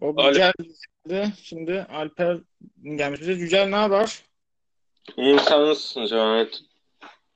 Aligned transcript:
O 0.00 0.08
Alo. 0.08 0.28
Yücel 0.28 0.52
geldi. 1.08 1.32
Şimdi 1.42 1.82
Alper 1.82 2.38
gelmiş 2.84 3.20
bize. 3.20 3.32
Yücel 3.32 3.68
ne 3.68 3.76
haber? 3.76 4.22
İyiyim 5.16 5.38
sen 5.38 5.60
nasılsın 5.60 6.06
Cemal? 6.06 6.48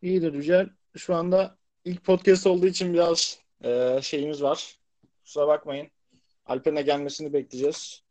İyidir 0.02 0.34
Yücel. 0.34 0.68
Şu 0.96 1.14
anda 1.14 1.56
ilk 1.84 2.04
podcast 2.04 2.46
olduğu 2.46 2.66
için 2.66 2.94
biraz 2.94 3.38
e, 3.64 3.98
şeyimiz 4.02 4.42
var. 4.42 4.76
Kusura 5.24 5.48
bakmayın. 5.48 5.90
Alper'in 6.46 6.86
gelmesini 6.86 7.32
bekleyeceğiz. 7.32 8.02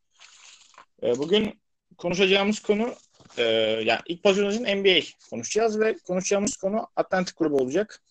E, 1.03 1.17
bugün 1.17 1.59
konuşacağımız 1.97 2.59
konu 2.59 2.95
e, 3.37 3.43
yani 3.85 3.99
ilk 4.05 4.25
için 4.25 4.77
NBA 4.77 4.99
konuşacağız 5.29 5.79
ve 5.79 5.97
konuşacağımız 5.97 6.57
konu 6.57 6.87
Atlantik 6.95 7.37
grubu 7.37 7.57
olacak. 7.57 8.01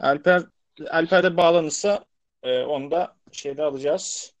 Alper 0.00 0.42
Alper 0.90 1.22
de 1.22 1.36
bağlanırsa 1.36 2.04
e, 2.42 2.62
onu 2.62 2.90
da 2.90 3.16
şeyde 3.32 3.62
alacağız. 3.62 4.31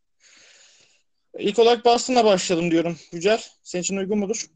İlk 1.38 1.58
olarak 1.58 1.84
Boston'la 1.84 2.24
başlayalım 2.24 2.70
diyorum. 2.70 2.96
Yücel, 3.12 3.42
senin 3.62 3.82
için 3.82 3.96
uygun 3.96 4.18
mudur? 4.18 4.46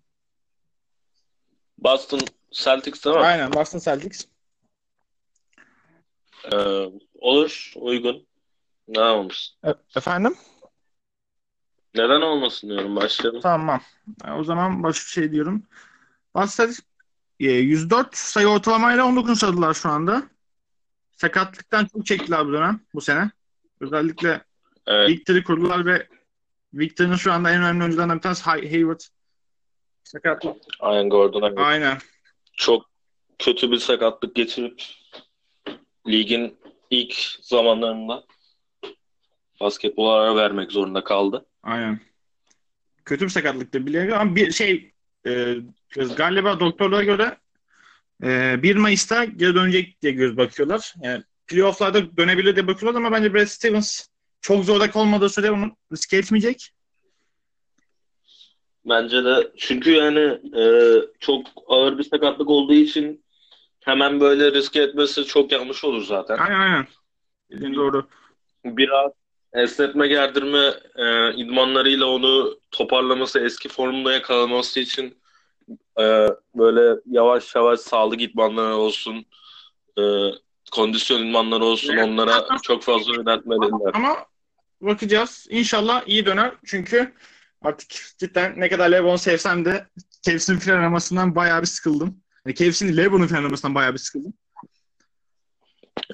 Boston 1.79 2.21
Celtics 2.51 3.05
değil 3.05 3.17
mi? 3.17 3.23
Aynen, 3.23 3.53
Boston 3.53 3.79
Celtics. 3.79 4.25
Ee, 6.53 6.57
olur, 7.15 7.73
uygun. 7.77 8.27
Ne 8.89 9.01
olmasın? 9.01 9.57
E- 9.67 9.75
efendim? 9.97 10.35
Neden 11.95 12.21
olmasın 12.21 12.69
diyorum. 12.69 12.97
Başlayalım. 12.97 13.41
Tamam. 13.41 13.81
E, 14.25 14.31
O 14.31 14.45
zaman 14.45 14.83
başka 14.83 15.09
şey 15.09 15.33
diyorum. 15.33 15.63
Boston 16.35 16.65
Celtics 16.67 16.87
e, 17.41 17.45
104 17.53 18.17
sayı 18.17 18.47
ortalamayla 18.47 19.05
19 19.05 19.39
sayıdılar 19.39 19.75
şu 19.75 19.89
anda. 19.89 20.23
Sakatlıktan 21.17 21.87
çok 21.87 22.07
çektiler 22.07 22.47
bu 22.47 22.53
dönem, 22.53 22.81
bu 22.95 23.01
sene. 23.01 23.31
Özellikle 23.81 24.45
Evet, 24.87 25.09
Victor'ı 25.09 25.45
kurdular 25.45 25.87
ve 25.87 26.09
Victor'ın 26.75 27.17
şu 27.17 27.33
anda 27.33 27.51
en 27.51 27.63
önemli 27.63 27.83
oyuncularından 27.83 28.17
bir 28.17 28.23
tanesi 28.23 28.43
Hay- 28.45 28.71
Hayward. 28.71 29.01
Sakatlık. 30.05 30.57
Aynen 30.81 31.09
Gordon'a 31.11 31.63
Aynen. 31.65 31.99
çok 32.57 32.91
kötü 33.39 33.71
bir 33.71 33.79
sakatlık 33.79 34.35
geçirip 34.37 34.83
ligin 36.09 36.59
ilk 36.91 37.15
zamanlarında 37.43 38.25
basketbola 39.61 40.13
ara 40.13 40.37
vermek 40.37 40.73
zorunda 40.73 41.05
kaldı. 41.05 41.47
Aynen. 41.63 42.01
Kötü 43.05 43.25
bir 43.25 43.31
sakatlıktı 43.31 43.87
bile 43.87 44.15
ama 44.15 44.37
bir 44.37 44.53
şey 44.53 44.93
e, 45.27 45.57
galiba 46.17 46.61
doktorlara 46.61 47.05
göre 47.05 47.39
e, 48.23 48.63
1 48.63 48.77
Mayıs'ta 48.77 49.25
geri 49.25 49.55
dönecek 49.55 50.03
diye 50.03 50.13
göz 50.13 50.37
bakıyorlar. 50.37 50.95
Yani 51.03 51.23
playoff'larda 51.47 52.17
dönebilir 52.17 52.57
diye 52.57 52.67
bakıyorlar 52.67 53.01
ama 53.01 53.13
bence 53.13 53.35
Brad 53.35 53.47
Stevens 53.47 54.07
çok 54.47 54.65
zordak 54.65 54.97
olmadığı 54.97 55.29
sürece 55.29 55.51
onu 55.53 55.77
riske 55.93 56.17
etmeyecek. 56.17 56.71
Bence 58.85 59.25
de 59.25 59.53
çünkü 59.57 59.91
yani 59.91 60.41
e, 60.61 60.65
çok 61.21 61.47
ağır 61.67 61.99
bir 61.99 62.05
sakatlık 62.05 62.51
olduğu 62.51 62.75
için 62.75 63.25
hemen 63.81 64.21
böyle 64.21 64.53
riske 64.53 64.83
etmesi 64.83 65.25
çok 65.25 65.53
yanlış 65.53 65.85
olur 65.85 66.05
zaten. 66.05 66.39
Aynen 66.39 66.61
aynen. 66.61 66.87
Dediğin 67.51 67.75
doğru. 67.75 68.07
Biraz 68.65 69.11
esnetme 69.53 70.09
gerdirme 70.09 70.75
e, 70.97 71.35
idmanlarıyla 71.35 72.07
onu 72.07 72.59
toparlaması, 72.71 73.41
eski 73.41 73.69
formunda 73.69 74.13
yakalaması 74.13 74.81
için 74.81 75.19
e, 76.01 76.29
böyle 76.55 77.01
yavaş 77.07 77.55
yavaş 77.55 77.81
sağlık 77.81 78.23
idmanları 78.23 78.77
olsun, 78.77 79.27
e, 79.99 80.03
kondisyon 80.73 81.27
idmanları 81.27 81.65
olsun 81.65 81.93
Evet. 81.93 82.05
onlara 82.05 82.47
çok 82.63 82.83
fazla 82.83 83.15
yöneltmeliler. 83.15 83.91
Ama 83.95 84.17
bakacağız. 84.81 85.47
İnşallah 85.51 86.03
iyi 86.07 86.27
döner. 86.27 86.53
Çünkü 86.65 87.13
artık 87.63 87.89
cidden 88.19 88.61
ne 88.61 88.69
kadar 88.69 88.89
LeBron'u 88.91 89.19
sevsem 89.19 89.65
de 89.65 89.87
Cavs'in 90.23 90.59
final 90.59 90.77
oynamasından 90.77 91.35
bayağı 91.35 91.63
bir 91.63 91.67
sıkıldım. 91.67 92.23
Yani 92.47 92.55
Cavs'in 92.55 92.97
LeBron'un 92.97 93.27
final 93.27 93.39
oynamasından 93.39 93.75
bayağı 93.75 93.93
bir 93.93 93.99
sıkıldım. 93.99 94.35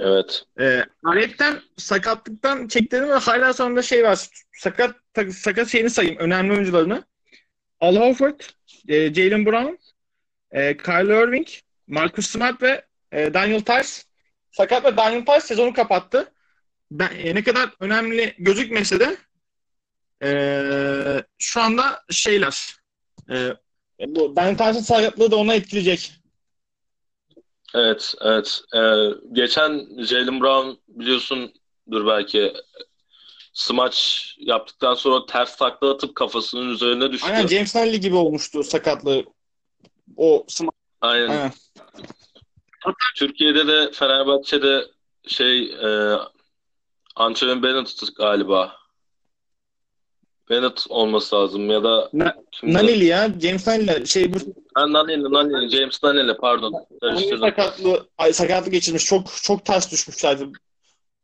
Evet. 0.01 0.45
Ee, 0.61 0.85
ayrıca 1.05 1.63
sakatlıktan 1.77 2.69
çektiğim 2.69 3.09
ve 3.09 3.15
hala 3.15 3.53
sonunda 3.53 3.83
şey 3.83 4.05
var. 4.05 4.29
Sakat 4.53 4.97
sakat 5.31 5.69
şeyini 5.69 5.91
sayayım. 5.91 6.19
Önemli 6.19 6.53
oyuncularını. 6.53 7.05
Al 7.81 7.97
Horford, 7.97 8.41
e, 8.89 9.15
Jalen 9.15 9.47
Brown, 9.47 9.77
e, 10.51 10.77
Kyrie 10.77 11.23
Irving, 11.23 11.47
Marcus 11.87 12.27
Smart 12.27 12.63
ve 12.63 12.85
e, 13.13 13.35
Daniel 13.35 13.61
Tice. 13.61 14.03
Sakat 14.51 14.85
ve 14.85 14.97
Daniel 14.97 15.25
Tice 15.25 15.41
sezonu 15.41 15.73
kapattı. 15.73 16.33
Ben, 16.93 17.11
e, 17.17 17.35
ne 17.35 17.43
kadar 17.43 17.71
önemli 17.81 18.35
gözükmese 18.39 19.01
de 19.01 19.17
e, 20.23 20.31
şu 21.39 21.61
anda 21.61 22.03
şeyler 22.11 22.77
e, 23.31 23.57
bu 24.07 24.37
Daniel 24.37 24.57
Tice'ın 24.57 24.83
sakatlığı 24.83 25.31
da 25.31 25.37
ona 25.37 25.55
etkileyecek. 25.55 26.13
Evet, 27.75 28.15
evet. 28.21 28.63
E, 28.75 28.81
geçen 29.33 29.89
Jalen 30.05 30.41
Brown 30.41 30.71
biliyorsundur 30.89 32.07
belki 32.07 32.53
smaç 33.53 34.27
yaptıktan 34.39 34.95
sonra 34.95 35.27
ters 35.27 35.57
takla 35.57 35.91
atıp 35.91 36.15
kafasının 36.15 36.71
üzerine 36.71 37.13
düştü. 37.13 37.27
Aynen 37.33 37.47
James 37.47 37.71
Stanley 37.71 38.01
gibi 38.01 38.15
olmuştu 38.15 38.65
sakatlığı. 38.65 39.25
O 40.17 40.47
sma- 40.49 40.71
Aynen. 41.01 41.29
Aynen. 41.29 41.53
Türkiye'de 43.17 43.67
de 43.67 43.93
Fenerbahçe'de 43.93 44.87
şey 45.27 45.63
e, 45.65 46.17
Anthony 47.17 47.63
Bennett 47.63 48.17
galiba. 48.17 48.77
Bennett 50.51 50.87
olması 50.89 51.37
lazım 51.37 51.71
ya 51.71 51.85
da 51.85 52.11
Na-? 52.13 52.35
Naneli 52.63 53.05
ya. 53.05 53.29
James 53.43 53.67
Naneli. 53.67 54.07
Şey 54.07 54.35
bu 54.35 54.39
Ha, 54.75 54.93
Naneli, 54.93 55.23
Naneli, 55.23 55.77
James 55.77 56.03
Naneli 56.03 56.37
pardon. 56.37 56.87
Naneli 57.03 57.39
sakatlığı, 57.39 58.09
ay, 58.19 58.33
sakatlık 58.33 58.73
geçirmiş. 58.73 59.05
Çok 59.05 59.27
çok 59.43 59.65
ters 59.65 59.93
düşmüşlerdi. 59.93 60.49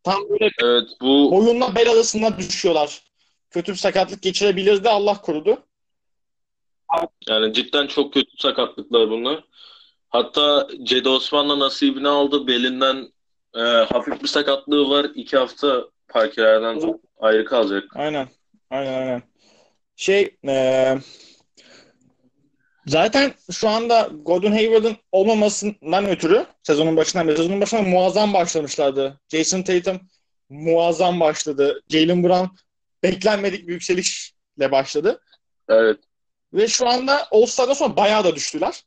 Tam 0.02 0.28
böyle 0.30 0.50
Evet 0.62 0.88
bu 1.00 1.30
boyunla 1.30 1.74
bel 1.74 1.90
arasında 1.90 2.38
düşüyorlar. 2.38 3.02
Kötü 3.50 3.72
bir 3.72 3.78
sakatlık 3.78 4.22
geçirebilirdi. 4.22 4.88
Allah 4.88 5.20
korudu. 5.20 5.58
yani 7.28 7.52
cidden 7.52 7.86
çok 7.86 8.14
kötü 8.14 8.30
sakatlıklar 8.38 9.10
bunlar. 9.10 9.44
Hatta 10.08 10.68
Cedi 10.82 11.08
Osman'la 11.08 11.58
nasibini 11.58 12.08
aldı. 12.08 12.46
Belinden 12.46 13.12
e, 13.54 13.60
hafif 13.60 14.22
bir 14.22 14.28
sakatlığı 14.28 14.90
var. 14.90 15.06
İki 15.14 15.36
hafta 15.36 15.84
parkelerden 16.08 17.00
ayrı 17.18 17.44
kalacak. 17.44 17.84
Aynen. 17.94 18.28
Aynen 18.70 19.00
aynen. 19.00 19.22
Şey 19.96 20.36
eee, 20.42 20.98
zaten 22.86 23.32
şu 23.52 23.68
anda 23.68 24.10
Gordon 24.22 24.52
Hayward'ın 24.52 24.96
olmamasından 25.12 26.06
ötürü 26.08 26.46
sezonun 26.62 26.96
başından 26.96 27.28
beri 27.28 27.36
sezonun 27.36 27.60
başına 27.60 27.82
muazzam 27.82 28.34
başlamışlardı. 28.34 29.20
Jason 29.28 29.62
Tatum 29.62 30.00
muazzam 30.48 31.20
başladı. 31.20 31.82
Jalen 31.88 32.24
Brown 32.24 32.46
beklenmedik 33.02 33.68
bir 33.68 33.72
yükselişle 33.72 34.72
başladı. 34.72 35.20
Evet. 35.68 35.98
Ve 36.52 36.68
şu 36.68 36.88
anda 36.88 37.28
All-Star'dan 37.30 37.74
sonra 37.74 37.96
bayağı 37.96 38.24
da 38.24 38.36
düştüler. 38.36 38.82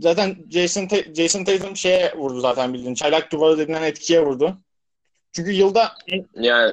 Zaten 0.00 0.36
Jason, 0.50 0.86
Ta- 0.86 1.14
Jason 1.14 1.44
Tatum 1.44 1.76
şeye 1.76 2.14
vurdu 2.16 2.40
zaten 2.40 2.74
bildiğin. 2.74 2.94
Çaylak 2.94 3.32
duvarı 3.32 3.58
denilen 3.58 3.82
etkiye 3.82 4.20
vurdu. 4.26 4.58
Çünkü 5.32 5.50
yılda 5.52 5.92
Yani 6.34 6.72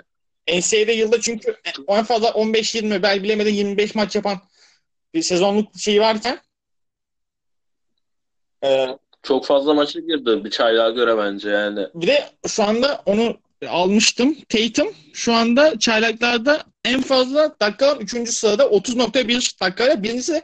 NCAA'de 0.53 0.91
yılda 0.91 1.21
çünkü 1.21 1.55
en 1.87 2.03
fazla 2.03 2.27
15-20 2.29 3.03
belki 3.03 3.23
bilemeden 3.23 3.53
25 3.53 3.95
maç 3.95 4.15
yapan 4.15 4.37
bir 5.13 5.21
sezonluk 5.21 5.79
şeyi 5.79 6.01
varken 6.01 6.39
e, 8.63 8.87
çok 9.23 9.45
fazla 9.45 9.73
maça 9.73 9.99
girdi 9.99 10.43
bir 10.45 10.49
çaylağa 10.51 10.89
göre 10.89 11.17
bence 11.17 11.49
yani. 11.49 11.87
bir 11.93 12.07
de 12.07 12.29
şu 12.47 12.63
anda 12.63 13.01
onu 13.05 13.37
almıştım. 13.67 14.37
Tatum 14.49 14.93
şu 15.13 15.33
anda 15.33 15.79
çaylaklarda 15.79 16.63
en 16.85 17.01
fazla 17.01 17.55
dakika 17.59 17.95
3. 17.95 18.29
sırada 18.29 18.63
30.1 18.63 19.61
dakikayla 19.61 20.03
birincisi 20.03 20.41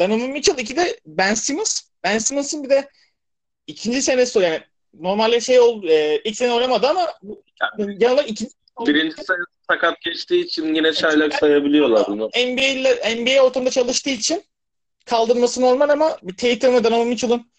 Donovan 0.00 0.30
Mitchell, 0.30 0.58
iki 0.58 0.76
de 0.76 1.00
Ben 1.06 1.34
Simmons. 1.34 1.89
Ben 2.04 2.18
Simmons'ın 2.18 2.64
bir 2.64 2.70
de 2.70 2.88
ikinci 3.66 4.02
senesi 4.02 4.38
o 4.38 4.42
yani 4.42 4.60
normalde 4.94 5.40
şey 5.40 5.60
oldu 5.60 5.88
e, 5.88 6.20
ilk 6.24 6.36
sene 6.36 6.52
oynamadı 6.52 6.86
ama 6.86 7.06
bu- 7.22 7.42
genel 7.78 8.12
olarak 8.12 8.30
ikinci 8.30 8.52
Birinci 8.86 9.24
sayı 9.24 9.40
sakat 9.70 10.00
geçtiği 10.00 10.44
için 10.44 10.74
yine 10.74 10.92
çaylak 10.92 11.34
sayabiliyorlar 11.34 12.06
bunu. 12.06 12.26
NBA 12.26 12.62
ile 12.66 13.16
NBA 13.24 13.42
ortamında 13.42 13.70
çalıştığı 13.70 14.10
için 14.10 14.44
kaldırması 15.06 15.60
normal 15.60 15.88
ama 15.88 16.16
bir 16.22 16.36
Tatum 16.36 16.74
ve 16.74 16.84
Donovan 16.84 17.06
Mitchell'ın 17.06 17.50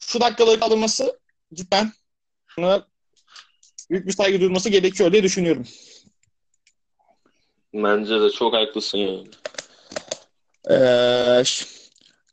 şu 0.00 0.20
dakikaları 0.20 0.60
kaldırması 0.60 1.20
cidden 1.54 1.92
buna 2.58 2.86
büyük 3.90 4.06
bir 4.06 4.12
saygı 4.12 4.40
duyulması 4.40 4.68
gerekiyor 4.70 5.12
diye 5.12 5.22
düşünüyorum. 5.22 5.66
Bence 7.74 8.20
de 8.20 8.30
çok 8.30 8.54
haklısın 8.54 8.98
yani. 8.98 9.28
Ee, 10.70 11.42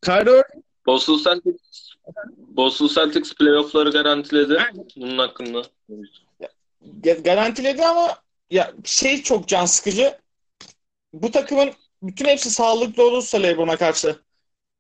Kyrie 0.06 0.44
Boston 0.86 1.18
Celtics 1.18 1.92
Boston 2.38 2.88
Celtics 2.88 3.34
playoff'ları 3.34 3.90
garantiledi. 3.90 4.60
Bunun 4.96 5.18
hakkında. 5.18 5.62
Ga- 7.02 7.24
garantiledi 7.24 7.86
ama 7.86 8.18
ya 8.50 8.74
şey 8.84 9.24
çok 9.24 9.48
can 9.48 9.66
sıkıcı. 9.66 10.18
bu 11.14 11.32
takımın 11.32 11.72
bütün 12.04 12.26
hepsi 12.26 12.50
sağlıklı 12.50 13.04
olursa 13.08 13.38
LeBron'a 13.38 13.78
karşı 13.78 14.20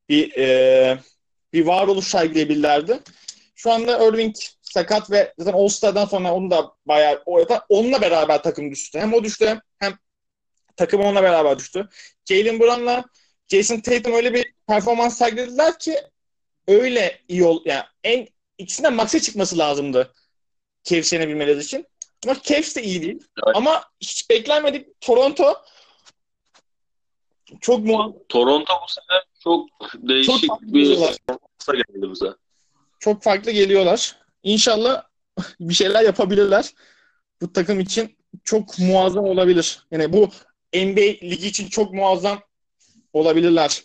bir 0.09 0.37
e, 0.37 0.99
bir 1.53 1.65
varoluş 1.65 2.07
sergileyebilirlerdi. 2.07 2.99
Şu 3.55 3.71
anda 3.71 4.07
Irving 4.07 4.35
sakat 4.61 5.11
ve 5.11 5.33
zaten 5.37 5.53
All-Star'dan 5.57 6.05
sonra 6.05 6.33
onu 6.33 6.51
da 6.51 6.71
bayağı 6.85 7.23
orada 7.25 7.65
onunla 7.69 8.01
beraber 8.01 8.43
takım 8.43 8.71
düştü. 8.71 8.99
Hem 8.99 9.13
o 9.13 9.23
düştü 9.23 9.59
hem 9.79 9.97
takım 10.75 11.01
onunla 11.01 11.23
beraber 11.23 11.59
düştü. 11.59 11.89
Jalen 12.25 12.59
Brown'la 12.59 13.05
Jason 13.47 13.79
Tatum 13.79 14.13
öyle 14.13 14.33
bir 14.33 14.53
performans 14.67 15.17
sergilediler 15.17 15.79
ki 15.79 15.95
öyle 16.67 17.21
iyi 17.27 17.43
ol 17.43 17.61
yani 17.65 17.83
en 18.03 18.27
ikisinden 18.57 18.93
maksa 18.93 19.19
çıkması 19.19 19.57
lazımdı 19.57 20.13
Cavs 20.83 21.13
yenebilmeleri 21.13 21.59
için. 21.59 21.85
Ama 22.25 22.35
Cavs 22.43 22.75
de 22.75 22.83
iyi 22.83 23.01
değil. 23.01 23.19
Evet. 23.45 23.55
Ama 23.55 23.83
hiç 24.01 24.29
beklenmedik 24.29 25.01
Toronto 25.01 25.53
çok 27.61 27.79
muazzam 27.85 28.13
Toronto 28.29 28.73
bu 28.73 28.91
sene 28.91 29.21
çok 29.43 29.69
değişik 29.95 30.47
Çok 30.47 30.61
bir 30.61 30.87
performansa 30.95 31.73
geldi 31.73 32.11
bize. 32.11 32.25
çok 32.99 33.23
farklı 33.23 33.51
geliyorlar. 33.51 34.19
İnşallah 34.43 35.03
bir 35.59 35.73
şeyler 35.73 36.03
yapabilirler. 36.03 36.73
Bu 37.41 37.53
takım 37.53 37.79
için 37.79 38.17
çok 38.43 38.79
muazzam 38.79 39.25
olabilir. 39.25 39.79
Yani 39.91 40.13
bu 40.13 40.29
NBA 40.73 41.01
ligi 41.01 41.47
için 41.47 41.67
çok 41.67 41.93
muazzam 41.93 42.39
olabilirler. 43.15 43.81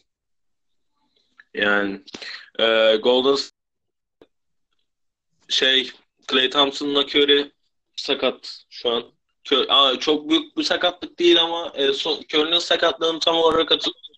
Yani 1.55 2.01
e, 2.59 2.97
Golden 2.97 3.37
şey 5.49 5.91
Klay 6.27 6.51
Thompson'la 6.51 7.01
Curry 7.03 7.53
sakat 7.97 8.65
şu 8.71 8.91
an. 8.91 9.05
Kö- 9.45 9.67
Aa, 9.69 9.99
çok 9.99 10.29
büyük 10.31 10.57
bir 10.57 10.63
sakatlık 10.63 11.19
değil 11.19 11.43
ama 11.43 11.73
e, 11.75 11.93
son, 11.93 12.23
Curry'nin 12.35 12.59
sakatlığını 12.59 13.21
tam 13.21 13.37
olarak 13.37 13.71
hatırlamıyorum. 13.71 14.11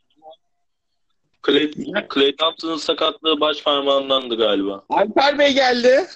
Klay, 1.42 1.70
Klay 2.08 2.36
Thompson'ın 2.36 2.76
sakatlığı 2.76 3.40
baş 3.40 3.62
parmağındandı 3.62 4.36
galiba. 4.36 4.84
Alper 4.88 5.38
Bey 5.38 5.52
geldi. 5.52 6.06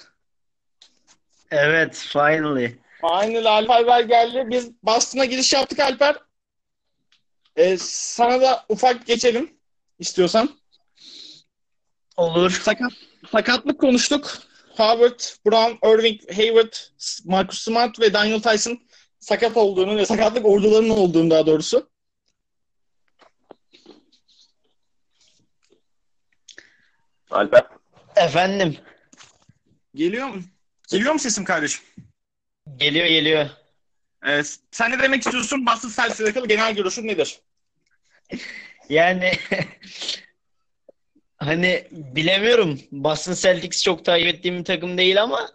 Evet, 1.51 1.95
finally. 2.09 2.75
Aynen 3.03 3.43
Alper 3.43 3.87
Bey 3.87 4.07
geldi. 4.07 4.43
Biz 4.49 4.71
Boston'a 4.83 5.25
giriş 5.25 5.53
yaptık 5.53 5.79
Alper. 5.79 6.15
Ee, 7.57 7.77
sana 7.81 8.41
da 8.41 8.65
ufak 8.69 9.05
geçelim 9.05 9.57
istiyorsan. 9.99 10.49
Olur. 12.17 12.51
Sakat, 12.51 12.91
sakatlık 13.31 13.79
konuştuk. 13.79 14.37
Howard, 14.77 15.19
Brown, 15.45 15.87
Irving, 15.87 16.21
Hayward, 16.37 16.73
Marcus 17.25 17.61
Smart 17.61 17.99
ve 17.99 18.13
Daniel 18.13 18.41
Tyson 18.41 18.79
sakat 19.19 19.57
olduğunu 19.57 19.97
ve 19.97 20.05
sakatlık 20.05 20.45
ordularının 20.45 20.89
olduğunu 20.89 21.29
daha 21.29 21.45
doğrusu. 21.45 21.89
Alper. 27.31 27.63
Efendim, 28.15 28.77
Geliyor 29.95 30.27
mu? 30.27 30.41
Geliyor 30.89 31.13
mu 31.13 31.19
sesim 31.19 31.43
kardeşim? 31.45 31.83
geliyor 32.77 33.05
geliyor. 33.05 33.49
Evet. 34.27 34.59
Sen 34.71 34.91
ne 34.91 34.99
demek 34.99 35.25
istiyorsun? 35.25 35.65
Boston 35.65 35.89
Celtics'le 35.89 36.21
alakalı 36.21 36.47
genel 36.47 36.75
görüşün 36.75 37.07
nedir? 37.07 37.41
Yani 38.89 39.31
hani 41.37 41.87
bilemiyorum. 41.91 42.79
Boston 42.91 43.33
Celtics 43.33 43.83
çok 43.83 44.05
takip 44.05 44.27
ettiğim 44.27 44.59
bir 44.59 44.65
takım 44.65 44.97
değil 44.97 45.23
ama 45.23 45.49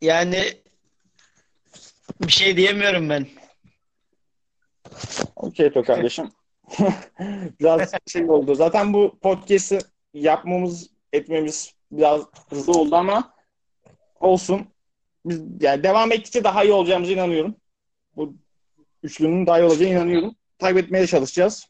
yani 0.00 0.62
bir 2.20 2.32
şey 2.32 2.56
diyemiyorum 2.56 3.10
ben. 3.10 3.26
Okey 5.36 5.72
to 5.72 5.82
kardeşim. 5.82 6.30
biraz 7.60 7.90
şey 8.06 8.30
oldu. 8.30 8.54
Zaten 8.54 8.92
bu 8.92 9.18
podcast'i 9.22 9.78
yapmamız, 10.14 10.90
etmemiz 11.12 11.74
biraz 11.92 12.22
hızlı 12.50 12.72
oldu 12.72 12.96
ama 12.96 13.34
olsun. 14.20 14.66
Biz 15.24 15.40
yani 15.60 15.82
devam 15.82 16.12
ettikçe 16.12 16.44
daha 16.44 16.64
iyi 16.64 16.72
olacağımıza 16.72 17.12
inanıyorum. 17.12 17.56
Bu 18.16 18.34
üçlünün 19.02 19.46
daha 19.46 19.60
iyi 19.60 19.64
olacağına 19.64 19.92
inanıyorum. 19.92 20.34
Takip 20.58 20.78
etmeye 20.78 21.06
çalışacağız. 21.06 21.66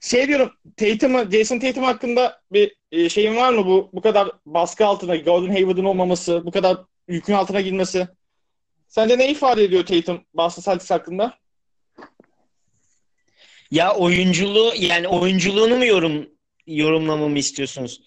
Şey 0.00 0.28
diyorum, 0.28 0.52
Tatum'u, 0.76 1.30
Jason 1.30 1.58
Tatum 1.58 1.84
hakkında 1.84 2.40
bir 2.52 2.76
e, 2.92 3.08
şeyin 3.08 3.36
var 3.36 3.52
mı 3.52 3.66
bu 3.66 3.90
bu 3.92 4.00
kadar 4.00 4.30
baskı 4.46 4.86
altına, 4.86 5.16
Gordon 5.16 5.48
Hayward'ın 5.48 5.84
olmaması, 5.84 6.46
bu 6.46 6.50
kadar 6.50 6.76
yükün 7.08 7.32
altına 7.32 7.60
girmesi? 7.60 8.08
Sence 8.88 9.18
ne 9.18 9.30
ifade 9.30 9.64
ediyor 9.64 9.86
Tatum 9.86 10.24
Boston 10.34 10.62
Celtics 10.62 10.90
hakkında? 10.90 11.34
Ya 13.70 13.94
oyunculuğu 13.94 14.72
yani 14.76 15.08
oyunculuğunu 15.08 15.76
mu 15.76 15.86
yorum 15.86 16.30
yorumlamamı 16.66 17.38
istiyorsunuz? 17.38 18.00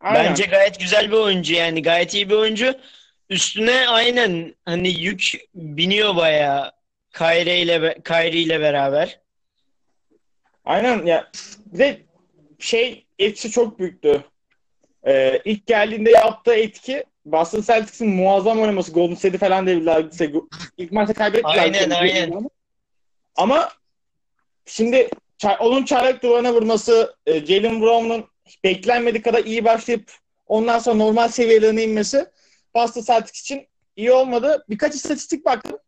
Aynen. 0.00 0.24
Bence 0.24 0.44
gayet 0.44 0.80
güzel 0.80 1.10
bir 1.10 1.16
oyuncu 1.16 1.54
yani 1.54 1.82
gayet 1.82 2.14
iyi 2.14 2.30
bir 2.30 2.34
oyuncu. 2.34 2.74
Üstüne 3.30 3.88
aynen 3.88 4.54
hani 4.64 5.00
yük 5.00 5.22
biniyor 5.54 6.16
bayağı 6.16 6.72
Kyrie 7.12 7.60
ile 7.62 8.02
Kyrie 8.04 8.40
ile 8.40 8.60
beraber. 8.60 9.20
Aynen 10.64 11.06
ya. 11.06 11.30
Ve 11.66 12.00
şey 12.58 13.06
etkisi 13.18 13.50
çok 13.50 13.78
büyüktü. 13.78 14.24
Ee, 15.06 15.42
ilk 15.44 15.66
geldiğinde 15.66 16.10
yaptığı 16.10 16.54
etki 16.54 17.04
Boston 17.24 17.60
Celtics'in 17.60 18.08
muazzam 18.08 18.60
oynaması. 18.60 18.92
Golden 18.92 19.14
State'i 19.14 19.38
falan 19.38 19.66
devirdiler. 19.66 20.04
İşte 20.12 20.32
İlk 20.78 20.92
maçta 20.92 21.14
kaybettiler. 21.14 21.58
Aynen, 21.58 21.90
aynen. 21.90 22.50
Ama 23.36 23.68
şimdi 24.66 25.08
onun 25.60 25.84
çaylak 25.84 26.22
duvarına 26.22 26.54
vurması, 26.54 27.16
e, 27.26 27.46
Jalen 27.46 27.80
Brown'un 27.80 28.26
beklenmedik 28.64 29.24
kadar 29.24 29.44
iyi 29.44 29.64
başlayıp 29.64 30.12
ondan 30.46 30.78
sonra 30.78 30.96
normal 30.96 31.28
seviyelerine 31.28 31.82
inmesi 31.82 32.26
Boston 32.74 33.02
Celtics 33.02 33.40
için 33.40 33.68
iyi 33.96 34.12
olmadı. 34.12 34.64
Birkaç 34.68 34.94
istatistik 34.94 35.44
baktım. 35.44 35.78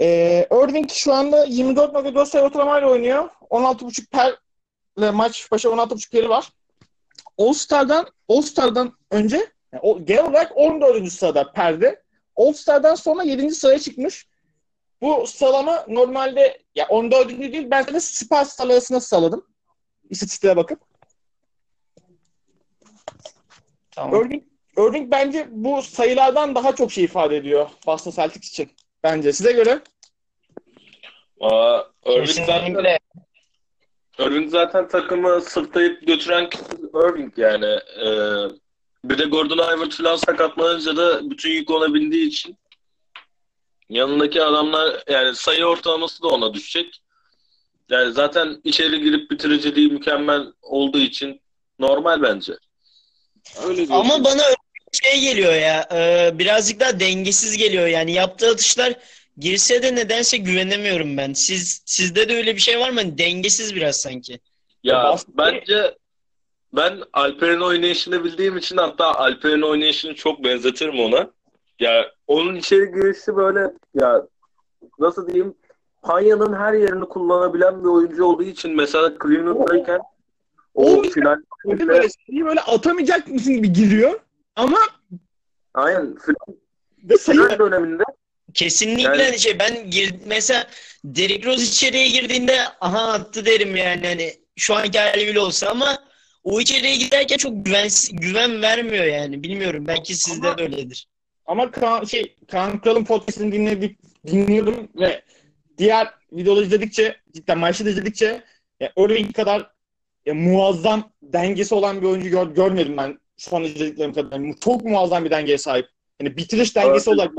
Ee, 0.00 0.46
Irving 0.50 0.90
şu 0.90 1.12
anda 1.12 1.46
24.4 1.46 2.26
sayı 2.26 2.44
ortalamayla 2.44 2.88
oynuyor. 2.88 3.30
16.5 3.50 4.10
per 4.10 4.38
ile 4.98 5.10
maç 5.10 5.52
başı 5.52 5.68
16.5 5.68 6.10
peri 6.10 6.28
var. 6.28 6.52
All-Star'dan 7.38 8.06
All-Star'dan 8.28 8.98
önce 9.10 9.52
yani 9.72 10.04
genel 10.04 10.24
olarak 10.24 10.52
14. 10.56 11.12
sırada 11.12 11.52
perde. 11.52 12.02
All-Star'dan 12.36 12.94
sonra 12.94 13.22
7. 13.22 13.50
sıraya 13.50 13.78
çıkmış. 13.78 14.28
Bu 15.02 15.26
sıralama 15.26 15.84
normalde 15.88 16.62
ya 16.74 16.86
14. 16.88 17.28
değil 17.28 17.70
ben 17.70 17.82
sana 17.82 18.00
süperstar 18.00 18.68
arasında 18.68 19.00
sıraladım. 19.00 19.46
İstatistiklere 20.10 20.56
bakıp. 20.56 20.80
Tamam. 23.90 24.26
Irving, 24.26 24.44
Irving 24.78 25.10
bence 25.10 25.48
bu 25.50 25.82
sayılardan 25.82 26.54
daha 26.54 26.76
çok 26.76 26.92
şey 26.92 27.04
ifade 27.04 27.36
ediyor 27.36 27.70
Boston 27.86 28.10
Celtics 28.10 28.48
için. 28.48 28.70
Bence. 29.02 29.32
Size 29.32 29.52
göre? 29.52 29.80
Aa, 31.40 31.80
Irving 32.06 32.46
zaten. 32.46 32.98
Irving 34.18 34.50
zaten 34.50 34.88
takımı 34.88 35.40
sırtlayıp 35.40 36.06
götüren 36.06 36.50
kişi 36.50 36.64
Irving 36.94 37.38
yani. 37.38 37.78
Ee, 38.00 38.48
bir 39.04 39.18
de 39.18 39.24
Gordon 39.24 39.58
Hayward 39.58 39.92
falan 39.92 40.16
sakatlanınca 40.16 40.96
da 40.96 41.30
bütün 41.30 41.50
yük 41.50 41.70
ona 41.70 41.94
bindiği 41.94 42.28
için 42.28 42.56
yanındaki 43.88 44.42
adamlar 44.42 45.02
yani 45.08 45.34
sayı 45.34 45.64
ortalaması 45.64 46.22
da 46.22 46.28
ona 46.28 46.54
düşecek. 46.54 47.00
Yani 47.90 48.12
zaten 48.12 48.60
içeri 48.64 49.00
girip 49.00 49.30
bitiriciliği 49.30 49.88
mükemmel 49.88 50.46
olduğu 50.62 50.98
için 50.98 51.40
normal 51.78 52.22
bence. 52.22 52.52
Öyle. 53.66 53.94
Ama 53.94 54.24
bana 54.24 54.42
şey 55.04 55.20
geliyor 55.20 55.52
ya. 55.52 55.88
e, 55.92 56.30
birazcık 56.38 56.80
daha 56.80 57.00
dengesiz 57.00 57.56
geliyor 57.56 57.86
yani. 57.86 58.12
Yaptığı 58.12 58.50
atışlar 58.50 58.94
girse 59.38 59.82
de 59.82 59.94
nedense 59.94 60.36
güvenemiyorum 60.36 61.16
ben. 61.16 61.32
Siz 61.32 61.82
sizde 61.86 62.28
de 62.28 62.36
öyle 62.36 62.54
bir 62.54 62.60
şey 62.60 62.80
var 62.80 62.90
mı? 62.90 63.00
Hani 63.00 63.18
dengesiz 63.18 63.74
biraz 63.74 63.96
sanki. 63.96 64.40
Ya 64.82 65.04
Bas- 65.04 65.26
bence 65.28 65.94
ben 66.72 67.02
Alper'in 67.12 67.60
oynayışını 67.60 68.24
bildiğim 68.24 68.56
için 68.56 68.76
hatta 68.76 69.14
Alper'in 69.14 69.62
oynayışını 69.62 70.14
çok 70.14 70.44
benzetirim 70.44 71.00
ona. 71.00 71.30
Ya 71.80 72.10
onun 72.26 72.54
içeri 72.54 72.92
girişi 72.92 73.36
böyle 73.36 73.60
ya 73.94 74.26
nasıl 74.98 75.26
diyeyim 75.26 75.54
Panya'nın 76.02 76.52
her 76.52 76.72
yerini 76.72 77.04
kullanabilen 77.04 77.84
bir 77.84 77.88
oyuncu 77.88 78.24
olduğu 78.24 78.42
için 78.42 78.76
mesela 78.76 79.12
Cleveland'dayken 79.22 80.00
o 80.74 80.84
Oğlum, 80.84 81.10
final 81.10 81.36
böyle, 81.64 82.08
böyle 82.30 82.60
atamayacak 82.60 83.28
mısın 83.28 83.54
gibi 83.54 83.72
giriyor. 83.72 84.20
Ama 84.56 84.78
aynen. 85.74 86.16
Ve 87.02 87.16
sayı 87.16 87.38
döneminde 87.58 88.02
Kesinlikle 88.54 89.02
Yani- 89.02 89.22
hani 89.22 89.40
şey 89.40 89.58
ben 89.58 89.90
gir, 89.90 90.14
mesela 90.26 90.66
Derrick 91.04 91.46
Rose 91.48 91.62
içeriye 91.62 92.08
girdiğinde 92.08 92.60
aha 92.80 93.12
attı 93.12 93.46
derim 93.46 93.76
yani 93.76 94.06
hani 94.06 94.34
şu 94.56 94.74
anki 94.74 94.98
hali 94.98 95.26
bile 95.26 95.40
olsa 95.40 95.68
ama 95.68 95.98
o 96.44 96.60
içeriye 96.60 96.96
giderken 96.96 97.36
çok 97.36 97.64
güven 97.64 97.88
güven 98.12 98.62
vermiyor 98.62 99.04
yani. 99.04 99.42
Bilmiyorum 99.42 99.84
belki 99.86 100.14
sizde 100.16 100.46
Ama- 100.48 100.58
de 100.58 100.62
öyledir. 100.62 101.08
Ama 101.46 101.70
Kaan, 101.70 102.04
şey, 102.04 102.36
Kaan 102.50 102.80
Kral'ın 102.80 103.04
podcastini 103.04 103.52
dinledik, 103.52 103.98
dinliyordum 104.26 104.88
ve 104.96 105.22
diğer 105.78 106.08
videoları 106.32 106.64
izledikçe, 106.64 107.16
cidden 107.32 107.58
maçları 107.58 107.88
izledikçe 107.90 108.42
ya 108.80 108.92
Irving 108.96 109.34
kadar 109.36 109.70
ya, 110.26 110.34
muazzam 110.34 111.12
dengesi 111.22 111.74
olan 111.74 112.02
bir 112.02 112.06
oyuncu 112.06 112.28
gör, 112.28 112.46
görmedim 112.46 112.96
ben 112.96 113.18
şu 113.36 113.56
an 113.56 113.62
izlediklerim 113.64 114.12
kadar. 114.12 114.32
Yani 114.32 114.54
çok 114.60 114.84
muazzam 114.84 115.24
bir 115.24 115.30
dengeye 115.30 115.58
sahip. 115.58 115.86
Yani 116.20 116.36
bitiriş 116.36 116.76
dengesi 116.76 117.10
olarak. 117.10 117.32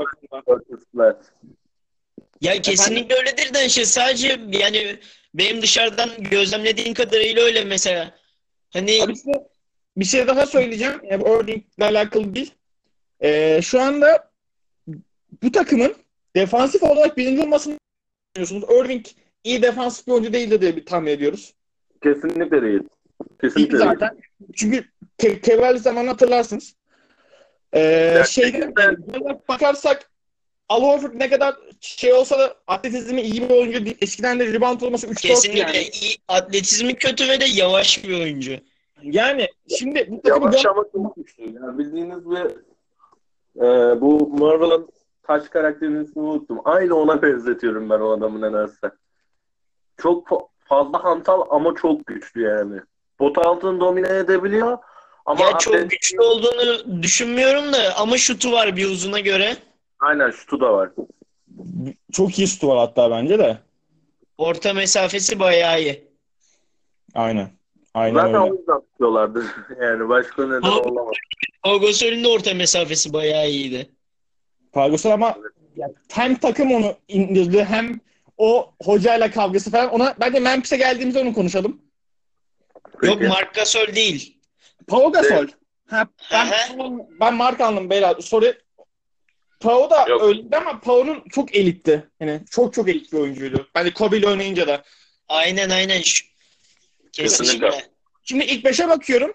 Evet. 0.98 1.16
Ya 2.40 2.62
kesinlikle 2.62 3.14
öyledir 3.14 3.54
de 3.54 3.66
işte 3.66 3.84
sadece 3.84 4.40
yani 4.52 4.98
benim 5.34 5.62
dışarıdan 5.62 6.10
gözlemlediğim 6.30 6.94
kadarıyla 6.94 7.42
öyle 7.42 7.64
mesela. 7.64 8.14
Hani 8.72 9.02
Abi 9.02 9.16
size 9.16 9.48
bir 9.96 10.04
şey 10.04 10.26
daha 10.26 10.46
söyleyeceğim. 10.46 11.00
Yani 11.10 11.22
Irving'le 11.22 11.82
alakalı 11.82 12.34
değil. 12.34 12.54
Ee, 13.20 13.60
şu 13.62 13.80
anda 13.80 14.30
bu 15.42 15.52
takımın 15.52 15.94
defansif 16.36 16.82
olarak 16.82 17.16
birinci 17.16 17.42
olmasını 17.42 17.78
düşünüyorsunuz. 18.36 18.80
Irving 18.84 19.06
iyi 19.44 19.62
defansif 19.62 20.06
bir 20.06 20.12
oyuncu 20.12 20.32
değildi 20.32 20.60
diye 20.60 20.76
bir 20.76 20.86
tahmin 20.86 21.10
ediyoruz. 21.10 21.54
Kesinlikle 22.02 22.62
değil. 22.62 22.80
Kesinlikle 23.40 23.78
değil. 23.78 23.90
zaten. 23.90 24.18
Çünkü 24.54 24.84
Ke 25.18 25.40
Kevrali 25.40 25.78
zaman 25.78 26.06
hatırlarsınız. 26.06 26.76
Ee, 27.74 28.22
şeyde 28.28 28.74
bakarsak 29.48 30.10
Al 30.68 30.82
Horford 30.82 31.12
ne 31.14 31.30
kadar 31.30 31.56
şey 31.80 32.12
olsa 32.12 32.38
da 32.38 32.54
atletizmi 32.66 33.20
iyi 33.20 33.48
bir 33.48 33.54
oyuncu 33.54 33.84
değil. 33.84 33.98
Eskiden 34.00 34.40
de 34.40 34.52
rebound 34.52 34.80
olması 34.80 35.06
3-4 35.06 35.20
kesinlikle 35.20 35.78
yani. 35.78 35.88
iyi, 36.02 36.16
atletizmi 36.28 36.94
kötü 36.94 37.28
ve 37.28 37.40
de 37.40 37.44
yavaş 37.44 38.04
bir 38.04 38.20
oyuncu. 38.20 38.52
Yani 39.02 39.48
şimdi 39.78 40.06
bu 40.10 40.22
takımı 40.22 40.44
Yavaş 40.44 40.64
gö- 40.64 40.68
ama 40.68 40.84
çok 40.92 41.16
güçlü. 41.16 41.42
Yani 41.44 41.78
bildiğiniz 41.78 42.30
bir 42.30 42.44
e, 43.62 44.00
bu 44.00 44.28
Marvel'ın 44.28 44.88
taş 45.22 45.48
karakterinin 45.48 46.04
ismini 46.04 46.26
unuttum. 46.26 46.60
Aynı 46.64 46.94
ona 46.94 47.22
benzetiyorum 47.22 47.90
ben 47.90 48.00
o 48.00 48.10
adamın 48.10 48.42
nedense. 48.42 48.90
Çok 49.96 50.28
fa- 50.28 50.48
fazla 50.64 51.04
hantal 51.04 51.42
ama 51.50 51.74
çok 51.74 52.06
güçlü 52.06 52.42
yani. 52.42 52.80
Pot 53.18 53.38
altını 53.38 53.80
domine 53.80 54.08
edebiliyor 54.08 54.78
ama 55.26 55.44
ya 55.44 55.58
çok 55.58 55.74
atlet- 55.74 55.90
güçlü 55.90 56.20
olduğunu 56.20 57.02
düşünmüyorum 57.02 57.72
da 57.72 57.96
ama 57.96 58.18
şutu 58.18 58.52
var 58.52 58.76
bir 58.76 58.86
uzuna 58.86 59.20
göre. 59.20 59.56
Aynen 60.00 60.30
şutu 60.30 60.60
da 60.60 60.72
var. 60.72 60.90
çok 62.12 62.38
iyi 62.38 62.48
şutu 62.48 62.68
var 62.68 62.78
hatta 62.78 63.10
bence 63.10 63.38
de. 63.38 63.58
Orta 64.38 64.72
mesafesi 64.72 65.38
bayağı 65.38 65.80
iyi. 65.80 66.04
Aynen. 67.14 67.50
Aynen 67.94 68.14
Zaten 68.14 68.28
öyle. 68.34 68.38
o 68.52 68.56
yüzden 68.56 68.80
tutuyorlardı. 68.80 69.44
yani 69.82 70.08
başka 70.08 70.46
neden 70.46 70.62
Ama- 70.62 70.80
olamaz. 70.80 71.14
Pogos'un 71.64 72.24
de 72.24 72.28
orta 72.28 72.54
mesafesi 72.54 73.12
bayağı 73.12 73.48
iyiydi. 73.50 73.90
Pagoslar 74.72 75.10
ama 75.12 75.36
ya, 75.76 75.90
hem 76.12 76.34
takım 76.36 76.72
onu 76.72 76.94
indirdi 77.08 77.64
hem 77.64 78.00
o 78.38 78.70
hocayla 78.82 79.30
kavgası 79.30 79.70
falan. 79.70 79.90
Ona 79.90 80.14
bence 80.20 80.40
Memphis'e 80.40 80.76
geldiğimizde 80.76 81.18
onu 81.18 81.34
konuşalım. 81.34 81.80
Yok 83.02 83.16
Peki. 83.18 83.28
Marc 83.28 83.48
Gasol 83.54 83.94
değil. 83.94 84.35
Pau 84.86 85.12
Gasol. 85.12 85.46
Ha, 85.86 86.06
ben, 86.32 86.48
ben 87.20 87.34
Mark 87.34 87.60
aldım 87.60 87.90
beyler. 87.90 88.14
Sorry. 88.20 88.58
Pau 89.60 89.90
da 89.90 90.06
Yok. 90.08 90.22
öyleydi 90.22 90.56
ama 90.56 90.80
Pau'nun 90.80 91.24
çok 91.30 91.54
elitti. 91.56 92.08
Yani 92.20 92.40
çok 92.50 92.74
çok 92.74 92.88
elit 92.88 93.12
bir 93.12 93.18
oyuncuydu. 93.18 93.68
Bence 93.74 93.92
Kobe 93.94 94.18
ile 94.18 94.28
oynayınca 94.28 94.66
da. 94.68 94.84
Aynen 95.28 95.70
aynen. 95.70 96.02
Kesinlikle. 97.12 97.22
Kesinlikle. 97.22 97.86
Şimdi 98.24 98.44
ilk 98.44 98.64
beşe 98.64 98.88
bakıyorum. 98.88 99.32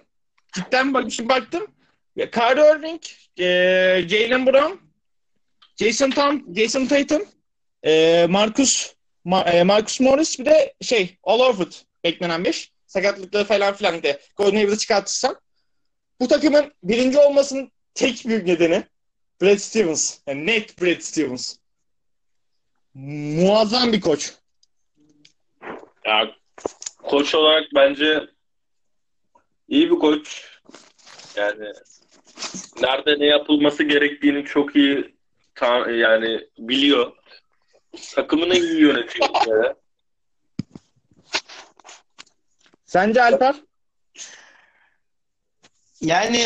Cidden 0.53 0.93
bak, 0.93 1.12
şimdi 1.12 1.29
baktım. 1.29 1.67
Ya, 2.15 2.31
Kyrie 2.31 2.71
Irving, 2.71 3.01
e, 3.39 3.45
Jalen 4.10 4.45
Brown, 4.45 4.74
Jason 5.79 6.10
Tam, 6.10 6.55
Jason 6.55 6.86
Tatum, 6.86 7.25
e, 7.83 8.25
Marcus 8.29 8.93
Ma- 9.25 9.50
e, 9.50 9.63
Marcus 9.63 10.00
Morris 10.00 10.39
bir 10.39 10.45
de 10.45 10.74
şey 10.81 11.17
All 11.24 11.39
Horford 11.39 11.71
beklenen 12.03 12.45
beş. 12.45 12.71
Sakatlıkları 12.91 13.43
falan 13.43 13.74
filan 13.74 14.03
de 14.03 14.19
Golden 14.38 14.57
Haven'ı 14.57 14.77
çıkartırsam. 14.77 15.36
Bu 16.19 16.27
takımın 16.27 16.74
birinci 16.83 17.17
olmasının 17.17 17.71
tek 17.93 18.24
büyük 18.25 18.45
nedeni 18.45 18.83
Brad 19.41 19.57
Stevens. 19.57 20.17
Yani 20.27 20.45
net 20.45 20.81
Brad 20.81 21.00
Stevens. 21.00 21.55
Muazzam 22.93 23.93
bir 23.93 24.01
koç. 24.01 24.33
Ya, 26.05 26.36
koç 26.98 27.36
olarak 27.36 27.63
bence 27.75 28.27
iyi 29.67 29.91
bir 29.91 30.00
koç. 30.00 30.48
Yani 31.36 31.74
nerede 32.81 33.19
ne 33.19 33.25
yapılması 33.25 33.83
gerektiğini 33.83 34.45
çok 34.45 34.75
iyi 34.75 35.15
ta- 35.55 35.91
yani 35.91 36.48
biliyor. 36.57 37.12
Takımını 38.15 38.55
iyi 38.57 38.81
yönetiyor. 38.81 39.29
bir 39.29 39.45
kere. 39.45 39.75
Sence 42.91 43.21
Alper? 43.21 43.55
Yani 46.01 46.45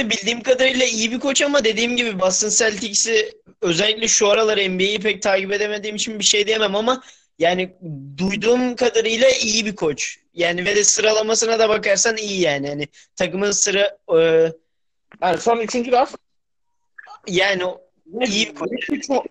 bildiğim 0.00 0.42
kadarıyla 0.42 0.86
iyi 0.86 1.12
bir 1.12 1.20
koç 1.20 1.42
ama 1.42 1.64
dediğim 1.64 1.96
gibi 1.96 2.20
Boston 2.20 2.48
Celtics'i 2.48 3.32
özellikle 3.60 4.08
şu 4.08 4.28
aralar 4.28 4.56
NBA'yi 4.56 5.00
pek 5.00 5.22
takip 5.22 5.52
edemediğim 5.52 5.96
için 5.96 6.18
bir 6.18 6.24
şey 6.24 6.46
diyemem 6.46 6.76
ama 6.76 7.02
yani 7.38 7.76
duyduğum 8.18 8.76
kadarıyla 8.76 9.30
iyi 9.30 9.66
bir 9.66 9.76
koç. 9.76 10.18
Yani 10.34 10.64
ve 10.64 10.76
de 10.76 10.84
sıralamasına 10.84 11.58
da 11.58 11.68
bakarsan 11.68 12.16
iyi 12.16 12.40
yani. 12.40 12.68
Hani 12.68 12.88
takımın 13.16 13.50
sıra 13.50 13.98
e, 14.18 14.52
Yani 15.22 15.38
son 15.38 15.58
üçüncü 15.58 15.92
laf. 15.92 16.14
yani 17.26 17.62
İyi 18.26 18.48
bir 18.48 18.54
koç. 18.54 18.70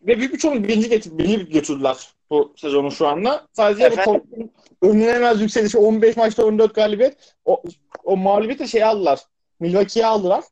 Ve 0.08 0.20
bir 0.20 0.38
çoğunluğu 0.38 0.64
birinci, 0.64 0.90
getir, 0.90 1.18
birinci 1.18 1.52
götürdüler 1.52 1.98
bu 2.30 2.54
sezonu 2.58 2.92
şu 2.92 3.08
anda. 3.08 3.48
Sadece 3.54 3.82
bu 3.82 3.86
Efendim? 3.86 4.04
Toronto'nun 4.04 4.52
önlenemez 4.82 5.42
yükselişi 5.42 5.78
15 5.78 6.18
maçta 6.18 6.46
14 6.46 6.76
galibiyet. 6.76 7.36
O, 7.46 7.64
o 8.04 8.18
mağlubiyeti 8.18 8.68
şey 8.68 8.84
aldılar. 8.84 9.20
Milwaukee'ye 9.60 10.06
aldılar. 10.06 10.44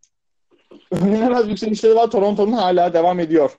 Önlenemez 0.92 1.50
yükselişleri 1.50 1.96
var. 1.96 2.12
Toronto'nun 2.12 2.52
hala 2.52 2.94
devam 2.94 3.20
ediyor. 3.20 3.58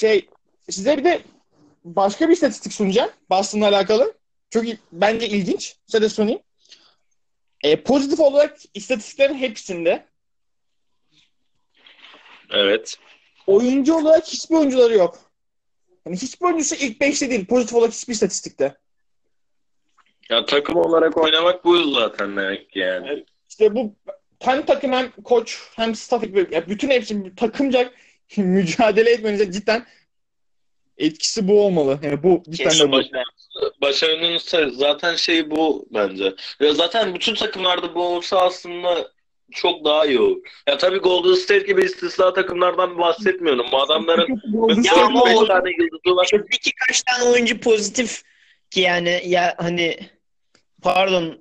Şey 0.00 0.28
size 0.70 0.98
bir 0.98 1.04
de 1.04 1.22
başka 1.84 2.28
bir 2.28 2.32
istatistik 2.32 2.72
sunacağım. 2.72 3.10
Boston'la 3.30 3.68
alakalı. 3.68 4.14
İl- 4.54 4.78
bence 4.92 5.28
ilginç. 5.28 5.76
Size 5.86 6.02
de 6.02 6.08
sunayım. 6.08 6.40
E, 7.62 7.82
pozitif 7.82 8.20
olarak 8.20 8.58
istatistiklerin 8.74 9.34
hepsinde 9.34 10.04
Evet. 12.50 12.96
oyuncu 13.46 13.94
olarak 13.94 14.26
hiçbir 14.26 14.54
oyuncuları 14.56 14.94
yok. 14.94 15.18
Yani 16.06 16.16
hiçbir 16.16 16.46
oyuncusu 16.46 16.74
ilk 16.74 17.00
5'te 17.00 17.30
değil. 17.30 17.46
Pozitif 17.46 17.74
olarak 17.74 17.92
hiçbir 17.92 18.12
istatistikte. 18.12 18.76
Ya 20.30 20.44
takım 20.44 20.76
olarak 20.76 21.16
oynamak 21.16 21.64
bu 21.64 21.92
zaten 21.92 22.36
demek 22.36 22.76
yani. 22.76 23.24
İşte 23.48 23.74
bu 23.74 23.94
hem 24.40 24.66
takım 24.66 24.92
hem 24.92 25.10
koç 25.10 25.58
hem 25.76 25.94
staff 25.94 26.24
ekibi 26.24 26.54
ya 26.54 26.68
bütün 26.68 26.90
hepsi 26.90 27.34
takımca 27.34 27.92
mücadele 28.36 29.10
etmenize 29.10 29.52
cidden 29.52 29.86
etkisi 30.98 31.48
bu 31.48 31.62
olmalı. 31.64 31.98
Yani 32.02 32.22
bu 32.22 32.42
cidden 32.50 32.78
de 32.78 32.92
bu. 32.92 33.02
Başarının 33.80 34.38
zaten 34.70 35.16
şeyi 35.16 35.50
bu 35.50 35.86
bence. 35.90 36.34
Ya 36.60 36.74
zaten 36.74 37.14
bütün 37.14 37.34
takımlarda 37.34 37.94
bu 37.94 38.02
olsa 38.02 38.40
aslında 38.40 39.10
çok 39.54 39.84
daha 39.84 40.06
iyi 40.06 40.20
olur. 40.20 40.36
Ya 40.66 40.78
tabii 40.78 40.98
Golden 40.98 41.34
State 41.34 41.66
gibi 41.66 41.84
istisna 41.84 42.32
takımlardan 42.32 42.98
bahsetmiyorum. 42.98 43.66
Bu 43.72 43.82
adamların 43.82 44.42
Ya 44.84 44.96
ama 45.04 45.24
5 45.26 45.36
o- 45.38 45.46
tane 45.46 45.70
yıldızı 45.70 46.16
var. 46.16 46.30
İki 46.52 46.70
kaç 46.88 47.02
tane 47.02 47.30
oyuncu 47.30 47.60
pozitif 47.60 48.22
ki 48.70 48.80
yani 48.80 49.22
ya 49.26 49.54
hani 49.58 49.98
pardon 50.82 51.38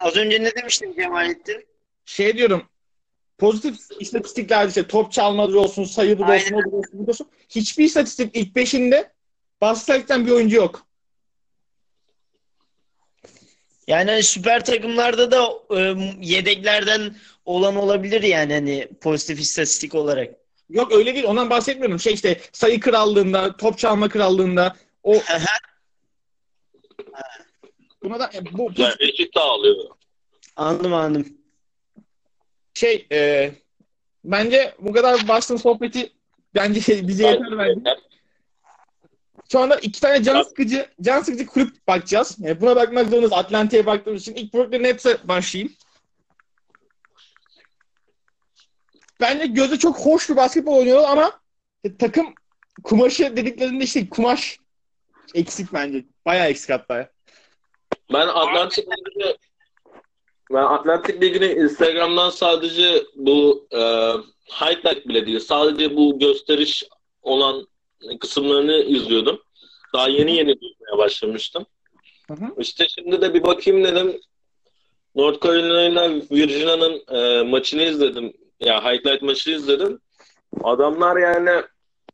az 0.00 0.16
önce 0.16 0.42
ne 0.42 0.54
demiştin 0.54 0.94
Cemalettin? 0.94 1.66
Şey 2.04 2.36
diyorum 2.38 2.62
pozitif 3.38 3.76
istatistiklerde 4.00 4.68
işte 4.68 4.86
top 4.88 5.12
çalmadır 5.12 5.54
olsun, 5.54 5.84
sayıdır 5.84 6.24
olsun, 6.24 6.54
olsun, 6.54 6.82
budur 6.92 7.08
olsun. 7.08 7.28
Hiçbir 7.48 7.84
istatistik 7.84 8.36
ilk 8.36 8.56
beşinde 8.56 9.12
Boston'dan 9.60 10.26
bir 10.26 10.30
oyuncu 10.32 10.56
yok. 10.56 10.85
Yani 13.86 14.10
hani 14.10 14.22
süper 14.22 14.64
takımlarda 14.64 15.30
da 15.30 15.52
e, 15.70 15.96
yedeklerden 16.20 17.16
olan 17.44 17.76
olabilir 17.76 18.22
yani 18.22 18.52
hani 18.52 18.88
pozitif 19.00 19.40
istatistik 19.40 19.94
olarak. 19.94 20.34
Yok 20.70 20.92
öyle 20.92 21.14
değil. 21.14 21.24
Ondan 21.24 21.50
bahsetmiyorum. 21.50 22.00
Şey 22.00 22.14
işte 22.14 22.40
sayı 22.52 22.80
krallığında, 22.80 23.56
top 23.56 23.78
çalma 23.78 24.08
krallığında 24.08 24.76
o 25.02 25.14
buna 28.02 28.20
da 28.20 28.30
e, 28.34 28.44
bu, 28.52 28.58
bu 28.58 28.72
Yani 28.76 28.94
eşit 28.98 29.34
dağılıyor. 29.34 29.84
Anladım 30.56 30.94
anladım. 30.94 31.38
şey 32.74 33.06
e, 33.12 33.50
bence 34.24 34.74
bu 34.78 34.92
kadar 34.92 35.28
Boston 35.28 35.56
sohbeti 35.56 36.12
bence 36.54 36.80
bize 37.08 37.26
yeter 37.26 37.58
bence. 37.58 37.96
Şu 39.52 39.60
anda 39.60 39.76
iki 39.76 40.00
tane 40.00 40.22
can 40.22 40.42
sıkıcı, 40.42 40.86
can 41.00 41.20
sıkıcı 41.22 41.46
kulüp 41.46 41.86
bakacağız. 41.88 42.36
Yani 42.38 42.60
buna 42.60 42.76
bakmak 42.76 43.04
zorundayız. 43.08 43.32
Atlantik'e 43.32 43.86
baktığımız 43.86 44.22
için. 44.22 44.34
ilk 44.34 44.54
Brooklyn 44.54 44.82
Nets'e 44.82 45.28
başlayayım. 45.28 45.72
Bence 49.20 49.46
gözü 49.46 49.78
çok 49.78 49.98
hoş 49.98 50.30
bir 50.30 50.36
basketbol 50.36 50.76
oynuyorlar 50.76 51.08
ama 51.10 51.32
E, 51.84 51.96
takım 51.96 52.34
kumaşı 52.84 53.36
dediklerinde 53.36 53.84
işte 53.84 54.08
kumaş 54.08 54.58
eksik 55.34 55.72
bence. 55.72 56.04
Bayağı 56.26 56.48
eksik 56.48 56.70
hatta. 56.70 57.10
Ben 58.12 58.26
Atlantik 58.26 58.84
Ligi'ni 58.88 59.36
ben 60.52 60.62
Atlantik 60.62 61.22
Ligi'ni 61.22 61.46
Instagram'dan 61.46 62.30
sadece 62.30 63.02
bu 63.16 63.68
e, 63.72 63.78
highlight 64.50 65.08
bile 65.08 65.26
değil. 65.26 65.40
Sadece 65.40 65.96
bu 65.96 66.18
gösteriş 66.18 66.84
olan 67.22 67.66
kısımlarını 68.20 68.74
izliyordum. 68.82 69.42
Daha 69.94 70.08
yeni 70.08 70.36
yeni 70.36 70.60
duymaya 70.60 70.98
başlamıştım. 70.98 71.66
Hı 72.28 72.34
hı. 72.34 72.54
İşte 72.58 72.86
şimdi 72.88 73.22
de 73.22 73.34
bir 73.34 73.42
bakayım 73.42 73.84
dedim. 73.84 74.20
North 75.14 75.46
Carolina 75.46 76.10
Virginia'nın 76.30 77.02
e, 77.08 77.42
maçını 77.42 77.82
izledim. 77.82 78.32
Ya 78.60 78.84
highlight 78.84 79.22
maçını 79.22 79.54
izledim. 79.54 80.00
Adamlar 80.62 81.16
yani 81.16 81.62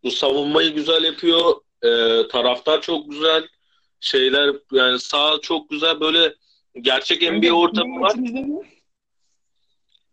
bu 0.05 0.11
savunmayı 0.11 0.75
güzel 0.75 1.05
yapıyor. 1.05 1.55
E, 1.83 1.89
taraftar 2.29 2.81
çok 2.81 3.11
güzel. 3.11 3.49
Şeyler 4.01 4.55
yani 4.73 4.99
sağ 4.99 5.39
çok 5.43 5.71
güzel 5.71 6.01
böyle 6.01 6.35
gerçek 6.81 7.33
NBA 7.33 7.53
ortamı 7.53 8.01
var. 8.01 8.15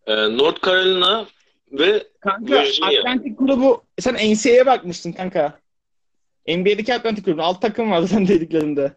E, 0.07 0.37
North 0.37 0.65
Carolina 0.65 1.25
ve 1.71 2.07
Kanka 2.19 2.63
Virginia. 2.63 2.99
Atlantik 2.99 3.39
grubu 3.39 3.83
sen 3.99 4.13
NCAA'ye 4.15 4.65
bakmışsın 4.65 5.11
kanka. 5.11 5.59
NBA'deki 6.47 6.93
Atlantik 6.93 7.25
grubu 7.25 7.41
alt 7.41 7.61
takım 7.61 7.91
vardı 7.91 8.07
sen 8.07 8.27
dediklerinde. 8.27 8.93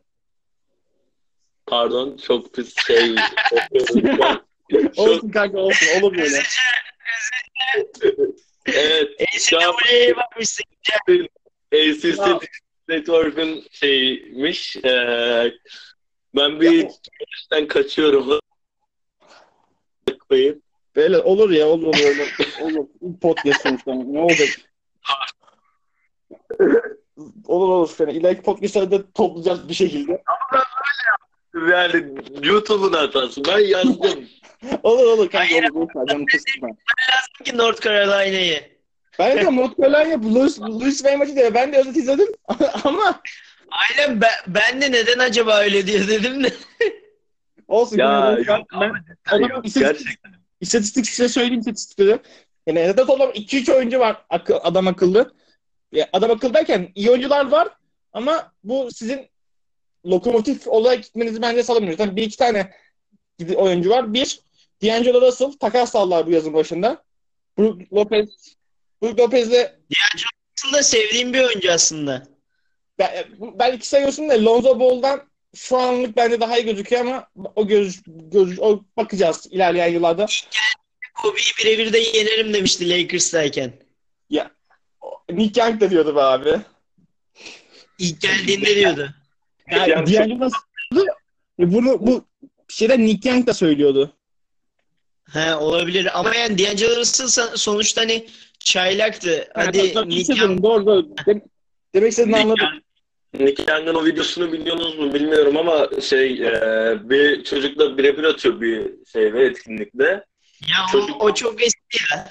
pardon 1.67 2.17
çok 2.17 2.55
pis 2.55 2.75
şey. 2.87 3.14
Olsun 4.97 5.31
kanka 5.31 5.59
olsun 5.59 5.87
olur 6.02 6.17
böyle. 6.19 6.43
evet. 8.67 9.09
NCAA'ye 9.35 10.17
bakmışsın. 10.17 10.64
ACC 11.73 12.09
Ya. 12.09 12.41
Network'ün 12.88 13.64
şeymiş. 13.71 14.76
Ee, 14.76 15.52
ben 16.37 16.61
bir 16.61 16.88
Ya. 17.52 17.69
kaçıyorum. 17.69 18.41
Bakmayın. 20.09 20.62
Böyle 20.97 21.19
olur 21.19 21.51
ya 21.51 21.67
olur 21.69 21.87
olur. 21.87 21.95
Olur, 22.61 22.61
olur. 22.61 22.87
İlk 23.01 23.21
podcast 23.21 23.63
sonuçta 23.63 23.95
ne 23.95 24.19
olacak? 24.21 24.49
olur 27.47 27.69
olur. 27.69 27.97
Yani 28.01 28.13
ileriki 28.13 28.43
podcastlarda 28.43 29.13
toplayacağız 29.13 29.69
bir 29.69 29.75
şekilde. 29.75 30.23
Yani 31.71 32.05
YouTube'un 32.43 32.93
hatası. 32.93 33.43
Ben 33.49 33.59
yazdım. 33.59 34.29
Olur 34.83 35.05
olur 35.05 35.31
kanka 35.31 35.55
Hayır. 35.55 35.71
olur. 35.71 35.89
Ver, 35.97 36.07
canım 36.07 36.27
kısma. 36.27 36.69
Ki 37.45 37.57
North 37.59 37.83
Carolina'yı. 37.83 38.73
Ben 39.19 39.37
de 39.37 39.57
North 39.57 39.81
Carolina 39.81 40.35
Louis, 40.35 40.61
Louis 40.61 40.97
Wayne 40.97 41.17
maçı 41.17 41.37
diye 41.37 41.55
ben 41.55 41.73
de 41.73 41.79
özet 41.79 41.97
izledim 41.97 42.29
ama 42.85 43.23
Aynen 43.71 44.21
ben, 44.21 44.31
ben 44.47 44.81
de 44.81 44.93
neden 44.93 45.19
acaba 45.19 45.59
öyle 45.61 45.87
diyor 45.87 46.09
dedim 46.09 46.45
de. 46.45 46.53
olsun. 47.69 47.99
ya 47.99 48.37
ben, 48.39 48.45
yok 48.45 48.67
ben, 49.33 49.39
yok, 49.49 49.67
istatistik, 49.67 50.07
gerçekten. 50.07 50.42
İstatistik 50.62 51.07
size 51.07 51.28
söyleyeyim 51.28 51.61
istatistikleri. 51.61 52.19
Yani 52.66 52.78
neden 52.78 53.07
toplam 53.07 53.31
2-3 53.31 53.73
oyuncu 53.73 53.99
var 53.99 54.25
akı- 54.31 54.61
adam 54.61 54.87
akıllı. 54.87 55.35
Ya, 55.92 56.09
adam 56.12 56.31
akıllı 56.31 56.54
derken 56.54 56.92
iyi 56.95 57.11
oyuncular 57.11 57.50
var 57.50 57.69
ama 58.12 58.52
bu 58.64 58.88
sizin 58.90 59.31
lokomotif 60.07 60.69
olarak 60.69 61.02
gitmenizi 61.02 61.42
bence 61.42 61.62
sağlamıyor. 61.62 61.92
Zaten 61.92 62.16
bir 62.16 62.23
iki 62.23 62.37
tane 62.37 62.71
oyuncu 63.57 63.90
var. 63.90 64.14
Bir, 64.14 64.40
D'Angelo 64.83 65.21
Russell 65.21 65.52
takas 65.52 65.97
aldılar 65.97 66.26
bu 66.26 66.31
yazın 66.31 66.54
başında. 66.54 67.04
Brook 67.59 67.92
Lopez 67.92 68.57
Brook 69.02 69.21
Lopez'le 69.21 69.71
Aslında 70.59 70.83
sevdiğim 70.83 71.33
bir 71.33 71.45
oyuncu 71.45 71.73
aslında. 71.73 72.23
ben, 72.99 73.25
ben 73.58 73.73
iki 73.73 73.89
sayıyorsun 73.89 74.28
da 74.28 74.45
Lonzo 74.45 74.80
Ball'dan 74.80 75.31
şu 75.56 75.76
anlık 75.76 76.17
bence 76.17 76.41
daha 76.41 76.58
iyi 76.58 76.65
gözüküyor 76.65 77.00
ama 77.02 77.28
o 77.56 77.67
göz, 77.67 78.00
göz 78.06 78.58
o 78.60 78.82
bakacağız 78.97 79.47
ilerleyen 79.50 79.93
yıllarda. 79.93 80.26
Kobe'yi 81.23 81.52
birebir 81.60 81.93
de 81.93 81.99
yenerim 81.99 82.54
demişti 82.54 82.91
Lakers'tayken. 82.91 83.73
Nick 85.30 85.60
Young 85.60 85.80
da 85.80 85.91
diyordu 85.91 86.17
be 86.17 86.21
abi. 86.21 86.56
İlk 87.99 88.21
geldiğinde 88.21 88.76
diyordu. 88.76 89.10
Yani 89.71 89.91
Yani 89.91 90.15
D'Angelo 90.15 90.45
Russell 90.45 91.06
e 91.60 91.73
bunu 91.73 92.06
bu 92.06 92.25
şeyden 92.69 93.06
Nick 93.06 93.28
Young 93.28 93.47
da 93.47 93.54
söylüyordu. 93.54 94.17
He 95.32 95.54
olabilir 95.54 96.21
ama 96.21 96.34
yani 96.34 96.58
D'Angelo 96.58 96.97
Russell 96.97 97.28
son- 97.28 97.54
sonuçta 97.54 98.00
hani 98.00 98.26
çaylaktı. 98.58 99.49
Hadi 99.54 99.78
Yani, 99.78 100.08
Nick 100.08 100.34
Young 100.41 100.62
doğru 100.62 100.86
doğru. 100.86 101.17
Dem- 101.26 101.43
demek 101.95 102.10
istediğini 102.10 102.36
anladım. 102.36 102.69
Nick 103.38 103.73
Young'ın 103.73 103.95
o 103.95 104.04
videosunu 104.04 104.52
biliyorsunuz 104.52 104.99
mu 104.99 105.14
bilmiyorum 105.14 105.56
ama 105.56 105.88
şey 106.00 106.32
e, 106.47 106.52
bir 107.10 107.45
çocukla 107.45 107.99
birebir 107.99 108.25
atıyor 108.25 108.60
bir 108.60 108.90
şeyde 109.12 109.40
etkinlikte. 109.40 110.25
ya 110.71 110.76
o, 110.88 110.92
Çocuk- 110.92 111.23
o 111.25 111.34
çok 111.34 111.62
eski 111.62 112.12
ya. 112.12 112.28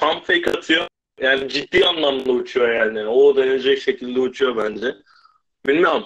Pump 0.00 0.26
fake 0.26 0.50
atıyor. 0.50 0.86
Yani 1.20 1.48
ciddi 1.48 1.84
anlamda 1.86 2.32
uçuyor 2.32 2.72
yani. 2.74 3.06
O 3.06 3.36
derece 3.36 3.76
şekilde 3.76 4.20
uçuyor 4.20 4.56
bence. 4.56 4.94
Bilmiyorum. 5.66 6.04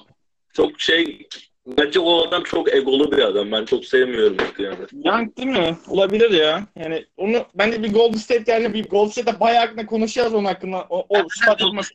Çok 0.52 0.80
şey 0.80 1.28
bence 1.66 2.00
o 2.00 2.28
adam 2.28 2.42
çok 2.42 2.74
egolu 2.74 3.12
bir 3.12 3.18
adam. 3.22 3.52
Ben 3.52 3.64
çok 3.64 3.84
sevmiyorum 3.84 4.36
yani. 4.58 4.76
Young 5.04 5.36
değil 5.36 5.48
mi? 5.48 5.78
Olabilir 5.88 6.30
ya. 6.30 6.66
Yani 6.76 7.06
onu 7.16 7.46
ben 7.54 7.72
de 7.72 7.82
bir 7.82 7.92
Golden 7.92 8.18
State 8.18 8.52
yani 8.52 8.74
bir 8.74 8.84
Golden 8.88 9.10
State'de 9.10 9.40
bayağı 9.40 9.60
hakkında 9.66 9.86
konuşacağız 9.86 10.34
onun 10.34 10.44
hakkında. 10.44 10.86
O, 10.90 11.06
o 11.08 11.28
stat 11.28 11.60
yapması. 11.60 11.92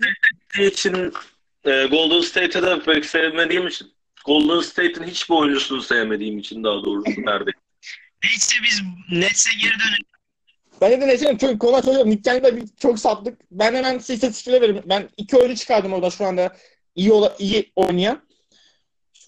için 0.59 1.13
e, 1.65 1.85
Golden 1.85 2.21
State'e 2.21 2.61
de 2.63 2.79
pek 2.79 3.05
sevmediğim 3.05 3.67
için 3.67 3.93
Golden 4.25 4.61
State'in 4.61 5.03
hiçbir 5.03 5.35
oyuncusunu 5.35 5.81
sevmediğim 5.81 6.37
için 6.37 6.63
daha 6.63 6.83
doğrusu 6.83 7.11
nerede? 7.17 7.51
Neyse 8.23 8.55
biz 8.63 8.81
Nets'e 9.11 9.51
geri 9.61 9.73
dönelim. 9.73 10.05
Ben 10.81 11.01
de 11.01 11.07
neyse 11.07 11.37
çok 11.37 11.59
konular 11.59 11.83
çok 11.83 12.05
Nick 12.05 12.31
Young'da 12.31 12.55
bir, 12.55 12.63
çok 12.81 12.99
sattık. 12.99 13.39
Ben 13.51 13.75
hemen 13.75 13.97
size 13.97 14.13
istatistikleri 14.13 14.61
vereyim. 14.61 14.83
Ben 14.85 15.09
iki 15.17 15.37
oyuncu 15.37 15.55
çıkardım 15.55 15.93
orada 15.93 16.09
şu 16.09 16.25
anda 16.25 16.57
iyi, 16.95 17.11
ola, 17.11 17.35
iyi 17.39 17.71
oynayan. 17.75 18.21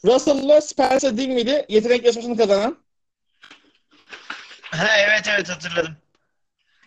Russell'la 0.05 0.61
Spencer 0.61 1.17
Dinwiddie 1.17 1.65
yetenek 1.69 2.03
yarışmasını 2.03 2.37
kazanan. 2.37 2.77
Ha 4.61 4.87
evet 4.97 5.27
evet 5.35 5.49
hatırladım. 5.49 5.97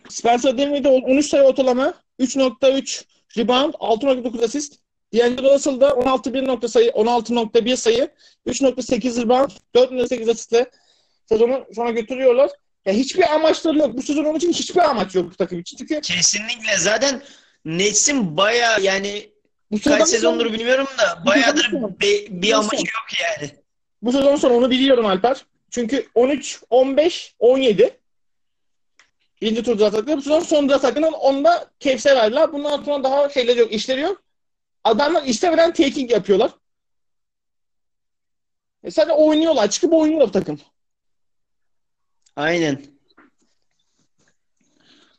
Spencer 0.09 0.59
Dinwiddie 0.59 0.91
13 0.91 1.27
sayı 1.27 1.43
ortalama, 1.43 1.95
3.3 2.21 3.05
rebound, 3.37 3.75
6.9 3.75 4.45
asist. 4.45 4.84
D'Angelo 5.15 5.55
Russell 5.55 5.81
da 5.81 5.89
16.1 5.89 6.47
nokta 6.47 6.69
sayı, 6.69 6.91
16.1 6.91 7.77
sayı, 7.77 8.09
3.8 8.47 9.23
rebound, 9.23 9.51
4.8 9.75 10.31
asistle 10.31 10.71
sezonu 11.29 11.67
sona 11.75 11.91
götürüyorlar. 11.91 12.51
Ya 12.87 12.93
hiçbir 12.93 13.35
amaçları 13.35 13.79
yok. 13.79 13.97
Bu 13.97 14.03
sezon 14.03 14.25
onun 14.25 14.39
için 14.39 14.53
hiçbir 14.53 14.81
amaç 14.81 15.15
yok 15.15 15.31
bu 15.31 15.37
takım 15.37 15.59
için. 15.61 15.77
Çünkü 15.77 16.01
Kesinlikle 16.01 16.79
zaten 16.79 17.23
Nets'in 17.65 18.37
baya 18.37 18.79
yani 18.79 19.31
bu 19.71 19.79
sezon 19.79 19.99
kaç 19.99 20.09
sezondur 20.09 20.53
bilmiyorum 20.53 20.87
da 20.99 21.27
bayağıdır 21.27 21.73
be- 21.73 22.43
bir 22.43 22.49
sezon- 22.49 22.77
yok 22.77 23.09
yani. 23.23 23.51
Bu 24.03 24.13
sezon 24.13 24.37
sonu 24.37 24.55
onu 24.55 24.71
biliyorum 24.71 25.07
Alper. 25.07 25.45
Çünkü 25.71 26.07
13, 26.15 26.61
15, 26.71 27.35
17 27.39 27.99
birinci 29.43 29.63
tur 29.63 29.79
draft. 29.79 30.07
Bu 30.07 30.23
sezon 30.23 30.41
son 30.41 30.69
draft 30.69 30.99
onda 31.21 31.71
Cavs'e 31.81 32.17
verdiler. 32.17 32.53
Bundan 32.53 32.83
sonra 32.83 33.05
daha 33.05 33.29
şeyleri 33.29 33.59
yok, 33.59 33.73
işleri 33.73 34.01
yok. 34.01 34.24
Adamlar 34.85 35.23
istemeden 35.25 35.73
taking 35.73 36.11
yapıyorlar. 36.11 36.51
E 38.85 38.91
sadece 38.91 39.13
oynuyorlar. 39.13 39.71
Çıkıp 39.71 39.93
oynuyor 39.93 40.21
bu 40.29 40.33
takım. 40.33 40.61
Aynen. 42.37 42.83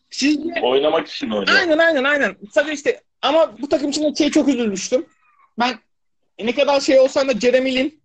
Sizce 0.09 0.61
Oynamak 0.61 1.07
için 1.07 1.29
oynuyor. 1.29 1.57
Aynen 1.59 1.77
aynen 1.77 2.03
aynen. 2.03 2.37
Sadece 2.51 2.73
işte 2.73 3.03
ama 3.21 3.61
bu 3.61 3.69
takım 3.69 3.89
için 3.89 4.03
de 4.03 4.15
şey 4.15 4.31
çok 4.31 4.47
üzülmüştüm. 4.47 5.05
Ben 5.59 5.79
ne 6.39 6.55
kadar 6.55 6.79
şey 6.81 6.99
olsam 6.99 7.27
da 7.27 7.39
Jeremy 7.39 7.75
Lin 7.75 8.01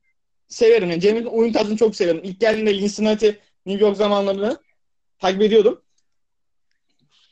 severim. 0.49 0.90
Yani 0.90 1.01
Jeremy 1.01 1.20
Lin'in 1.20 1.31
oyun 1.31 1.53
tarzını 1.53 1.77
çok 1.77 1.96
severim. 1.96 2.20
İlk 2.25 2.40
geldiğinde 2.40 2.75
Cincinnati, 2.79 3.40
New 3.66 3.85
York 3.87 3.96
zamanlarını 3.96 4.59
takip 5.18 5.42
ediyordum. 5.42 5.83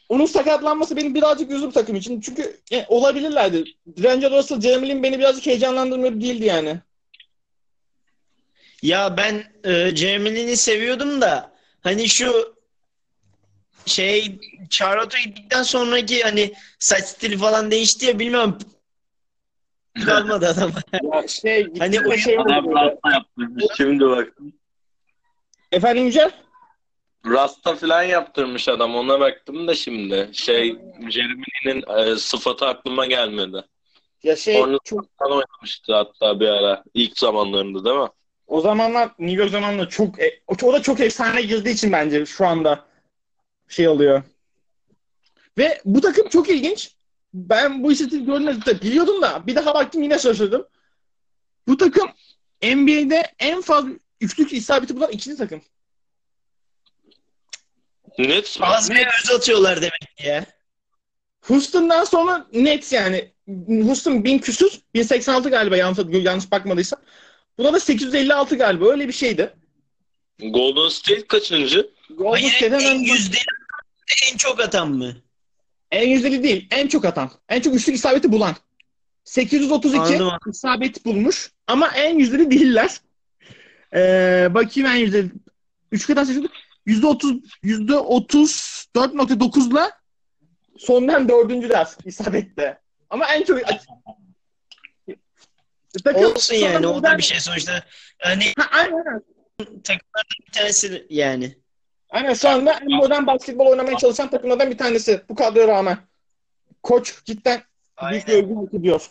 Onun 0.09 0.27
sakatlanması 0.27 0.97
beni 0.97 1.15
birazcık 1.15 1.51
üzdü 1.51 1.67
bu 1.67 1.73
takım 1.73 1.97
için. 1.97 2.21
Çünkü 2.21 2.61
yani 2.71 2.85
olabilirlerdi. 2.89 3.65
D'Angelo 4.03 4.39
Russell, 4.39 4.61
Jeremy 4.61 4.89
Lin 4.89 5.03
beni 5.03 5.19
birazcık 5.19 5.47
heyecanlandırmıyor 5.47 6.13
değildi 6.21 6.45
yani. 6.45 6.81
Ya 8.83 9.17
ben 9.17 9.45
e, 9.65 9.97
Jeremy 9.97 10.35
Lin'i 10.37 10.57
seviyordum 10.57 11.21
da 11.21 11.53
hani 11.81 12.09
şu 12.09 12.55
şey 13.87 14.39
Charlotte'a 14.71 15.21
gittikten 15.21 15.63
sonraki 15.63 16.23
hani 16.23 16.53
saç 16.79 17.05
stili 17.05 17.39
falan 17.39 17.71
değişti 17.71 18.07
ya 18.07 18.19
bilmiyorum 18.19 18.59
kalmadı 20.07 20.49
adam. 20.49 20.73
Ya 21.13 21.29
şey, 21.29 21.73
Hani 21.79 22.01
oyun- 22.01 22.17
şey 22.17 22.35
yaptırmış. 22.35 23.65
Şimdi 23.77 24.05
bak. 24.05 24.29
Efendim 25.73 26.05
Yücel? 26.07 26.31
Rasta 27.27 27.77
falan 27.77 28.03
yaptırmış 28.03 28.69
adam. 28.69 28.97
Ona 28.97 29.21
baktım 29.21 29.69
da 29.69 29.75
şimdi. 29.75 30.31
Şey 30.33 30.77
Jeremy'nin 31.11 31.85
e, 31.99 32.17
sıfatı 32.17 32.67
aklıma 32.67 33.07
gelmedi. 33.07 33.65
Ya 34.23 34.37
şey 34.37 34.63
Onu- 34.63 34.79
çok 34.85 35.05
oynamıştı 35.21 35.95
hatta 35.95 36.41
bir 36.41 36.49
ara. 36.49 36.85
ilk 36.95 37.19
zamanlarında 37.19 37.85
değil 37.85 37.97
mi? 37.97 38.09
o 38.49 38.61
zamanlar 38.61 39.11
New 39.19 39.43
York 39.43 39.51
zamanında 39.51 39.89
çok 39.89 40.23
e, 40.23 40.41
o, 40.47 40.67
o 40.67 40.73
da 40.73 40.83
çok 40.83 41.01
efsane 41.01 41.43
girdiği 41.43 41.71
için 41.75 41.93
bence 41.93 42.27
şu 42.27 42.47
anda 42.47 42.85
şey 43.69 43.89
oluyor. 43.89 44.23
Ve 45.59 45.81
bu 45.85 46.01
takım 46.01 46.29
çok 46.29 46.49
ilginç. 46.49 46.95
Ben 47.35 47.85
bu 47.85 47.93
istatistiği 47.93 48.25
gördüğümde 48.27 48.81
biliyordum 48.83 49.23
da 49.23 49.47
bir 49.47 49.55
daha 49.55 49.75
baktım 49.75 50.03
yine 50.03 50.19
şaşırdım. 50.19 50.67
Bu 51.69 51.77
takım 51.77 52.09
NBA'de 52.63 53.23
en 53.39 53.61
fazla 53.61 53.91
üçlük 54.21 54.53
isabeti 54.53 54.97
bulan 54.97 55.11
ikinci 55.11 55.37
takım. 55.37 55.63
Nets 58.19 58.61
mi? 58.61 58.67
Az 58.67 58.91
bir 58.91 58.97
göz 58.97 59.31
atıyorlar 59.37 59.77
demek 59.77 60.17
ki 60.17 60.27
ya. 60.27 60.47
Houston'dan 61.41 62.05
sonra 62.05 62.47
Nets 62.53 62.93
yani. 62.93 63.33
Houston 63.69 64.25
1000 64.25 64.39
küsür. 64.39 64.73
1086 64.95 65.51
galiba 65.51 65.77
yanlış, 65.77 66.25
yanlış 66.25 66.51
bakmadıysam. 66.51 67.01
Buna 67.59 67.73
da 67.73 67.81
856 67.81 68.57
galiba. 68.57 68.91
Öyle 68.91 69.09
bir 69.09 69.13
şeydi. 69.13 69.55
Golden 70.39 70.89
State 70.89 71.27
kaçıncı? 71.27 71.91
Golden 72.11 72.49
State'den 72.49 72.81
en 72.81 72.95
en, 72.95 72.99
yüzdeli 72.99 73.43
en 74.31 74.37
çok 74.37 74.61
atan 74.61 74.89
mı? 74.91 75.17
en 75.91 76.09
yüzdeli 76.09 76.43
değil. 76.43 76.69
En 76.71 76.89
çok 76.89 77.05
atan. 77.05 77.31
En 77.49 77.61
çok 77.61 77.75
üçlük 77.75 77.95
isabeti 77.97 78.33
bulan. 78.33 78.57
832 79.25 79.99
Anladım. 79.99 80.39
isabet 80.51 81.05
bulmuş. 81.05 81.53
Ama 81.67 81.89
en 81.89 82.19
yüzdeli 82.19 82.51
değiller. 82.51 83.01
Ee, 83.95 84.49
bakayım 84.51 84.89
en 84.89 84.97
yüzdeli. 84.97 85.31
Üç 85.93 86.07
kadar 86.07 86.25
seçildi. 86.25 86.49
Yüzde 86.89 87.07
otuz, 87.07 87.37
yüzde 87.63 87.97
otuz 87.97 88.85
dört 88.97 89.15
nokta 89.15 89.41
dokuzla 89.41 89.93
sondan 90.79 91.29
dördüncüler 91.29 91.89
isabette. 92.05 92.79
Ama 93.11 93.27
en 93.35 93.43
çok 93.45 93.59
Takım- 96.05 96.25
Olsun 96.25 96.55
yani 96.55 96.87
o 96.87 97.03
da 97.03 97.19
bir 97.19 97.23
şey 97.23 97.41
sonuçta. 97.41 97.85
Hani 98.19 98.45
Ha, 98.59 98.69
aynen, 98.73 98.93
aynen. 98.93 99.23
takımlardan 99.59 100.39
bir 100.47 100.53
tanesi 100.53 101.07
yani. 101.11 101.59
Aynen 102.11 102.35
şu 102.35 102.49
anda 102.49 102.73
en 102.73 102.91
modern 102.97 103.27
basketbol 103.27 103.67
oynamaya 103.67 103.97
çalışan 103.99 104.31
takımlardan 104.31 104.71
bir 104.71 104.79
tanesi. 104.79 105.23
Bu 105.29 105.35
kadroya 105.35 105.69
rağmen. 105.69 105.99
Koç 106.83 107.25
cidden 107.25 107.63
büyük 108.11 108.27
bir 108.27 108.33
Aynen. 108.33 108.45
övgü 108.45 108.55
hak 108.55 108.75
ediyor. 108.75 109.11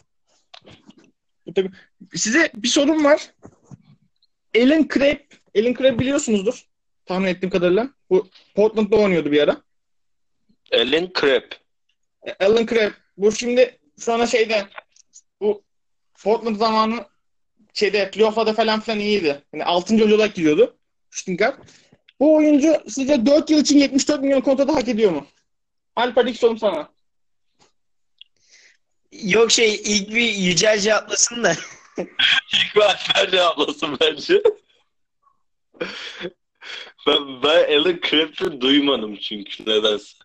Bu 1.45 1.53
takım- 1.53 1.73
Size 2.15 2.51
bir 2.55 2.67
sorum 2.67 3.05
var. 3.05 3.31
Alan 4.57 4.87
Crabb, 4.93 5.19
Alan 5.57 5.73
Crabb 5.73 5.99
biliyorsunuzdur. 5.99 6.66
Tahmin 7.07 7.27
ettiğim 7.27 7.49
kadarıyla. 7.49 7.89
Bu 8.09 8.27
Portland'da 8.55 8.95
oynuyordu 8.95 9.31
bir 9.31 9.41
ara. 9.43 9.61
Ellen 10.71 11.09
Crab. 11.19 11.51
E, 12.27 12.45
Alan 12.45 12.65
Crabb. 12.65 12.91
Bu 13.17 13.31
şimdi 13.31 13.79
şu 13.99 14.13
anda 14.13 14.27
şeyde 14.27 14.67
bu 15.41 15.63
Portland 16.23 16.55
zamanı 16.55 17.05
şeyde 17.73 18.11
playoff'larda 18.11 18.53
falan 18.53 18.79
filan 18.79 18.99
iyiydi. 18.99 19.43
Yani 19.53 19.65
6. 19.65 19.93
oyuncu 19.93 20.15
olarak 20.15 20.35
giriyordu. 20.35 20.77
Shooting 21.11 21.39
guard. 21.39 21.57
Bu 22.19 22.35
oyuncu 22.35 22.83
sizce 22.89 23.25
4 23.25 23.49
yıl 23.49 23.59
için 23.59 23.79
74 23.79 24.21
milyon 24.21 24.41
kontratı 24.41 24.71
hak 24.71 24.87
ediyor 24.87 25.11
mu? 25.11 25.27
Alper 25.95 26.25
ilk 26.25 26.37
sorum 26.37 26.57
sana. 26.57 26.89
Yok 29.11 29.51
şey 29.51 29.75
ilk 29.75 30.09
bir 30.09 30.33
Yücel 30.33 30.79
cevaplasın 30.79 31.43
da. 31.43 31.55
İlk 31.97 32.83
Alper 32.83 33.31
cevaplasın 33.31 33.97
bence. 34.01 34.41
Ben, 37.07 37.43
ben 37.43 37.77
Alan 37.79 37.99
Crab'ı 38.09 38.61
duymadım 38.61 39.17
çünkü 39.17 39.65
nedense. 39.65 40.17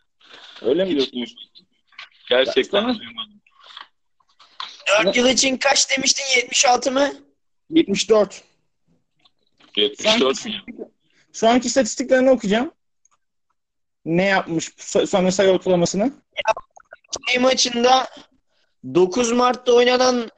Öyle 0.62 0.86
Hiç 0.86 1.34
Gerçekten 2.28 2.80
Sana- 2.80 2.98
duymadım. 2.98 3.42
4 5.04 5.16
yıl 5.16 5.28
için 5.28 5.56
kaç 5.56 5.90
demiştin 5.90 6.24
76 6.36 6.92
mı? 6.92 7.12
74. 7.70 8.42
Şu 9.74 9.80
74 9.80 10.28
anki, 10.38 10.48
milyon. 10.48 10.92
şu 11.32 11.48
anki 11.48 11.66
istatistiklerini 11.68 12.30
okuyacağım. 12.30 12.72
Ne 14.04 14.24
yapmış 14.24 14.68
so- 14.68 15.06
sonra 15.06 15.32
sayı 15.32 15.50
ortalamasını? 15.50 16.12
Şey 17.28 17.38
maçında 17.38 18.08
9 18.94 19.32
Mart'ta 19.32 19.72
oynanan 19.72 20.30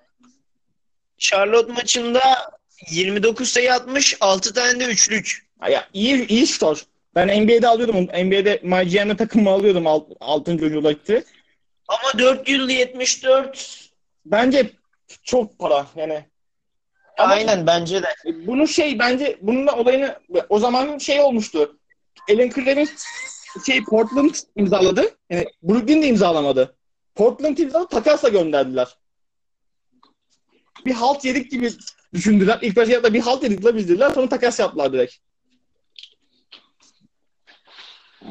Charlotte 1.18 1.72
maçında 1.72 2.50
29 2.90 3.48
sayı 3.48 3.72
atmış 3.74 4.16
6 4.20 4.54
tane 4.54 4.80
de 4.80 4.84
üçlük. 4.84 5.46
Ya, 5.70 5.88
iyi, 5.92 6.26
iyi 6.26 6.46
şutör. 6.46 6.84
Ben 7.14 7.42
NBA'de 7.44 7.68
alıyordum. 7.68 7.96
onu. 7.96 8.04
NBA'de 8.24 8.60
My 8.62 8.88
GM'de 8.90 9.16
takımı 9.16 9.50
alıyordum 9.50 9.86
6. 10.20 10.50
oyuncu 10.50 10.78
olarak 10.80 11.08
diye. 11.08 11.24
Ama 11.88 12.18
4 12.18 12.48
yıl 12.48 12.68
74 12.68 13.90
Bence 14.26 14.70
çok 15.22 15.58
para 15.58 15.86
yani. 15.96 16.24
Ama- 17.18 17.34
aynen 17.34 17.66
bence 17.66 18.02
de. 18.02 18.06
E, 18.26 18.46
Bunu 18.46 18.68
şey 18.68 18.98
bence 18.98 19.38
bunun 19.42 19.66
da 19.66 19.76
olayını 19.76 20.18
o 20.48 20.58
zaman 20.58 20.98
şey 20.98 21.20
olmuştu. 21.20 21.76
Alan 22.30 22.50
Crabb'in 22.50 22.88
şey 23.66 23.84
Portland 23.84 24.34
imzaladı. 24.56 25.16
Yani 25.30 25.46
Brooklyn 25.62 26.02
de 26.02 26.06
imzalamadı. 26.06 26.76
Portland 27.14 27.58
imzaladı 27.58 27.88
takasla 27.88 28.28
gönderdiler. 28.28 28.88
Bir 30.86 30.92
halt 30.92 31.24
yedik 31.24 31.50
gibi 31.50 31.70
düşündüler. 32.14 32.58
İlk 32.62 32.76
başta 32.76 33.02
da 33.02 33.14
bir 33.14 33.20
halt 33.20 33.42
yedik 33.42 33.64
la 33.64 33.76
biz 33.76 33.88
dediler. 33.88 34.10
Sonra 34.10 34.28
takas 34.28 34.58
yaptılar 34.58 34.92
direkt. 34.92 35.14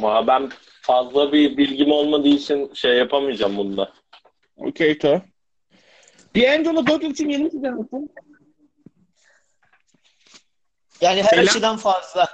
Ben 0.01 0.51
fazla 0.81 1.33
bir 1.33 1.57
bilgim 1.57 1.91
olmadığı 1.91 2.27
için 2.27 2.73
şey 2.73 2.97
yapamayacağım 2.97 3.57
bunda. 3.57 3.93
Okey 4.55 4.97
to. 4.97 5.21
D'Angelo 6.35 6.87
4 6.87 7.03
yıl 7.03 7.11
için 7.11 7.29
yeni 7.29 7.51
çizer 7.51 7.73
misin? 7.73 8.11
Yani 11.01 11.23
her 11.23 11.29
Selam. 11.29 11.45
açıdan 11.45 11.77
fazla. 11.77 12.29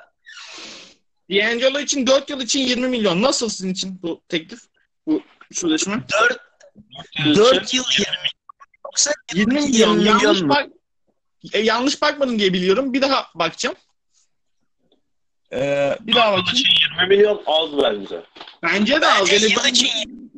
D'Angelo 1.32 1.80
için 1.80 2.08
4 2.08 2.30
yıl 2.30 2.42
için 2.42 2.60
20 2.60 2.88
milyon. 2.88 3.22
Nasıl 3.22 3.50
sizin 3.50 3.74
için 3.74 4.00
bu 4.04 4.22
teklif? 4.28 4.60
Bu 5.08 5.22
sözleşme? 5.52 6.04
4 6.22 6.40
4 7.36 7.74
yıl 7.74 7.84
20 8.00 8.08
yoksa 8.86 9.12
20 9.34 9.54
milyon. 9.54 9.70
20 9.72 9.98
milyon 9.98 10.20
yanlış, 10.20 10.42
mu? 10.42 10.50
bak 10.50 10.70
e, 11.54 11.60
yanlış 11.60 12.02
bakmadım 12.02 12.40
diye 12.40 12.54
biliyorum. 12.54 12.94
Bir 12.94 13.02
daha 13.02 13.28
bakacağım. 13.36 13.76
Ee, 15.54 15.98
bir 16.02 16.16
daha 16.16 16.32
bakayım. 16.32 16.68
İçin 17.00 17.12
20 17.12 17.16
milyon 17.16 17.42
az 17.46 17.78
bence. 17.84 18.24
Bence 18.64 19.02
de 19.02 19.08
az. 19.08 19.32
Yani 19.32 19.54
ben- 19.64 19.70
için 19.70 20.32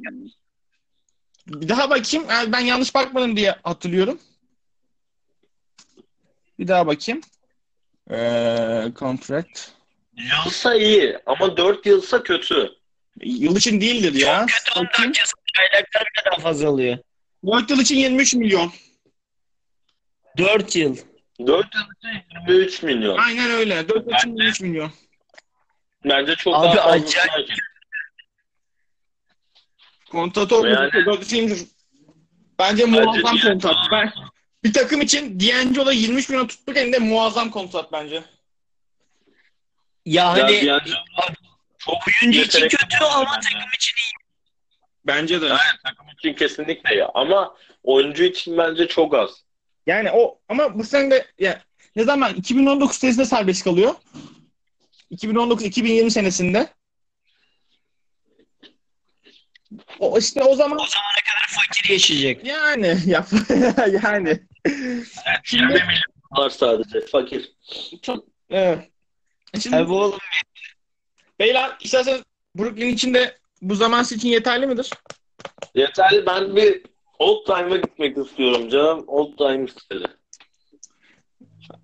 Bir 1.47 1.69
daha 1.69 1.89
bakayım. 1.89 2.27
Ben 2.47 2.59
yanlış 2.59 2.95
bakmadım 2.95 3.37
diye 3.37 3.55
hatırlıyorum. 3.63 4.19
Bir 6.59 6.67
daha 6.67 6.87
bakayım. 6.87 7.21
Ee, 8.11 8.91
contract. 8.99 9.59
Yılsa 10.17 10.75
iyi 10.75 11.17
ama 11.25 11.57
4 11.57 11.85
yılsa 11.85 12.23
kötü. 12.23 12.69
Yıl 13.21 13.55
için 13.57 13.81
değildir 13.81 14.13
ya. 14.13 14.45
kötü 14.45 14.69
Bakayım. 14.71 14.89
14 14.99 15.17
yıl 15.17 15.25
bile 15.47 15.85
daha 16.31 16.39
fazla 16.39 16.69
alıyor. 16.69 16.97
4 17.45 17.69
yıl 17.69 17.79
için 17.79 17.95
23 17.95 18.33
milyon. 18.33 18.71
4 20.37 20.75
yıl. 20.75 20.97
4 21.47 21.67
yıl 21.75 21.81
için 21.81 22.23
23 22.47 22.83
milyon. 22.83 23.17
Aynen 23.17 23.51
öyle. 23.51 23.89
4 23.89 24.07
yıl 24.07 24.13
için 24.17 24.29
23 24.29 24.61
milyon. 24.61 24.91
Bence 26.05 26.35
çok 26.35 26.55
Abi 26.55 26.63
daha 26.65 26.75
fazla. 26.75 26.91
acayip. 26.91 27.49
Kontratı 30.11 30.55
olmadı. 30.55 30.89
Yani- 31.31 31.57
Bence 32.59 32.85
muazzam 32.85 33.23
Bence- 33.25 33.47
kontrat. 33.47 33.75
Ben, 33.91 34.13
bir 34.63 34.73
takım 34.73 35.01
için 35.01 35.39
D'Angelo 35.39 35.91
23 35.91 36.29
milyon 36.29 36.47
tuttuk 36.47 36.77
elinde 36.77 36.99
muazzam 36.99 37.51
kontrat 37.51 37.91
bence. 37.91 38.15
Ya 40.05 40.23
Ya 40.23 40.31
hani 40.33 40.71
an- 40.73 40.81
oyuncu 42.21 42.41
için 42.41 42.61
kötü 42.61 43.03
ama 43.03 43.25
takım 43.25 43.69
için 43.75 43.95
iyi. 43.97 44.11
Bence 45.05 45.41
de. 45.41 45.45
Aynen, 45.45 45.77
takım 45.85 46.05
için 46.19 46.33
kesinlikle 46.33 46.95
ya. 46.95 47.11
Ama 47.13 47.55
oyuncu 47.83 48.23
için 48.23 48.57
bence 48.57 48.87
çok 48.87 49.13
az. 49.15 49.29
Yani 49.87 50.11
o 50.11 50.39
ama 50.49 50.79
bu 50.79 50.83
sene 50.83 51.11
de 51.11 51.25
ya, 51.39 51.61
ne 51.95 52.03
zaman 52.03 52.33
2019 52.33 52.97
senesinde 52.97 53.25
serbest 53.25 53.63
kalıyor. 53.63 53.95
2019-2020 55.11 56.09
senesinde. 56.11 56.69
O 59.99 60.19
işte 60.19 60.43
o 60.43 60.55
zaman 60.55 60.77
O 60.79 60.85
zamana 60.87 61.21
kadar 61.25 61.61
fakir 61.65 61.89
yaşayacak. 61.93 62.45
yani 62.45 62.97
yap 63.05 63.27
yani 64.03 64.39
Şimdi- 65.43 65.63
20 65.63 65.73
milyon 65.73 66.01
var 66.37 66.49
sadece. 66.49 67.05
Fakir. 67.05 67.51
çok 68.01 68.25
evet. 68.49 68.89
Şimdi 69.61 69.75
Tabii 69.77 69.91
oğlum. 69.91 70.19
beyler 71.39 71.71
isterseniz 71.81 72.21
Brooklyn 72.55 72.89
için 72.93 73.13
de 73.13 73.37
bu 73.61 73.75
zaman 73.75 74.03
için 74.03 74.29
yeterli 74.29 74.67
midir? 74.67 74.89
Yeterli. 75.75 76.25
Ben 76.25 76.55
bir 76.55 76.81
old 77.19 77.45
time'a 77.45 77.77
gitmek 77.77 78.17
istiyorum 78.17 78.69
canım. 78.69 79.03
Old 79.07 79.37
time 79.37 79.65
istedi. 79.65 80.05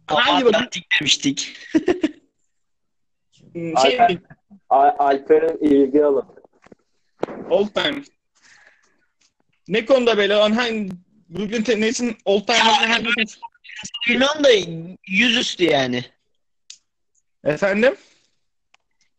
Hangi? 0.07 0.45
Atlantik 0.45 0.85
demiştik. 0.99 1.57
Şey, 3.57 3.73
Alper- 3.75 4.17
Al- 4.69 4.95
Alper'in 4.99 5.57
ilgi 5.65 6.05
alanı. 6.05 6.25
old 7.49 7.67
time. 7.67 8.01
Ne 9.67 9.85
konuda 9.85 10.17
böyle? 10.17 10.33
Lan 10.33 10.51
Hangi, 10.51 10.89
bugün 11.29 11.63
Tennessee 11.63 12.15
all 12.25 12.39
time 12.39 13.05
Bilmiyorum 14.09 14.43
da 14.43 14.49
yüzüstü 15.07 15.63
yani. 15.63 16.05
Efendim? 17.43 17.95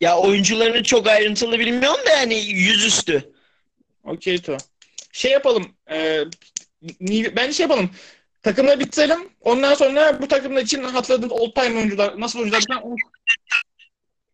Ya 0.00 0.18
oyuncularını 0.18 0.82
çok 0.82 1.06
ayrıntılı 1.06 1.58
bilmiyorum 1.58 2.00
da 2.06 2.10
yani 2.10 2.34
yüzüstü. 2.38 3.32
Okey 4.04 4.38
to. 4.38 4.56
Şey 5.12 5.30
yapalım. 5.32 5.66
E, 5.90 6.24
bence 7.36 7.52
şey 7.52 7.64
yapalım. 7.64 7.90
Takımları 8.42 8.80
bitirelim. 8.80 9.28
Ondan 9.40 9.74
sonra 9.74 10.22
bu 10.22 10.28
takımlar 10.28 10.62
için 10.62 10.82
hatırladığınız 10.82 11.32
old 11.32 11.54
time 11.54 11.78
oyuncular 11.78 12.20
nasıl 12.20 12.38
oyuncular? 12.38 12.62
falan- 12.68 12.96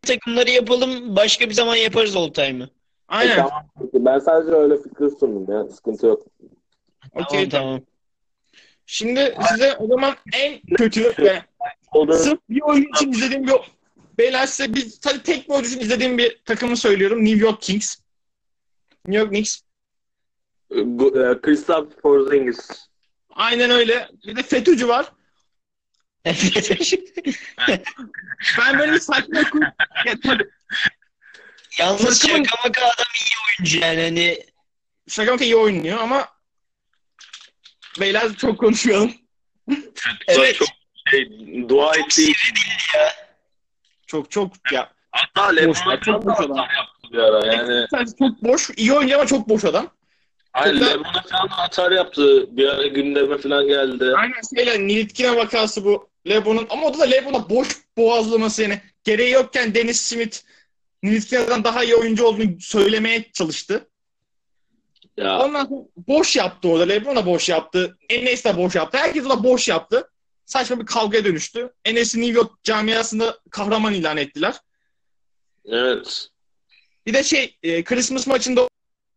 Takımları 0.05 0.51
yapalım. 0.51 1.17
Başka 1.17 1.49
bir 1.49 1.55
zaman 1.55 1.77
yaparız 1.77 2.17
all 2.17 2.29
time'ı. 2.29 2.69
Aynen. 3.09 3.33
E, 3.33 3.37
tamam. 3.37 3.67
Ben 3.95 4.19
sadece 4.19 4.53
öyle 4.53 4.77
fikir 4.77 5.09
sundum 5.21 5.55
ya. 5.55 5.69
Sıkıntı 5.69 6.07
yok. 6.07 6.23
Okey 7.15 7.49
Tamam 7.49 7.67
tamam. 7.67 7.81
Şimdi 8.87 9.37
size 9.51 9.77
o 9.77 9.87
zaman 9.87 10.15
en 10.33 10.61
kötü 10.77 11.13
ve 11.19 11.43
O 11.93 12.09
da 12.09 12.19
sırf 12.19 12.39
bir 12.51 12.63
oyun 12.63 12.87
için 12.95 13.13
izlediğim 13.13 13.47
bir 13.47 13.53
Beyler 14.19 14.47
size 14.47 14.75
bir 14.75 14.81
sadece 14.81 15.23
tek 15.23 15.49
bir 15.49 15.55
oyun 15.55 15.65
için 15.65 15.81
izlediğim 15.81 16.19
bir 16.19 16.43
takımı 16.45 16.77
söylüyorum. 16.77 17.25
New 17.25 17.47
York 17.47 17.63
Kings. 17.63 17.97
New 19.07 19.21
York 19.21 19.31
Knicks. 19.31 19.61
E, 20.71 20.77
Kristaps 21.43 21.95
Porzingis. 22.03 22.89
Aynen 23.31 23.71
öyle. 23.71 24.09
Bir 24.27 24.37
de 24.37 24.43
FETÖ'cü 24.43 24.89
var. 24.89 25.13
Ben 28.59 28.79
böyle 28.79 28.93
bir 28.93 29.01
saçma 29.01 29.39
Ya 30.07 30.15
tabii, 30.23 30.49
Yalnız 31.79 32.19
Takımın- 32.21 32.45
şaka 32.45 32.69
maka 32.69 32.81
adam 32.87 33.07
iyi 33.21 33.37
oyuncu 33.59 33.79
yani 33.79 34.03
hani 34.03 34.39
Şaka 35.09 35.33
maka 35.33 35.45
iyi 35.45 35.57
oynuyor 35.57 35.99
ama 35.99 36.29
beyler 38.01 38.35
çok 38.35 38.59
konuşmayalım. 38.61 39.13
Evet. 40.29 40.57
Çok 40.57 40.69
şey, 41.11 41.29
dua 41.69 41.95
ettiği 41.97 42.33
Çok 44.07 44.31
çok 44.31 44.73
ya. 44.73 44.93
Hatta 45.11 45.49
Boş, 45.49 45.57
Lebron'a 45.57 46.01
çok 46.01 46.27
boş 46.27 46.39
adam. 46.41 46.57
yaptı 46.57 47.13
bir 47.13 47.19
ara. 47.19 47.47
Yani 47.55 47.87
Çok 48.19 48.43
boş, 48.43 48.71
iyi 48.77 48.93
oyuncu 48.93 49.15
ama 49.17 49.27
çok 49.27 49.49
boş 49.49 49.65
adam. 49.65 49.91
Çok 50.57 50.65
da- 50.67 50.71
Lebron'a 50.71 51.23
falan 51.23 51.51
da 51.51 51.55
atar 51.57 51.93
yaptı. 51.93 52.57
Bir 52.57 52.69
ara 52.69 52.87
gündeme 52.87 53.39
falan 53.39 53.67
geldi. 53.67 54.13
Aynen 54.17 54.41
şeyle 54.57 54.87
Nilitkine 54.87 55.37
vakası 55.37 55.85
bu. 55.85 56.14
Lebron'un 56.29 56.67
ama 56.71 56.87
o 56.87 56.99
da 56.99 57.05
Lebron'a 57.05 57.51
boş 57.51 57.69
boğazlaması 57.97 58.63
yani. 58.63 58.81
Gereği 59.05 59.33
yokken 59.33 59.75
Dennis 59.75 60.01
Smith 60.01 60.39
Nilitkine'den 61.03 61.65
daha 61.65 61.85
iyi 61.85 61.95
oyuncu 61.95 62.25
olduğunu 62.25 62.61
söylemeye 62.61 63.33
çalıştı. 63.33 63.89
Ya 65.17 65.39
Ondan 65.39 65.65
sonra 65.65 65.83
boş 66.09 66.37
yaptı 66.37 66.69
orada. 66.69 66.85
Lebron 66.85 67.17
da 67.17 67.27
boş 67.27 67.49
yaptı. 67.49 67.99
Enes 68.09 68.45
de 68.45 68.57
boş 68.57 68.75
yaptı. 68.75 68.99
Herkes 68.99 69.25
de 69.25 69.43
boş 69.43 69.69
yaptı. 69.69 70.11
Saçma 70.45 70.81
bir 70.81 70.87
kavgaya 70.87 71.25
dönüştü. 71.25 71.73
Enes'i 71.85 72.21
New 72.21 72.39
York 72.39 72.65
camiasında 72.65 73.39
kahraman 73.51 73.95
ilan 73.95 74.17
ettiler. 74.17 74.55
evet. 75.69 76.29
Bir 77.07 77.15
de 77.15 77.23
şey 77.23 77.57
e, 77.63 77.85
Christmas 77.85 78.27
maçında 78.27 78.69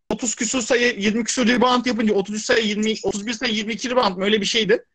30 0.10 0.36
küsur 0.36 0.62
sayı 0.62 1.00
20 1.00 1.24
küsur 1.24 1.48
rebound 1.48 1.86
yapınca 1.86 2.14
33 2.14 2.46
sayı 2.46 2.66
20 2.66 2.94
31 3.04 3.34
sayı 3.34 3.54
22 3.54 3.90
rebound 3.90 4.18
mı 4.18 4.26
öyle 4.26 4.42
bir 4.42 4.46
şeydi. 4.46 4.86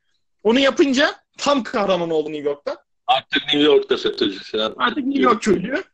Onu 0.43 0.59
yapınca 0.59 1.22
tam 1.39 1.63
kahraman 1.63 2.11
oldu 2.11 2.33
New 2.33 2.49
York'ta. 2.49 2.85
Artık 3.07 3.43
New 3.43 3.61
York'ta 3.63 3.97
falan. 3.97 4.75
Artık 4.79 5.05
New 5.05 5.23
York 5.23 5.43
çocuğu. 5.43 5.85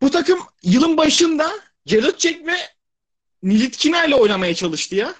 Bu 0.00 0.10
takım 0.10 0.38
yılın 0.62 0.96
başında 0.96 1.50
Jared 1.86 2.18
Jack 2.18 2.46
ve 2.46 2.56
Nilitkina 3.42 4.04
ile 4.04 4.14
oynamaya 4.14 4.54
çalıştı 4.54 4.94
ya. 4.96 5.14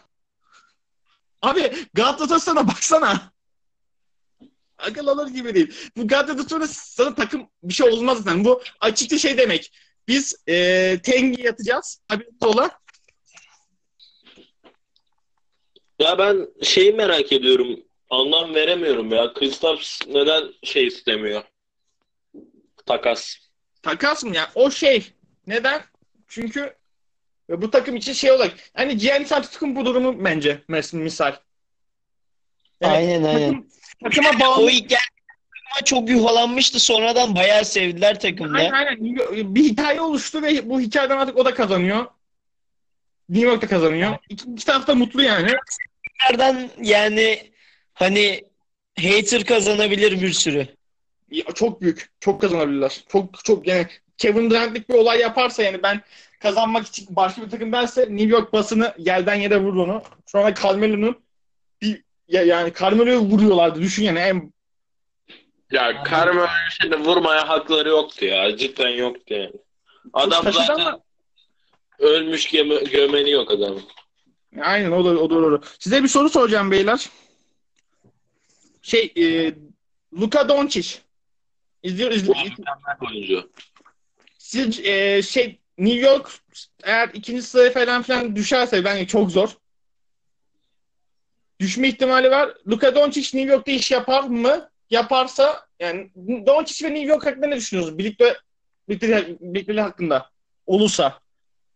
Abi 1.43 1.73
Galatasaray'a 1.95 2.69
baksana. 2.69 3.33
Akıl 4.79 5.07
alır 5.07 5.29
gibi 5.29 5.55
değil. 5.55 5.75
Bu 5.97 6.09
Galatasaray 6.09 6.69
sana 6.71 7.15
takım 7.15 7.49
bir 7.63 7.75
şey 7.75 7.89
olmaz 7.89 8.19
zaten. 8.19 8.45
Bu 8.45 8.63
açıkça 8.81 9.19
şey 9.19 9.39
demek. 9.39 9.73
Biz 10.09 10.37
e, 10.49 10.99
Tengi 11.03 11.43
yatacağız. 11.43 12.01
Abi 12.11 12.29
ola. 12.41 12.71
Ya 15.99 16.19
ben 16.19 16.49
şeyi 16.63 16.93
merak 16.93 17.33
ediyorum. 17.33 17.81
Anlam 18.13 18.55
veremiyorum 18.55 19.13
ya. 19.13 19.33
Kristaps 19.35 20.01
neden 20.09 20.45
şey 20.63 20.87
istemiyor? 20.87 21.43
Takas. 22.87 23.37
Takas 23.83 24.25
mı 24.25 24.37
ya? 24.37 24.51
O 24.55 24.71
şey. 24.71 25.13
Neden? 25.47 25.83
Çünkü 26.29 26.75
bu 27.49 27.71
takım 27.71 27.97
için 27.97 28.13
şey 28.13 28.33
olarak. 28.33 28.55
Hani 28.75 28.97
Giannis 28.97 29.33
Antetokounmpo 29.33 29.85
durumu 29.85 30.25
bence 30.25 30.63
misal. 30.93 31.35
Yani 32.81 32.93
aynen 32.97 33.25
aynen. 33.25 33.51
takım- 33.51 33.69
takıma 34.05 34.41
bağlı. 34.41 34.63
O 34.65 34.67
takıma 34.69 35.85
çok 35.85 36.11
yuhalanmıştı. 36.11 36.81
Sonradan 36.81 37.37
bayağı 37.37 37.65
sevdiler 37.65 38.21
takımda. 38.21 38.59
Aynen 38.59 38.73
aynen. 38.73 39.55
Bir 39.55 39.65
hikaye 39.65 40.01
oluştu 40.01 40.43
ve 40.43 40.71
bu 40.71 40.81
hikayeden 40.81 41.19
artık 41.19 41.37
o 41.37 41.45
da 41.45 41.55
kazanıyor. 41.55 42.07
New 43.29 43.49
York 43.49 43.63
da 43.63 43.67
kazanıyor. 43.69 44.17
İki, 44.29 44.51
iki 44.51 44.67
taraf 44.67 44.87
da 44.87 44.95
mutlu 44.95 45.23
yani. 45.23 45.53
Nereden 46.31 46.71
yani 46.83 47.52
hani 48.03 48.45
hater 48.99 49.45
kazanabilir 49.45 50.23
bir 50.23 50.33
sürü. 50.33 50.67
Ya, 51.31 51.45
Çok 51.55 51.81
büyük. 51.81 52.11
Çok 52.21 52.41
kazanabilirler. 52.41 53.01
Çok 53.09 53.45
çok 53.45 53.67
yani 53.67 53.87
Kevin 54.19 54.51
Durant'lik 54.51 54.89
bir 54.89 54.95
olay 54.95 55.21
yaparsa 55.21 55.63
yani 55.63 55.83
ben 55.83 56.03
kazanmak 56.41 56.87
için 56.87 57.07
başka 57.11 57.43
bir 57.43 57.51
takım 57.51 57.73
derse 57.73 58.01
New 58.01 58.29
York 58.29 58.53
basını 58.53 58.95
yerden 58.99 59.35
yere 59.35 59.61
vurur 59.61 59.77
onu. 59.77 60.03
Şu 60.27 60.39
anda 60.39 60.55
Carmelo'nun 60.55 61.17
bir 61.83 62.03
ya, 62.29 62.43
yani 62.43 62.73
Carmelo'yu 62.81 63.19
vuruyorlardı. 63.19 63.81
Düşün 63.83 64.05
yani 64.05 64.19
en 64.19 64.53
Ya 65.73 66.05
Carmelo 66.11 66.47
şimdi 66.81 66.97
vurmaya 66.97 67.49
hakları 67.49 67.89
yoktu 67.89 68.25
ya. 68.25 68.57
Cidden 68.57 68.89
yoktu 68.89 69.35
yani. 69.35 69.53
Adam 70.13 70.53
zaten 70.53 70.75
ama- 70.75 71.01
ölmüş 71.99 72.51
göme, 72.51 72.75
gömeni 72.75 73.31
yok 73.31 73.51
adamın. 73.51 73.83
Aynen 74.63 74.91
o 74.93 75.05
da 75.05 75.09
o 75.09 75.31
da 75.31 75.35
doğru. 75.35 75.61
Size 75.79 76.03
bir 76.03 76.09
soru 76.09 76.29
soracağım 76.29 76.71
beyler. 76.71 77.09
Şey 78.83 79.13
e, 79.17 79.55
Luka 80.21 80.49
Doncic 80.49 80.99
izliyor 81.83 82.11
izliyor. 82.11 82.37
oyuncu. 83.11 83.51
Siz 84.39 84.81
e, 84.81 85.23
şey 85.23 85.59
New 85.79 86.01
York 86.01 86.31
eğer 86.83 87.11
ikinci 87.15 87.43
sıraya 87.43 87.71
falan 87.71 88.03
filan 88.03 88.37
düşerse 88.37 88.85
bence 88.85 89.07
çok 89.07 89.31
zor. 89.31 89.49
Düşme 91.61 91.89
ihtimali 91.89 92.31
var. 92.31 92.55
Luka 92.69 92.95
Doncic 92.95 93.39
New 93.39 93.53
York'ta 93.53 93.73
iş 93.73 93.91
yapar 93.91 94.23
mı? 94.25 94.71
Yaparsa 94.91 95.67
yani 95.81 96.11
Doncic 96.47 96.87
ve 96.89 96.95
New 96.95 97.07
York 97.07 97.27
hakkında 97.27 97.47
ne 97.47 97.57
düşünüyorsunuz? 97.57 97.99
Birlikte 97.99 98.37
birlikte 98.89 99.37
birlikte 99.41 99.81
hakkında 99.81 100.31
olursa. 100.67 101.21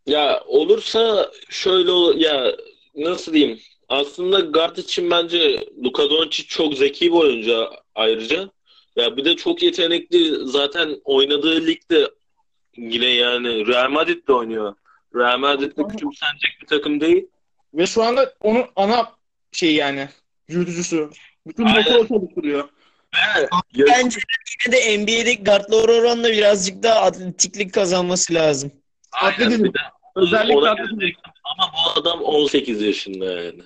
Ya 0.07 0.41
olursa 0.47 1.33
şöyle 1.51 2.21
ya 2.27 2.57
nasıl 2.95 3.33
diyeyim? 3.33 3.61
Aslında 3.89 4.41
guard 4.41 4.77
için 4.77 5.11
bence 5.11 5.67
Luka 5.85 6.11
Doncic 6.11 6.49
çok 6.49 6.75
zeki 6.75 7.07
bir 7.13 7.17
oyuncu 7.17 7.67
ayrıca. 7.95 8.51
Ya 8.97 9.17
bir 9.17 9.25
de 9.25 9.37
çok 9.37 9.63
yetenekli. 9.63 10.49
Zaten 10.49 11.01
oynadığı 11.05 11.67
ligde 11.67 12.11
yine 12.77 13.07
yani 13.07 13.67
Real 13.67 13.91
Madrid'de 13.91 14.33
oynuyor. 14.33 14.75
Real 15.15 15.39
Madrid'de 15.39 15.83
küçümsenecek 15.89 16.51
bir 16.63 16.67
takım 16.67 17.01
değil. 17.01 17.27
Ve 17.75 17.87
şu 17.87 18.03
anda 18.03 18.35
onun 18.41 18.65
ana 18.77 19.13
şey 19.53 19.75
yani 19.75 20.09
yürütücüsü. 20.49 21.11
Bütün 21.47 21.67
motoru 21.67 22.09
çalıştırıyor. 22.09 22.69
Ya- 23.75 23.87
Bence 23.87 24.19
yine 24.67 24.77
de 24.77 24.99
NBA'deki 24.99 25.45
guardlar 25.45 25.89
oranla 25.89 26.29
birazcık 26.33 26.83
daha 26.83 27.01
atletiklik 27.01 27.73
kazanması 27.75 28.35
lazım. 28.35 28.73
Aynen, 29.13 29.33
Atletizm. 29.35 29.65
Özellikle 30.17 30.69
atletizm. 30.71 31.11
Ama 31.45 31.73
bu 31.73 32.01
adam 32.01 32.21
18 32.23 32.83
yaşında 32.83 33.25
yani. 33.43 33.63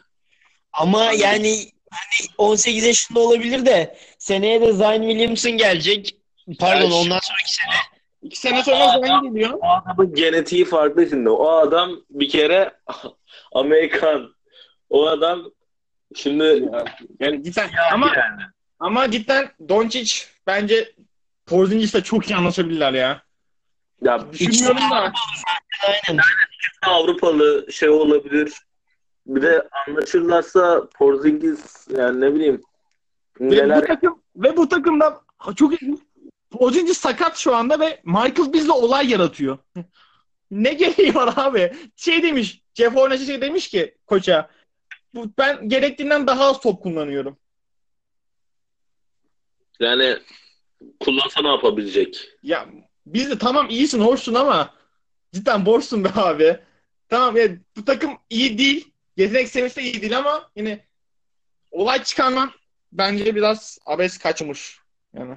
Ama 0.73 1.13
yani 1.13 1.57
hani 1.91 2.29
18 2.39 2.85
yaşında 2.85 3.21
olabilir 3.21 3.67
de 3.67 3.97
seneye 4.19 4.61
de 4.61 4.73
Zion 4.73 5.03
Williamson 5.03 5.53
gelecek. 5.53 6.17
Pardon 6.59 6.91
ondan 6.91 7.19
sonraki 7.21 7.55
sene. 7.55 7.75
İki 8.23 8.39
sene 8.41 8.63
sonra 8.63 9.01
Zion 9.07 9.23
geliyor. 9.23 9.59
O 9.63 9.69
adamın 9.69 10.15
genetiği 10.15 10.65
farklı 10.65 11.09
şimdi. 11.09 11.29
O 11.29 11.51
adam 11.51 11.91
bir 12.11 12.29
kere 12.29 12.75
Amerikan. 13.53 14.35
O 14.91 15.07
adam 15.07 15.51
şimdi 16.15 16.69
Yani 17.21 17.45
cidden 17.45 17.71
ama 17.93 18.07
yani. 18.07 18.43
ama 18.79 19.11
cidden 19.11 19.51
Doncic 19.69 20.25
bence 20.47 20.93
Porzingis'le 21.47 22.05
çok 22.05 22.31
iyi 22.31 22.37
anlaşabilirler 22.37 22.93
ya. 22.93 23.23
Ya 24.03 24.33
Düşünmüyorum 24.33 24.91
da. 24.91 25.13
Aynen. 26.09 26.23
Avrupalı 26.83 27.67
şey 27.73 27.89
olabilir. 27.89 28.53
Bir 29.31 29.43
de 29.43 29.69
anlaşırlarsa 29.89 30.89
Porzingis 30.95 31.89
yani 31.97 32.21
ne 32.21 32.35
bileyim 32.35 32.63
Ve 33.41 33.51
bu 33.51 33.51
neler 33.51 33.87
takım 33.87 34.23
ve 34.37 34.57
bu 34.57 34.69
takımda 34.69 35.21
çok. 35.57 35.73
Porzingis 36.51 36.99
sakat 36.99 37.37
şu 37.37 37.57
anda 37.57 37.81
ve 37.81 38.01
Michael 38.05 38.53
Beasley 38.53 38.71
olay 38.71 39.11
yaratıyor. 39.11 39.59
ne 40.51 40.75
gereği 40.75 41.15
var 41.15 41.35
abi? 41.37 41.73
Şey 41.97 42.23
demiş, 42.23 42.63
Jeff 42.75 42.97
Hornacek 42.97 43.27
şey 43.27 43.41
demiş 43.41 43.69
ki 43.69 43.95
koça, 44.07 44.51
bu, 45.15 45.31
ben 45.39 45.69
gerektiğinden 45.69 46.27
daha 46.27 46.45
az 46.45 46.61
top 46.61 46.83
kullanıyorum. 46.83 47.39
Yani 49.81 50.19
kullansa 51.01 51.43
ne 51.43 51.49
yapabilecek? 51.49 52.29
Ya 52.43 52.69
biz 53.07 53.31
de 53.31 53.39
tamam 53.39 53.69
iyisin, 53.69 54.01
hoşsun 54.01 54.35
ama 54.35 54.75
cidden 55.33 55.67
boşsun 55.67 56.05
be 56.05 56.09
abi. 56.15 56.59
Tamam 57.09 57.37
ya 57.37 57.49
bu 57.77 57.85
takım 57.85 58.11
iyi 58.31 58.59
değil. 58.59 58.90
Yetenek 59.17 59.49
seviyesi 59.49 59.81
iyi 59.81 60.03
değil 60.03 60.19
ama 60.19 60.51
yine 60.57 60.85
olay 61.71 62.03
çıkarman 62.03 62.51
bence 62.93 63.35
biraz 63.35 63.79
abes 63.87 64.19
kaçmış. 64.19 64.79
Yani. 65.15 65.37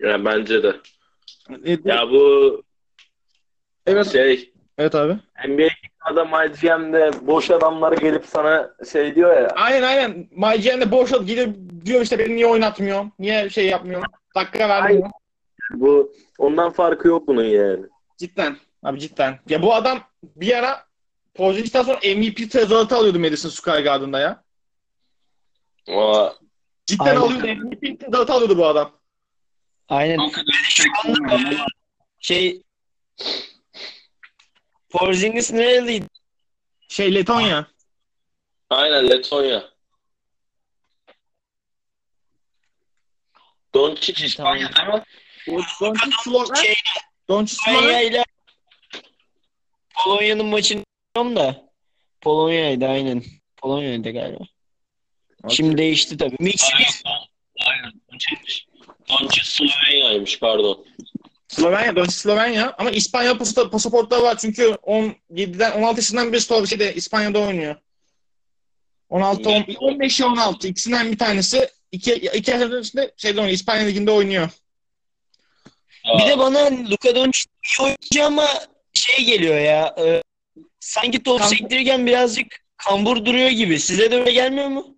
Yani 0.00 0.24
bence 0.24 0.62
de. 0.62 0.76
E, 1.64 1.78
Ya 1.84 2.10
bu 2.10 2.62
evet. 3.86 4.12
şey 4.12 4.54
Evet 4.78 4.94
abi. 4.94 5.18
NBA'de 5.48 6.22
MyGM'de 6.24 7.26
boş 7.26 7.50
adamlar 7.50 7.92
gelip 7.92 8.26
sana 8.26 8.74
şey 8.92 9.14
diyor 9.14 9.36
ya. 9.36 9.48
Aynen 9.48 9.82
aynen. 9.82 10.28
MyGN 10.30 10.80
de 10.80 10.90
boş 10.90 11.12
olup 11.12 11.26
gidip 11.28 11.56
diyor 11.84 12.00
işte 12.00 12.18
beni 12.18 12.36
niye 12.36 12.46
oynatmıyor? 12.46 13.04
Niye 13.18 13.50
şey 13.50 13.66
yapmıyor? 13.66 14.04
Dakika 14.36 14.68
vermiyor. 14.68 15.10
Bu 15.70 16.12
ondan 16.38 16.70
farkı 16.70 17.08
yok 17.08 17.28
bunun 17.28 17.42
yani. 17.44 17.86
Cidden. 18.18 18.56
Abi 18.82 19.00
cidden. 19.00 19.38
Ya 19.48 19.62
bu 19.62 19.74
adam 19.74 20.00
bir 20.22 20.58
ara 20.58 20.84
Porzingis'ten 21.34 21.82
sonra 21.82 21.96
MVP 22.16 22.50
tezahüratı 22.50 22.96
alıyordu 22.96 23.18
Madison 23.18 23.50
Square 23.50 23.80
Garden'da 23.80 24.20
ya. 24.20 24.44
Aa, 25.88 26.32
Cidden 26.86 27.04
Aynen. 27.04 27.20
alıyordu. 27.20 27.46
MVP 27.64 28.00
tezahüratı 28.00 28.32
alıyordu 28.32 28.58
bu 28.58 28.66
adam. 28.66 29.00
Aynen. 29.88 30.18
Anda 30.18 31.66
şey 32.20 32.62
Porzingis 34.90 35.52
nereliydi? 35.52 36.06
Şey 36.88 37.14
Letonya. 37.14 37.66
aynen 38.70 39.10
Letonya. 39.10 39.74
Doncic 43.74 44.26
İspanya 44.26 44.68
mi? 44.68 45.02
Doncic 45.80 46.10
Sloven. 46.24 46.54
Şey, 46.54 46.74
Doncic 47.28 47.56
ile 48.06 48.24
Polonya'nın 49.94 50.46
maçını 50.46 50.84
bilmiyorum 51.16 51.36
da 51.36 51.64
Polonya'ydı 52.20 52.86
aynen. 52.86 53.22
Polonya'ydı 53.56 54.10
galiba. 54.10 54.44
Şimdi 55.48 55.78
değişti 55.78 56.16
tabii. 56.16 56.36
Mix 56.40 56.70
Aynen. 57.66 57.92
Doncic. 58.12 58.62
Doncic 59.08 59.44
Slovenya'ymış 59.44 60.38
pardon. 60.40 60.86
Slovenya, 61.48 61.96
Doncic 61.96 62.12
Slovenya 62.12 62.74
ama 62.78 62.90
İspanya 62.90 63.32
pasaport- 63.32 63.70
pasaportları 63.70 64.22
var 64.22 64.38
çünkü 64.38 64.62
17'den 64.82 65.70
16 65.72 66.00
yaşından 66.00 66.32
beri 66.32 66.40
Slov 66.40 66.66
şeyde 66.66 66.94
İspanya'da 66.94 67.38
oynuyor. 67.38 67.76
16 69.08 69.50
on, 69.50 69.64
15 69.80 70.20
ya 70.20 70.26
16 70.26 70.68
ikisinden 70.68 71.12
bir 71.12 71.18
tanesi 71.18 71.68
iki 71.92 72.14
iki 72.14 72.50
yaş 72.50 72.60
öncesinde 72.60 73.12
şeyde 73.16 73.40
oynuyor 73.40 73.54
İspanya 73.54 73.82
liginde 73.86 74.10
oynuyor. 74.10 74.48
Bir 76.18 76.28
de 76.30 76.38
bana 76.38 76.70
Luka 76.90 77.14
Doncic 77.14 77.44
iyi 77.80 77.84
oyuncu 77.84 78.24
ama 78.24 78.46
şey 78.94 79.24
geliyor 79.24 79.60
ya. 79.60 79.94
e, 79.98 80.22
sanki 80.84 81.22
top 81.22 81.38
Kambur. 81.38 81.56
sektirirken 81.56 82.06
birazcık 82.06 82.46
kambur 82.76 83.24
duruyor 83.24 83.50
gibi. 83.50 83.80
Size 83.80 84.10
de 84.10 84.16
öyle 84.20 84.32
gelmiyor 84.32 84.68
mu? 84.68 84.96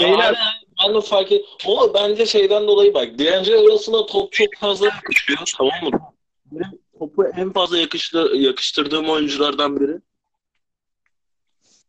Beyler-. 0.00 0.36
Ben 0.84 0.94
de 0.94 1.00
fark 1.00 1.32
et. 1.32 1.44
O 1.66 1.94
bence 1.94 2.26
şeyden 2.26 2.66
dolayı 2.66 2.94
bak. 2.94 3.18
D'Angelo 3.18 3.66
Russell'a 3.72 4.06
top 4.06 4.32
çok 4.32 4.54
fazla 4.60 4.86
yakışıyor. 4.86 5.38
Tamam 5.58 5.84
mı? 5.84 6.00
Benim 6.52 6.80
topu 6.98 7.24
en 7.36 7.52
fazla 7.52 7.78
yakıştı, 7.78 8.18
yakıştırdığım 8.34 9.10
oyunculardan 9.10 9.80
biri. 9.80 10.00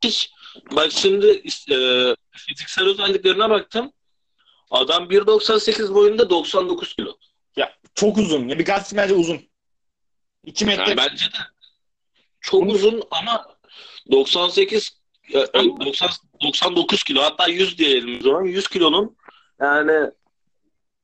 Hiç. 0.04 0.32
Bak 0.72 0.92
şimdi 0.92 1.28
e, 1.72 1.78
fiziksel 2.32 2.86
özelliklerine 2.88 3.50
baktım. 3.50 3.92
Adam 4.72 5.04
1.98 5.10 5.94
boyunda 5.94 6.30
99 6.30 6.96
kilo. 6.96 7.18
Ya 7.56 7.74
çok 7.96 8.18
uzun. 8.18 8.48
Ya 8.48 8.60
bir 8.60 8.66
Galatasaray'cı 8.66 9.14
bence 9.14 9.22
uzun. 9.22 9.42
2 10.46 10.66
metre. 10.66 10.82
Yani 10.82 10.98
bence 10.98 11.26
de 11.26 11.38
çok 12.42 12.74
uzun 12.74 13.04
ama 13.12 13.46
98 14.12 15.00
e, 15.34 15.40
e, 15.40 15.46
90, 15.54 16.10
99 16.44 17.04
kilo 17.04 17.22
hatta 17.22 17.48
100 17.48 17.78
diyelim 17.78 18.22
zaman 18.22 18.44
100 18.44 18.68
kilonun 18.68 19.18
yani 19.62 20.12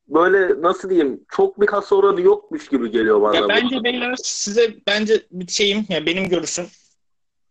böyle 0.07 0.61
nasıl 0.61 0.89
diyeyim 0.89 1.25
çok 1.35 1.61
bir 1.61 1.65
kas 1.65 1.91
oranı 1.91 2.21
yokmuş 2.21 2.67
gibi 2.67 2.91
geliyor 2.91 3.21
bana. 3.21 3.35
Ya 3.35 3.47
bence 3.47 3.83
beyler 3.83 4.15
size 4.23 4.75
bence 4.87 5.25
bir 5.31 5.51
şeyim 5.51 5.85
ya 5.89 6.05
benim 6.05 6.29
görüşüm. 6.29 6.67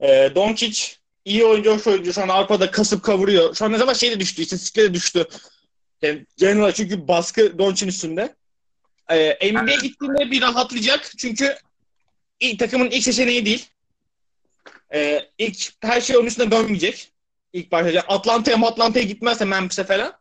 E, 0.01 0.33
Doncic 0.35 0.97
iyi 1.25 1.45
oyuncu, 1.45 1.91
oyuncu. 1.91 2.13
Şu 2.13 2.23
an 2.23 2.29
Avrupa'da 2.29 2.71
kasıp 2.71 3.03
kavuruyor. 3.03 3.55
Şu 3.55 3.65
an 3.65 3.73
ne 3.73 3.79
zaman 3.79 3.93
şey 3.93 4.11
de 4.11 4.21
düştü, 4.21 4.43
istatistiklere 4.43 4.89
de 4.89 4.95
düştü. 4.95 5.27
Yani 6.03 6.27
genel 6.37 6.59
olarak 6.59 6.75
çünkü 6.75 7.09
baskı 7.09 7.59
Doncic'in 7.59 7.89
üstünde. 7.89 8.35
E, 9.09 9.53
NBA 9.53 9.75
gittiğinde 9.75 10.31
bir 10.31 10.43
rahatlayacak. 10.43 11.13
Çünkü 11.19 11.57
ilk, 12.41 12.59
takımın 12.59 12.91
ilk 12.91 13.05
seçeneği 13.05 13.47
değil. 13.47 13.67
E, 14.95 15.29
ilk 15.39 15.57
her 15.83 16.01
şey 16.01 16.17
onun 16.17 16.27
üstüne 16.27 16.51
dönmeyecek. 16.51 17.13
İlk 17.53 17.73
başlayacak. 17.73 18.05
Atlanta'ya 18.09 18.57
mı 18.57 18.67
Atlanta'ya 18.67 19.05
gitmezse 19.05 19.45
Memphis'e 19.45 19.85
falan. 19.85 20.13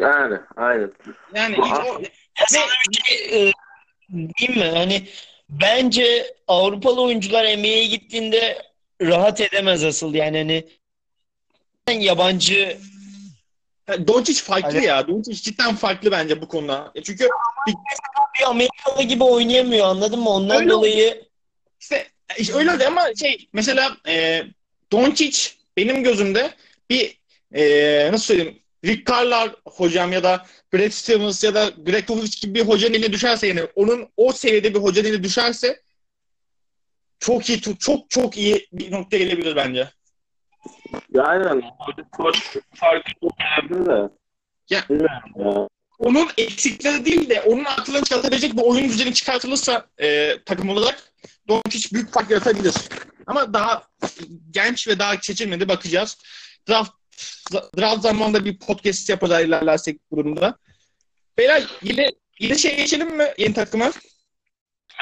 Yani 0.00 0.38
aynen. 0.56 0.92
Yani 1.34 1.54
ilk 1.54 1.86
o, 1.86 2.02
Ya 2.40 2.44
sana 2.48 2.66
bir 2.90 3.00
şey 3.02 3.48
e, 3.48 3.52
diyeyim 4.12 4.60
mi? 4.60 4.78
Hani 4.78 5.08
bence 5.48 6.34
Avrupalı 6.48 7.02
oyuncular 7.02 7.44
NBA'ye 7.58 7.86
gittiğinde 7.86 8.62
rahat 9.02 9.40
edemez 9.40 9.84
asıl. 9.84 10.14
Yani 10.14 10.64
hani 11.86 12.04
yabancı 12.04 12.78
Doncic 14.06 14.42
farklı 14.42 14.68
Hani- 14.68 14.84
ya. 14.84 15.08
Doncic 15.08 15.42
cidden 15.42 15.74
farklı 15.74 16.10
bence 16.10 16.42
bu 16.42 16.48
konuda. 16.48 16.92
Ya 16.94 17.02
Çünkü 17.02 17.28
bir 18.38 18.44
Amerikalı 18.46 19.02
gibi 19.02 19.24
oynayamıyor 19.24 19.86
anladın 19.86 20.20
mı? 20.20 20.30
Ondan 20.30 20.56
Öyle 20.56 20.70
dolayı 20.70 21.24
işte, 21.80 22.06
işte 22.38 22.54
öyle 22.54 22.72
oldu 22.72 22.82
ama 22.86 23.14
şey 23.20 23.48
mesela 23.52 23.96
e, 24.08 24.42
Doncic 24.92 25.50
benim 25.76 26.02
gözümde 26.02 26.50
bir 26.90 27.18
e, 27.54 28.12
nasıl 28.12 28.24
söyleyeyim 28.24 28.58
Rick 28.84 29.06
Carlisle 29.06 29.56
hocam 29.64 30.12
ya 30.12 30.22
da 30.22 30.46
Brad 30.72 30.90
Stevens 30.90 31.44
ya 31.44 31.54
da 31.54 31.70
Greg 31.86 32.06
Popovich 32.06 32.42
gibi 32.42 32.54
bir 32.54 32.68
hocanın 32.68 32.94
eline 32.94 33.12
düşerse 33.12 33.46
yani 33.46 33.62
onun 33.74 34.08
o 34.16 34.32
seviyede 34.32 34.74
bir 34.74 34.78
hocanın 34.78 35.08
eline 35.08 35.22
düşerse 35.22 35.82
çok 37.20 37.48
iyi 37.48 37.60
çok 37.60 38.10
çok 38.10 38.36
iyi 38.36 38.68
bir 38.72 38.92
noktaya 38.92 39.18
gelebilir 39.18 39.56
bence. 39.56 39.88
Aynen. 41.18 41.62
Koç 42.12 42.56
farkı 42.74 43.10
çok 43.22 43.32
önemli 43.40 43.86
de. 43.86 44.08
Ya- 44.70 44.86
onun 45.98 46.28
eksikleri 46.38 47.04
değil 47.04 47.28
de 47.30 47.40
onun 47.40 47.64
aklını 47.64 48.04
çatabilecek 48.04 48.56
bir 48.56 48.62
oyun 48.62 48.88
düzeni 48.88 49.14
çıkartılırsa 49.14 49.86
e, 50.00 50.34
takım 50.46 50.68
olarak 50.68 51.12
Doncic 51.48 51.88
büyük 51.94 52.12
fark 52.12 52.30
yaratabilir. 52.30 52.74
Ama 53.26 53.54
daha 53.54 53.82
genç 54.50 54.88
ve 54.88 54.98
daha 54.98 55.16
seçilmedi 55.22 55.68
bakacağız. 55.68 56.18
Draft 56.68 56.92
draft 57.78 58.02
zamanında 58.02 58.44
bir 58.44 58.58
podcast 58.58 59.08
yapacağız 59.08 59.44
ilerlersek 59.44 60.00
bu 60.10 60.16
durumda. 60.16 60.58
Beyler 61.38 61.62
yine 61.82 62.10
yine 62.40 62.58
şey 62.58 62.76
geçelim 62.76 63.16
mi 63.16 63.34
yeni 63.38 63.54
takıma? 63.54 63.92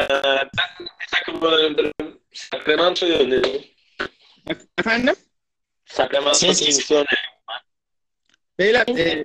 Ee, 0.00 0.08
ben 0.10 0.86
bir 1.00 1.06
takım 1.14 1.42
öneririm. 1.42 1.92
Sacramento'yu 2.32 3.14
öneririm. 3.14 3.64
E- 4.50 4.56
Efendim? 4.78 5.14
Sacramento 5.86 6.46
öneririm. 6.46 7.06
Beyler 8.58 8.88
e, 8.98 9.24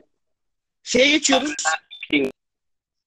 şeye 0.83 1.11
geçiyoruz. 1.11 1.53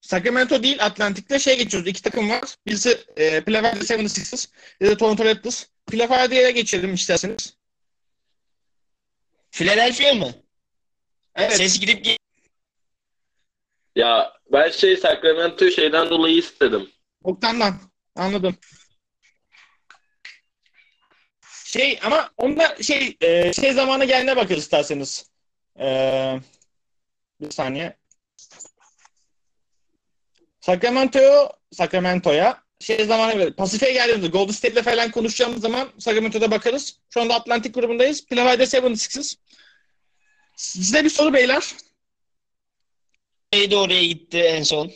Sacramento 0.05 0.63
değil 0.63 0.85
Atlantik'te 0.85 1.39
şey 1.39 1.57
geçiyoruz. 1.57 1.89
İki 1.89 2.01
takım 2.01 2.29
var. 2.29 2.41
Birisi 2.67 2.97
e, 3.17 3.41
Philadelphia 3.43 3.95
76ers. 3.95 4.47
Bir 4.81 4.87
de 4.87 4.97
Toronto 4.97 5.25
Raptors. 5.25 5.65
Philadelphia'ya 5.89 6.49
geçelim 6.49 6.93
isterseniz. 6.93 7.57
Philadelphia 9.51 10.13
mı? 10.13 10.31
Evet. 11.35 11.57
Ses 11.57 11.79
gidip 11.79 12.03
gel- 12.05 12.17
Ya 13.95 14.33
ben 14.51 14.69
şey 14.69 14.97
Sacramento'yu 14.97 15.71
şeyden 15.71 16.09
dolayı 16.09 16.35
istedim. 16.37 16.89
Bogdan'dan. 17.23 17.79
Anladım. 18.15 18.57
Şey 21.65 21.99
ama 22.03 22.31
onda 22.37 22.83
şey 22.83 23.17
e, 23.21 23.53
şey 23.53 23.73
zamanı 23.73 24.05
gelene 24.05 24.35
bakarız 24.35 24.63
isterseniz. 24.63 25.29
E, 25.79 25.85
bir 27.41 27.51
saniye. 27.51 27.97
Sacramento'ya 30.65 31.49
Sacramento'ya 31.71 32.63
şey 32.79 33.05
zamanı 33.05 33.33
göre 33.33 33.51
Pasifik'e 33.53 33.91
geldiğimizde 33.91 34.27
Golden 34.27 34.51
State'le 34.53 34.83
falan 34.83 35.11
konuşacağımız 35.11 35.61
zaman 35.61 35.89
Sacramento'da 35.99 36.51
bakarız. 36.51 36.97
Şu 37.09 37.21
anda 37.21 37.33
Atlantik 37.35 37.75
grubundayız. 37.75 38.25
Philadelphia 38.25 38.77
76ers. 38.77 39.35
Size 40.55 41.03
bir 41.03 41.09
soru 41.09 41.33
beyler. 41.33 41.63
de 43.53 43.77
oraya 43.77 44.03
gitti 44.03 44.37
en 44.39 44.63
son. 44.63 44.91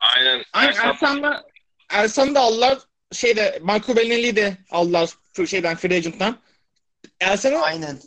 Aynen. 0.00 0.44
Aynen 0.52 0.72
Ersan- 0.72 0.88
Ersan'la 0.88 1.44
Ersan'ı 1.90 2.34
da 2.34 2.40
aldılar. 2.40 2.78
Şeyde 3.12 3.58
Marco 3.62 3.96
Bellinelli'yi 3.96 4.36
de 4.36 4.56
aldılar 4.70 5.10
şeyden 5.46 5.76
Free 5.76 5.96
Agent'tan. 5.96 6.38
Ersan'ı 7.20 7.62
Aynen. 7.62 8.00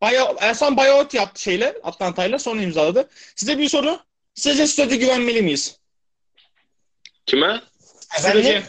bayağı, 0.00 0.36
Ersan 0.40 0.76
buyout 0.76 1.14
yaptı 1.14 1.42
şeyle 1.42 1.74
Atlanta'yla 1.82 2.38
sonra 2.38 2.62
imzaladı. 2.62 3.08
Size 3.36 3.58
bir 3.58 3.68
soru. 3.68 4.00
Sizce 4.34 4.66
Sturridge'e 4.66 4.96
güvenmeli 4.96 5.42
miyiz? 5.42 5.79
Kime? 7.30 7.62
Sturridge'e. 8.18 8.62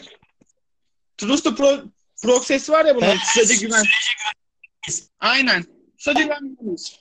Trust 1.16 1.56
Pro, 1.56 1.82
Process 2.22 2.70
var 2.70 2.84
ya 2.84 2.96
bunun. 2.96 3.16
Sturridge'e 3.16 3.56
güven. 3.56 3.82
sürece 3.82 5.08
Aynen. 5.20 5.64
Güvenmeli 6.06 6.56
miyiz? 6.60 6.98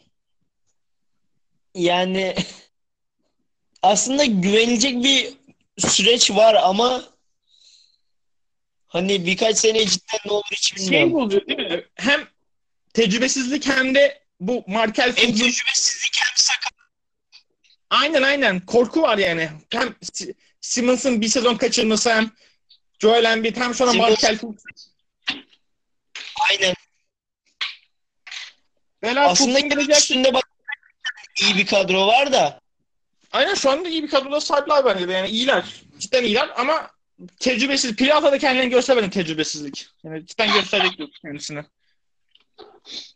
Yani 1.76 2.36
aslında 3.82 4.26
güvenilecek 4.26 5.04
bir 5.04 5.34
süreç 5.78 6.32
var 6.32 6.56
ama 6.56 7.04
hani 8.88 9.26
birkaç 9.26 9.58
sene 9.58 9.86
cidden 9.86 10.20
ne 10.26 10.32
olur 10.32 10.44
hiç 10.52 10.68
Şey 10.68 10.86
bilmiyorum. 10.88 11.14
bozuyor 11.14 11.48
değil 11.48 11.60
mi? 11.60 11.86
Hem 11.96 12.28
tecrübesizlik 12.94 13.68
hem 13.68 13.96
de 13.96 14.24
bu 14.40 14.64
Markel 14.68 15.16
Hem 15.16 15.16
tecrübesizlik 15.16 16.16
hem 16.16 16.34
sakat. 16.36 16.74
Aynen 17.90 18.22
aynen. 18.22 18.66
Korku 18.66 19.02
var 19.02 19.18
yani. 19.18 19.50
Hem 19.70 19.96
Simmons'ın 20.62 21.22
bir 21.22 21.28
sezon 21.28 21.56
kaçırması 21.56 22.14
hem 22.14 22.32
Joel 23.00 23.24
Embiid 23.24 23.58
hem 23.58 23.74
sonra 23.74 23.94
Markel. 23.94 24.40
Aynen. 26.50 26.74
Bela 29.02 29.30
Aslında 29.30 29.60
gelecek. 29.60 29.98
üstünde 29.98 30.34
bak 30.34 30.44
iyi 31.42 31.58
bir 31.58 31.66
kadro 31.66 32.08
var 32.08 32.32
da 32.32 32.62
Aynen 33.32 33.54
şu 33.54 33.70
anda 33.72 33.90
iyi 33.90 34.04
bir 34.04 34.10
kadroda 34.10 34.42
sahipler 34.42 34.86
bence 34.86 35.08
de. 35.08 35.14
Yani 35.14 35.30
iyiler. 35.30 35.82
Cidden 36.00 36.24
iyiler 36.24 36.50
ama 36.56 36.92
tecrübesiz. 37.40 37.96
Playoff'ta 37.96 38.32
da 38.32 38.38
kendilerini 38.38 38.70
göstermedi 38.70 39.10
tecrübesizlik. 39.10 39.88
Yani 40.04 40.26
cidden 40.26 40.54
gösterecek 40.54 41.00
yok 41.00 41.10
kendisine. 41.22 41.66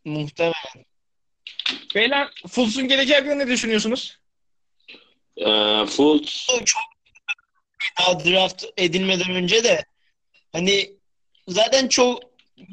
muhtemelen. 0.06 0.54
Beyler 1.96 2.30
Fultz'un 2.48 2.88
geleceği 2.88 3.16
hakkında 3.18 3.36
ne 3.36 3.48
düşünüyorsunuz? 3.48 4.20
Ee, 5.38 5.86
Fultz 5.86 6.48
Çok 6.66 6.84
daha 8.00 8.26
draft 8.26 8.66
edilmeden 8.78 9.32
önce 9.32 9.64
de 9.64 9.86
hani 10.52 10.94
zaten 11.48 11.88
çok 11.88 12.24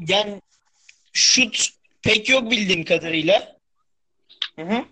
yani 0.08 0.40
şut 1.12 1.68
pek 2.02 2.28
yok 2.28 2.50
bildiğim 2.50 2.84
kadarıyla. 2.84 3.56
Hı 4.56 4.62
hı. 4.62 4.84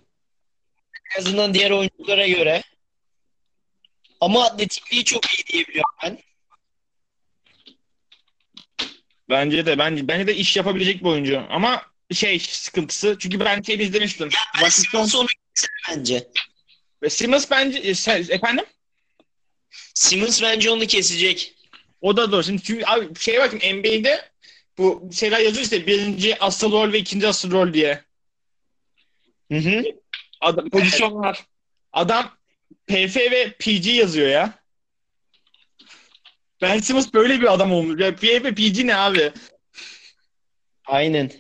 En 1.17 1.21
azından 1.21 1.55
diğer 1.55 1.71
oyunculara 1.71 2.27
göre. 2.27 2.63
Ama 4.21 4.45
atletikliği 4.45 5.05
çok 5.05 5.35
iyi 5.35 5.47
diyebiliyorum 5.47 5.91
ben. 6.03 6.19
Bence 9.29 9.67
de 9.67 9.79
ben 9.79 10.09
bence 10.09 10.27
de 10.27 10.37
iş 10.37 10.57
yapabilecek 10.57 11.01
bir 11.01 11.09
oyuncu. 11.09 11.47
Ama 11.51 11.83
şey 12.13 12.39
sıkıntısı 12.39 13.17
çünkü 13.21 13.41
ben 13.41 13.63
şeyi 13.63 13.79
izlemiştim. 13.79 14.29
Ben 14.33 14.61
Washington 14.61 15.05
Simmons 15.05 15.15
onu 15.15 15.27
keser 15.55 15.71
bence. 15.89 16.29
ve 17.03 17.11
Simmons 17.11 17.51
bence 17.51 17.79
e, 17.79 18.35
efendim 18.35 18.65
Simmons 19.95 20.43
bence 20.43 20.71
onu 20.71 20.87
kesecek. 20.87 21.55
O 22.01 22.16
da 22.16 22.33
doğru. 22.33 22.45
Şimdi 22.45 22.62
çünkü 22.62 22.85
abi 22.87 23.18
şey 23.18 23.39
bakın 23.39 23.59
NBA'de 23.59 24.31
bu 24.79 25.11
şeyler 25.12 25.39
yazıyor 25.39 25.64
işte 25.64 25.87
birinci 25.87 26.41
asıl 26.41 26.73
rol 26.73 26.93
ve 26.93 26.99
ikinci 26.99 27.29
asıl 27.29 27.51
rol 27.51 27.73
diye. 27.73 28.05
Hı 29.53 29.59
hı. 29.59 29.83
Adam, 30.41 30.71
pozisyonlar. 30.71 31.45
Adam 31.93 32.37
PF 32.87 33.16
ve 33.16 33.53
PG 33.59 33.87
yazıyor 33.87 34.29
ya. 34.29 34.61
Ben 36.62 36.79
Simmons 36.81 37.14
böyle 37.14 37.41
bir 37.41 37.53
adam 37.53 37.73
olmuş. 37.73 38.01
Ya 38.01 38.16
PF 38.16 38.25
ve 38.25 38.55
PG 38.55 38.85
ne 38.85 38.97
abi? 38.97 39.33
Aynen. 40.87 41.33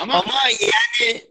Ama, 0.00 0.14
Ama 0.14 0.40
yani 0.60 1.22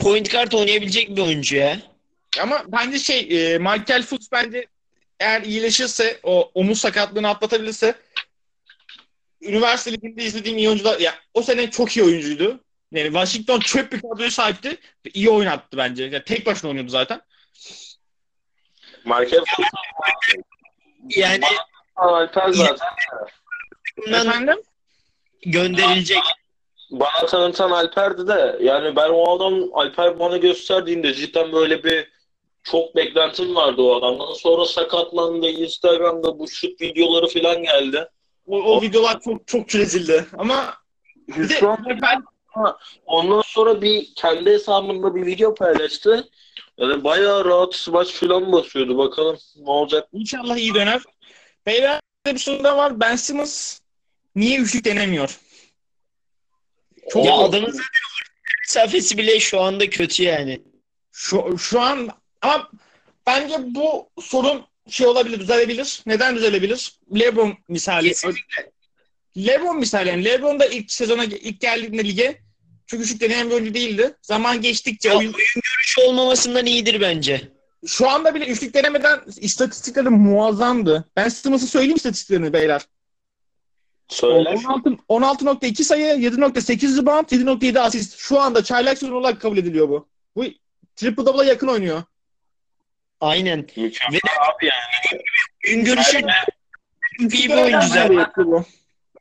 point 0.00 0.30
guard 0.32 0.52
oynayabilecek 0.52 1.16
bir 1.16 1.22
oyuncu 1.22 1.56
ya. 1.56 1.93
Ama 2.40 2.62
bence 2.68 2.98
şey 2.98 3.18
e, 3.54 3.58
Michael 3.58 4.02
Fultz 4.02 4.28
bence 4.32 4.66
eğer 5.20 5.42
iyileşirse 5.42 6.20
o 6.22 6.50
omuz 6.54 6.78
sakatlığını 6.80 7.28
atlatabilirse 7.28 7.94
üniversite 9.42 9.92
liginde 9.92 10.24
izlediğim 10.24 10.58
iyi 10.58 10.68
oyuncular 10.68 11.00
ya 11.00 11.14
o 11.34 11.42
sene 11.42 11.70
çok 11.70 11.96
iyi 11.96 12.04
oyuncuydu. 12.04 12.60
Yani 12.92 13.06
Washington 13.06 13.60
çöp 13.60 13.92
bir 13.92 14.00
kadroya 14.00 14.30
sahipti 14.30 14.76
iyi 15.14 15.30
oynattı 15.30 15.76
bence. 15.76 16.04
Yani 16.04 16.24
tek 16.24 16.46
başına 16.46 16.68
oynuyordu 16.70 16.90
zaten. 16.90 17.20
Markel 19.04 19.44
Fultz 19.56 19.68
Yani 21.16 21.44
Alper 21.96 22.52
zaten. 22.52 22.88
bundan 23.96 24.26
Efendim? 24.26 24.56
gönderilecek. 25.46 26.18
Bana 26.90 27.26
tanıtan 27.26 27.70
Alper'di 27.70 28.26
de 28.28 28.56
yani 28.60 28.96
ben 28.96 29.08
o 29.08 29.36
adam 29.36 29.54
Alper 29.74 30.18
bana 30.18 30.36
gösterdiğinde 30.36 31.14
cidden 31.14 31.52
böyle 31.52 31.84
bir 31.84 32.13
çok 32.64 32.96
beklentim 32.96 33.54
vardı 33.54 33.82
o 33.82 33.96
adamdan. 33.96 34.32
Sonra 34.32 34.64
sakatlandı. 34.64 35.46
Instagram'da 35.46 36.38
bu 36.38 36.48
şut 36.48 36.80
videoları 36.80 37.26
falan 37.26 37.62
geldi. 37.62 38.08
O, 38.46 38.62
o 38.62 38.82
videolar 38.82 39.20
çok 39.20 39.48
çok 39.48 39.74
rezildi. 39.74 40.26
Ama 40.38 40.74
bir 41.28 41.48
de 41.48 41.54
Şu 41.54 41.70
anda 41.70 41.98
ben 42.02 42.22
ondan 43.06 43.42
sonra 43.46 43.82
bir 43.82 44.14
kendi 44.14 44.50
hesabında 44.50 45.14
bir 45.14 45.26
video 45.26 45.54
paylaştı. 45.54 46.28
Yani 46.78 47.04
bayağı 47.04 47.44
rahat 47.44 47.74
smaç 47.74 48.12
falan 48.12 48.52
basıyordu. 48.52 48.98
Bakalım 48.98 49.38
ne 49.56 49.70
olacak. 49.70 50.08
inşallah 50.12 50.56
iyi 50.56 50.74
döner. 50.74 51.02
Beyler 51.66 52.00
bir 52.26 52.38
soru 52.38 52.64
da 52.64 52.76
var. 52.76 53.00
Ben 53.00 53.16
Simmons 53.16 53.78
niye 54.34 54.58
üçlük 54.58 54.84
denemiyor? 54.84 55.38
Çok 57.10 57.24
Ya 57.26 57.34
adamın 57.34 57.70
zaten 57.70 57.84
mesafesi 58.62 59.18
bile 59.18 59.40
şu 59.40 59.60
anda 59.60 59.90
kötü 59.90 60.22
yani. 60.22 60.62
Şu, 61.12 61.58
şu 61.58 61.80
an 61.80 62.08
ama 62.44 62.70
bence 63.26 63.54
bu 63.74 64.08
sorun 64.20 64.62
şey 64.88 65.06
olabilir, 65.06 65.40
düzelebilir. 65.40 66.02
Neden 66.06 66.36
düzelebilir? 66.36 66.92
LeBron 67.14 67.54
misali. 67.68 68.08
Kesinlikle. 68.08 68.70
LeBron 69.36 69.78
misali. 69.78 70.08
Yani 70.08 70.24
LeBron 70.24 70.60
da 70.60 70.66
ilk 70.66 70.92
sezona 70.92 71.24
ilk 71.24 71.60
geldiğinde 71.60 72.04
lige 72.04 72.40
çok 72.86 73.00
üçlük 73.00 73.20
deneyen 73.20 73.50
bir 73.50 73.54
oyuncu 73.54 73.74
değildi. 73.74 74.14
Zaman 74.22 74.60
geçtikçe 74.62 75.08
Ya 75.08 75.14
oyun, 75.18 75.32
oyun 75.32 75.46
görüşü 75.54 76.00
olmamasından 76.08 76.66
iyidir 76.66 77.00
bence. 77.00 77.52
şu 77.86 78.08
anda 78.10 78.34
bile 78.34 78.46
üçlük 78.46 78.74
denemeden 78.74 79.20
istatistikleri 79.36 80.08
muazzamdı. 80.08 81.04
Ben 81.16 81.28
Simmons'ı 81.28 81.66
söyleyeyim 81.66 81.96
istatistiklerini 81.96 82.52
beyler. 82.52 82.82
Söyle. 84.08 84.58
16 85.08 85.44
16.2 85.44 85.84
sayı, 85.84 86.06
7.8 86.06 87.02
rebound, 87.02 87.24
7.7 87.28 87.80
asist. 87.80 88.16
Şu 88.18 88.40
anda 88.40 88.64
çaylak 88.64 88.98
sezon 88.98 89.12
olarak 89.14 89.40
kabul 89.40 89.56
ediliyor 89.56 89.88
bu. 89.88 90.08
Bu 90.36 90.44
triple 90.96 91.26
double'a 91.26 91.44
yakın 91.44 91.68
oynuyor. 91.68 92.02
Aynen. 93.24 93.58
Mükemmel 93.58 94.14
Ve- 94.14 94.44
abi 94.50 94.66
yani. 94.66 95.22
Oyun 95.68 95.84
görüşü 95.84 96.22
iyi 97.32 97.48
bir 97.48 97.54
oyuncu 97.54 97.88
zaten. 97.88 98.26
Bu. 98.36 98.64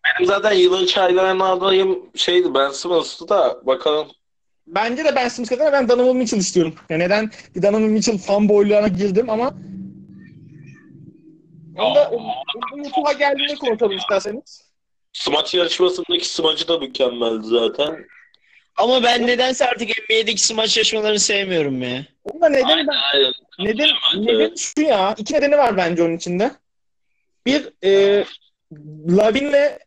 Benim 0.05 0.27
zaten 0.27 0.51
yılın 0.51 0.85
çaylarına 0.85 1.51
adayım 1.51 1.99
şeydi 2.15 2.53
Ben 2.53 2.69
Simmons'tı 2.69 3.29
da 3.29 3.65
bakalım. 3.65 4.07
Bence 4.67 5.05
de 5.05 5.15
Ben 5.15 5.27
Simmons 5.27 5.49
kadar 5.49 5.73
ben 5.73 5.89
Donovan 5.89 6.15
Mitchell 6.15 6.37
istiyorum. 6.37 6.75
Ya 6.89 6.97
neden 6.97 7.31
bir 7.55 7.61
Donovan 7.61 7.81
Mitchell 7.81 8.17
fanboyluğuna 8.17 8.87
girdim 8.87 9.29
ama 9.29 9.53
onda 11.77 12.11
YouTube'a 12.75 13.13
geldiğinde 13.13 13.55
konuşalım 13.55 13.97
isterseniz. 13.97 14.71
Smaç 15.13 15.53
yarışmasındaki 15.53 16.29
smacı 16.29 16.67
da 16.67 16.79
mükemmeldi 16.79 17.47
zaten. 17.47 18.05
Ama 18.77 19.03
ben 19.03 19.27
nedense 19.27 19.65
artık 19.65 19.89
NBA'deki 19.89 20.43
smaç 20.43 20.77
yarışmalarını 20.77 21.19
sevmiyorum 21.19 21.81
ya. 21.81 22.05
Onda 22.23 22.49
nedeni 22.49 22.87
ben 22.87 22.95
Aynen. 23.13 23.33
Neden, 23.59 23.89
neden 24.15 24.55
şu 24.55 24.81
ya. 24.81 25.15
iki 25.17 25.33
nedeni 25.33 25.57
var 25.57 25.77
bence 25.77 26.03
onun 26.03 26.17
içinde. 26.17 26.51
Bir, 27.45 27.69
e, 27.83 28.23
Lavin'le 29.07 29.79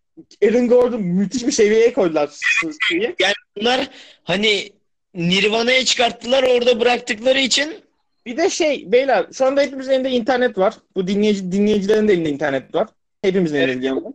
Aaron 0.45 0.69
Gordon 0.69 1.03
müthiş 1.03 1.47
bir 1.47 1.53
seviyeye 1.53 1.93
koydular 1.93 2.31
şeyi. 2.89 3.17
Bunlar 3.57 3.89
hani 4.25 4.73
Nirvana'ya 5.15 5.85
çıkarttılar 5.85 6.43
orada 6.43 6.81
bıraktıkları 6.81 7.39
için 7.39 7.75
Bir 8.27 8.37
de 8.37 8.51
şey 8.51 8.93
beyler 8.93 9.27
şu 9.33 9.47
anda 9.47 9.61
hepimizin 9.61 9.93
elinde 9.93 10.11
internet 10.11 10.59
var. 10.59 10.75
Bu 10.97 11.07
dinleyici 11.07 11.53
dinleyicilerin 11.53 12.09
de 12.09 12.13
elinde 12.13 12.31
internet 12.31 12.75
var. 12.75 12.89
Hepimizin 13.23 13.57
elinde 13.57 13.73
internet 13.87 14.05
var. 14.05 14.13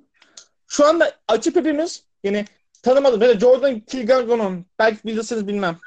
Şu 0.67 0.85
anda 0.85 1.11
açıp 1.27 1.55
hepimiz 1.55 2.03
yani 2.23 2.45
tanımadım. 2.81 3.19
Mesela 3.19 3.39
Jordan 3.39 3.79
Kilgalgon'un 3.79 4.65
belki 4.79 5.03
bilirsiniz 5.03 5.47
bilmem. 5.47 5.77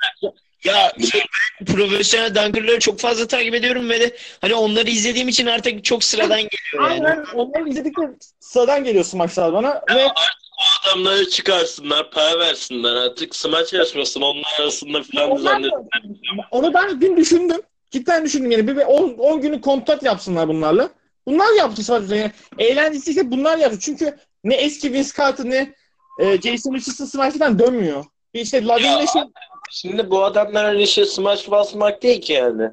ya 0.64 0.92
şey, 1.11 1.20
ben 1.61 1.66
profesyonel 1.74 2.34
dunkerları 2.34 2.78
çok 2.78 3.01
fazla 3.01 3.26
takip 3.26 3.55
ediyorum 3.55 3.90
ve 3.90 4.01
de 4.01 4.16
hani 4.40 4.55
onları 4.55 4.90
izlediğim 4.90 5.28
için 5.28 5.47
artık 5.47 5.84
çok 5.84 6.05
sıradan 6.05 6.40
geliyor 6.42 6.90
yani. 6.90 6.92
Aynen 7.09 7.24
onları 7.34 7.68
izledikçe 7.68 8.03
sıradan 8.40 8.84
geliyor 8.84 9.07
maçlar 9.14 9.53
bana 9.53 9.82
ve 9.95 10.07
O 10.07 10.88
adamları 10.88 11.28
çıkarsınlar, 11.28 12.11
para 12.11 12.38
versinler 12.38 12.95
artık. 12.95 13.36
Smaç 13.36 13.72
yarışmasını 13.72 14.24
onlar 14.26 14.61
arasında 14.61 15.03
falan 15.03 15.30
Onlar 15.30 15.38
düzenlesin. 15.38 15.70
da- 15.70 16.47
onu 16.51 16.74
ben 16.74 17.01
dün 17.01 17.16
düşündüm. 17.16 17.61
Cidden 17.90 18.24
düşündüm 18.24 18.51
yani. 18.51 18.68
Bir 18.68 18.76
10 18.76 19.14
10 19.14 19.40
günü 19.40 19.61
kontrat 19.61 20.03
yapsınlar 20.03 20.49
bunlarla. 20.49 20.90
bunlar 21.26 21.57
yaptı 21.59 21.82
sadece. 21.82 22.14
Yani 22.16 22.32
eğlencesi 22.59 23.11
ise 23.11 23.30
bunlar 23.30 23.59
yaptı. 23.59 23.78
Çünkü 23.80 24.16
ne 24.45 24.55
eski 24.55 24.92
Vince 24.92 25.09
Carter 25.18 25.45
ne 25.51 25.74
e, 26.18 26.40
Jason 26.40 26.74
Richardson 26.74 27.04
Smash'tan 27.04 27.58
dönmüyor. 27.58 28.04
İşte 28.34 28.66
Lavin'le 28.66 29.06
şey, 29.06 29.22
Şimdi 29.70 30.10
bu 30.10 30.24
adamların 30.24 30.78
işi 30.78 31.06
smaç 31.06 31.50
basmak 31.50 32.02
değil 32.02 32.20
ki 32.20 32.32
yani. 32.32 32.70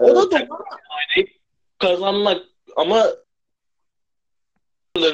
o 0.00 0.30
da 0.30 0.38
Ee, 0.38 0.48
doğru 0.48 0.58
ama 0.58 1.24
kazanmak 1.78 2.42
ama 2.76 3.06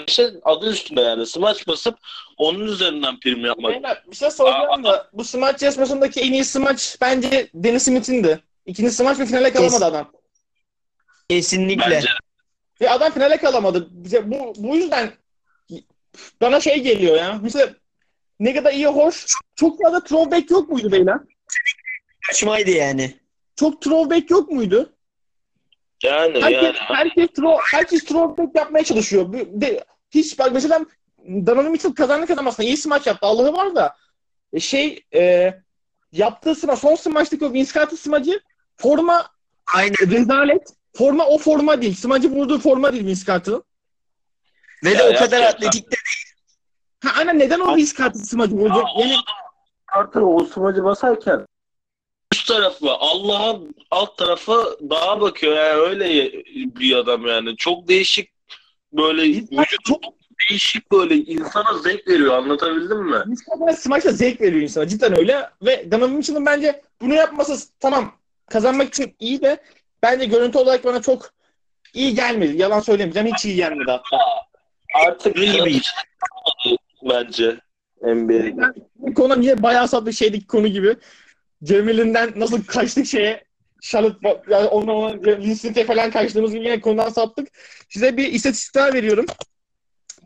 işte 0.07 0.31
adı 0.43 0.71
üstünde 0.71 1.01
yani 1.01 1.27
smaç 1.27 1.69
basıp 1.69 1.99
onun 2.37 2.67
üzerinden 2.67 3.21
prim 3.21 3.45
yapmak. 3.45 3.73
Beyler, 3.73 4.03
bir 4.11 4.17
şey 4.17 4.31
soracağım 4.31 4.85
da 4.85 5.09
bu 5.13 5.25
smaç 5.25 5.63
yarışmasındaki 5.63 6.21
en 6.21 6.33
iyi 6.33 6.45
smaç 6.45 6.97
bence 7.01 7.51
Dennis 7.55 7.83
Smith'indi. 7.83 8.41
İkinci 8.67 8.91
smaç 8.91 9.19
ve 9.19 9.27
finale 9.27 9.53
kalamadı 9.53 9.85
adam. 9.85 10.13
Kesinlikle. 11.29 11.91
Bence 11.91 12.09
Ve 12.81 12.91
adam 12.91 13.13
finale 13.13 13.37
kalamadı. 13.37 13.89
Bu, 14.25 14.55
bu 14.57 14.77
yüzden 14.77 15.13
bana 16.41 16.61
şey 16.61 16.83
geliyor 16.83 17.17
ya. 17.17 17.39
Mesela 17.43 17.75
ne 18.41 18.55
kadar 18.55 18.73
iyi 18.73 18.87
hoş. 18.87 19.27
Çok 19.57 19.83
fazla 19.83 20.05
throwback 20.05 20.51
yok 20.51 20.69
muydu 20.71 20.93
beyler? 20.93 21.19
Saçmaydı 22.27 22.71
yani. 22.71 23.15
Çok 23.57 23.83
throwback 23.83 24.31
yok 24.31 24.51
muydu? 24.51 24.95
yani 26.05 26.43
Herkes, 26.43 26.63
yani 26.63 26.77
herkes, 26.79 27.29
throw, 27.29 27.63
herkes 27.77 28.05
throwback 28.05 28.57
yapmaya 28.57 28.85
çalışıyor. 28.85 29.33
De, 29.33 29.85
hiç 30.11 30.39
bak 30.39 30.53
mesela 30.53 30.81
Donovan 31.47 31.71
Mitchell 31.71 31.93
kazandı 31.95 32.27
kazanmasına 32.27 32.67
iyi 32.67 32.77
smaç 32.77 33.07
yaptı. 33.07 33.27
Allah'ı 33.27 33.53
var 33.53 33.75
da 33.75 33.97
e, 34.53 34.61
şey 34.61 35.05
e, 35.15 35.55
yaptığı 36.13 36.55
smaç, 36.55 36.79
son 36.79 36.95
smaçtaki 36.95 37.45
o 37.45 37.53
Vince 37.53 37.73
Carter 37.73 37.97
smacı 37.97 38.41
forma 38.77 39.27
Aynen. 39.75 40.11
rezalet. 40.11 40.69
Forma 40.97 41.27
o 41.27 41.39
forma 41.39 41.83
değil. 41.83 41.95
Smacı 41.95 42.31
vurduğu 42.31 42.59
forma 42.59 42.93
değil 42.93 43.07
Vince 43.07 43.25
Carter'ın. 43.25 43.65
Ve 44.85 44.99
de 44.99 45.03
Ya 45.03 45.11
o 45.11 45.15
kadar 45.15 45.43
atletik 45.43 45.93
de 45.93 45.97
Ha 47.05 47.11
aynen 47.19 47.39
neden 47.39 47.61
o 47.61 47.77
Vince 47.77 47.93
Carter 47.99 48.21
smacı 48.21 48.55
vurdu? 48.55 48.85
Yani 48.99 49.17
artık 49.93 50.23
o 50.23 50.45
smacı 50.45 50.85
basarken 50.85 51.47
üst 52.35 52.49
tarafı 52.49 52.91
Allah'a 52.91 53.57
alt 53.91 54.19
tarafı 54.19 54.79
dağa 54.91 55.21
bakıyor 55.21 55.57
yani 55.57 55.73
öyle 55.81 56.33
bir 56.55 56.97
adam 56.97 57.27
yani. 57.27 57.57
Çok 57.57 57.89
değişik 57.89 58.31
böyle 58.93 59.23
vücut 59.23 59.85
çok 59.85 60.01
değişik 60.51 60.93
böyle 60.93 61.15
insana 61.17 61.79
zevk 61.79 62.09
veriyor 62.09 62.35
anlatabildim 62.35 62.99
mi? 62.99 63.25
Carter'a 63.51 63.77
smaçla 63.77 64.13
zevk 64.13 64.41
veriyor 64.41 64.63
insana. 64.63 64.89
Cidden 64.89 65.19
öyle. 65.19 65.51
Ve 65.63 65.91
Donovan 65.91 66.11
Mitchell'ın 66.11 66.47
bence 66.47 66.83
bunu 67.01 67.15
yapması 67.15 67.69
tamam 67.81 68.13
kazanmak 68.51 68.89
için 68.89 69.17
iyi 69.21 69.43
de 69.43 69.63
bence 70.03 70.25
görüntü 70.25 70.59
olarak 70.59 70.85
bana 70.85 71.03
çok 71.03 71.31
iyi 71.95 72.15
gelmedi. 72.15 72.63
Yalan 72.63 72.81
söylemeyeceğim. 72.81 73.29
Hiç 73.35 73.45
iyi 73.45 73.57
gelmedi 73.57 73.91
hatta. 73.91 74.19
Artık 75.07 75.37
İyi 75.39 75.65
bir- 75.65 75.95
bence 77.11 77.61
NBA. 78.03 78.73
Bu 78.97 79.15
konu 79.15 79.41
niye 79.41 79.63
bayağı 79.63 79.89
saplı 79.89 80.13
şeydeki 80.13 80.47
konu 80.47 80.69
gibi. 80.69 80.97
Cemil'inden 81.65 82.33
nasıl 82.37 82.65
kaçtık 82.65 83.07
şeye 83.07 83.45
Charlotte 83.83 84.43
yani 84.51 84.67
onunla 84.67 84.93
ona 84.93 85.09
Lindsay'e 85.23 85.85
falan 85.85 86.11
kaçtığımız 86.11 86.53
gibi 86.53 86.65
yine 86.65 86.81
konudan 86.81 87.09
saptık. 87.09 87.49
Size 87.89 88.17
bir 88.17 88.33
istatistikler 88.33 88.95
veriyorum. 88.95 89.27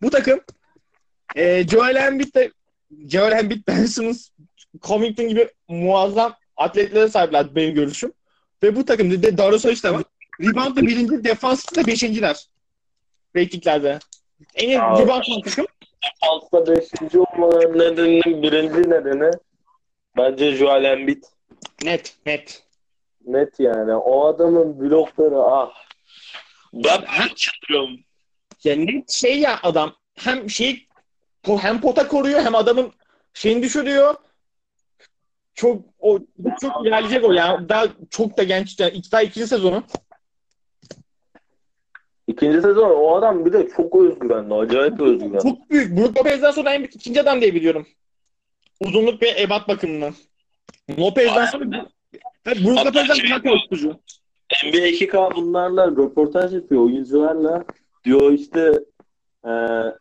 Bu 0.03 0.11
takım 0.11 0.41
e, 1.37 1.69
Joel 1.69 1.97
Embiid 1.97 2.35
de 2.35 2.51
Joel 3.09 3.33
Embiid, 3.33 3.67
Ben 3.69 3.85
Simmons, 3.85 4.29
Covington 4.83 5.29
gibi 5.29 5.49
muazzam 5.69 6.35
atletlere 6.57 7.09
sahipler 7.09 7.55
benim 7.55 7.75
görüşüm. 7.75 8.13
Ve 8.63 8.77
bu 8.77 8.85
takım 8.85 9.23
de 9.23 9.39
Darius 9.39 9.63
Saric 9.63 9.83
de 9.83 9.95
var. 9.95 10.03
Rebound'da 10.41 10.83
birinci, 10.83 11.25
defansda 11.25 11.83
da 11.83 11.87
beşinciler. 11.87 12.47
Ratinglerde. 13.37 13.99
En 14.55 14.69
iyi 14.69 14.79
rebound 14.79 15.45
takım. 15.45 15.67
Altta 16.23 16.67
beşinci 16.67 17.19
olmanın 17.19 17.79
nedeninin 17.79 18.43
birinci 18.43 18.91
nedeni 18.91 19.31
bence 20.17 20.53
Joel 20.55 20.85
Embiid. 20.85 21.25
Net, 21.83 22.17
net. 22.27 22.63
Net 23.27 23.61
yani. 23.61 23.95
O 23.95 24.27
adamın 24.27 24.81
blokları 24.81 25.39
ah. 25.43 25.75
Ben 26.73 27.03
ben 27.21 27.29
çıldırıyorum. 27.35 28.01
Yani 28.65 28.87
net 28.87 29.11
şey 29.11 29.41
ya 29.41 29.59
adam 29.63 29.95
hem 30.15 30.51
şey 30.51 30.89
hem 31.61 31.81
pota 31.81 32.09
koruyor 32.09 32.41
hem 32.41 32.55
adamın 32.55 32.93
şeyini 33.35 33.63
düşürüyor. 33.63 34.15
Çok 35.55 35.83
o 35.99 36.19
çok 36.61 36.87
ilerleyecek 36.87 37.25
o 37.25 37.33
ya. 37.33 37.69
Daha 37.69 37.87
çok 38.11 38.39
da 38.39 38.43
genç. 38.43 38.81
Yani 38.81 39.01
daha 39.13 39.23
ikinci 39.23 39.47
sezonu. 39.47 39.85
İkinci 42.39 42.63
sezon 42.63 42.91
o 42.91 43.15
adam 43.17 43.45
bir 43.45 43.53
de 43.53 43.69
çok 43.77 43.97
özgüvenli. 43.97 44.55
Acayip 44.55 45.01
özgüvenli. 45.01 45.43
Çok 45.43 45.71
büyük. 45.71 45.99
Brook 45.99 46.19
Lopez'den 46.19 46.51
sonra 46.51 46.75
en 46.75 46.79
büyük 46.79 46.95
ikinci 46.97 47.21
adam 47.21 47.41
diye 47.41 47.55
biliyorum. 47.55 47.87
Uzunluk 48.81 49.23
ve 49.23 49.43
ebat 49.43 49.69
bakımından. 49.69 50.15
Lopez'den 50.99 51.47
sonra 51.47 51.87
ve 52.47 52.65
Brook 52.65 52.87
Lopez'den 52.87 53.15
şey- 53.15 53.31
daha 53.31 53.43
korkutucu. 53.43 53.89
NBA 54.65 54.89
2K 54.89 55.35
bunlarla 55.37 55.87
röportaj 55.87 56.55
yapıyor 56.55 56.83
oyuncularla. 56.85 57.65
Diyor 58.05 58.33
işte 58.33 58.73
e, 59.45 59.51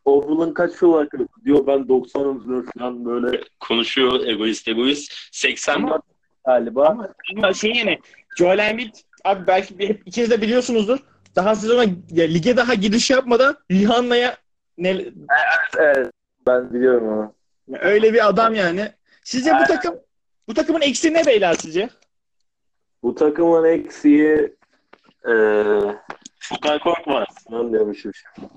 overall'ın 0.06 0.54
kaç 0.54 0.82
yıl 0.82 0.92
var? 0.94 1.08
Diyor 1.46 1.68
ben 1.68 1.80
90'ım 1.80 2.48
diyor 2.48 2.66
falan 2.78 3.06
böyle 3.06 3.42
konuşuyor 3.60 4.26
egoist 4.28 4.68
egoist. 4.68 5.14
80 5.32 5.76
Ama- 5.76 6.02
galiba. 6.46 6.86
Ama, 6.88 7.10
ama 7.38 7.54
şey 7.54 7.72
yani 7.74 8.00
Joel 8.38 8.60
Embiid 8.60 8.94
abi 9.24 9.48
belki 9.48 9.80
bir- 9.80 9.90
hep 9.90 10.02
ikiniz 10.06 10.32
de 10.32 10.42
biliyorsunuzdur. 10.42 11.00
Daha 11.38 11.56
sezona 11.56 11.84
ya, 12.12 12.26
lige 12.26 12.58
daha 12.58 12.74
giriş 12.74 13.10
yapmadan 13.10 13.58
Rihanna'ya 13.72 14.38
ne, 14.78 15.06
Evet, 15.78 16.12
ben 16.48 16.74
biliyorum 16.74 17.08
onu. 17.08 17.34
Öyle 17.80 18.14
bir 18.14 18.28
adam 18.28 18.56
yani. 18.56 18.92
Sizce 19.24 19.52
bu 19.54 19.64
takım 19.68 19.96
bu 20.48 20.54
takımın 20.54 20.82
eksiği 20.82 21.14
ne 21.14 21.26
beyler 21.26 21.54
sizce? 21.54 21.90
Bu 23.04 23.16
takımın 23.16 23.64
eksiği 23.64 24.56
e, 25.28 25.34
Furkan 26.40 26.80
Korkmaz. 26.80 27.28
Ben 27.52 27.72
diyormuşum 27.72 28.12
şimdi. 28.14 28.48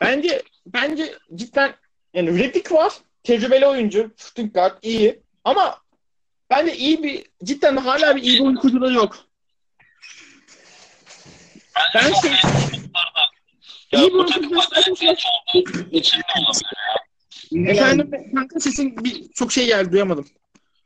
Bence 0.00 0.42
bence 0.66 1.14
cidden 1.34 1.70
yani 2.14 2.38
Reddick 2.38 2.72
var. 2.72 2.92
Tecrübeli 3.22 3.66
oyuncu. 3.66 4.10
Guard 4.54 4.78
iyi. 4.82 5.20
Ama 5.44 5.78
bence 6.50 6.76
iyi 6.76 7.02
bir 7.02 7.24
cidden 7.44 7.76
hala 7.76 8.16
bir 8.16 8.22
iyi 8.22 8.38
bir 8.38 8.44
oyuncuları 8.44 8.94
yok. 8.94 9.25
Ben 11.94 12.12
şey 12.12 12.30
Ya 13.92 14.00
iyi 14.00 14.12
bu 14.12 14.16
oyuncu 14.16 14.34
takımın 14.34 14.94
genç 15.00 15.26
olduğu 15.54 15.90
için 15.90 16.18
de 16.18 16.22
olabilir. 16.38 17.70
Efendim 17.70 18.10
kanka 18.34 18.60
sesin 18.60 19.04
bir 19.04 19.28
çok 19.34 19.52
şey 19.52 19.66
geldi 19.66 19.92
duyamadım. 19.92 20.26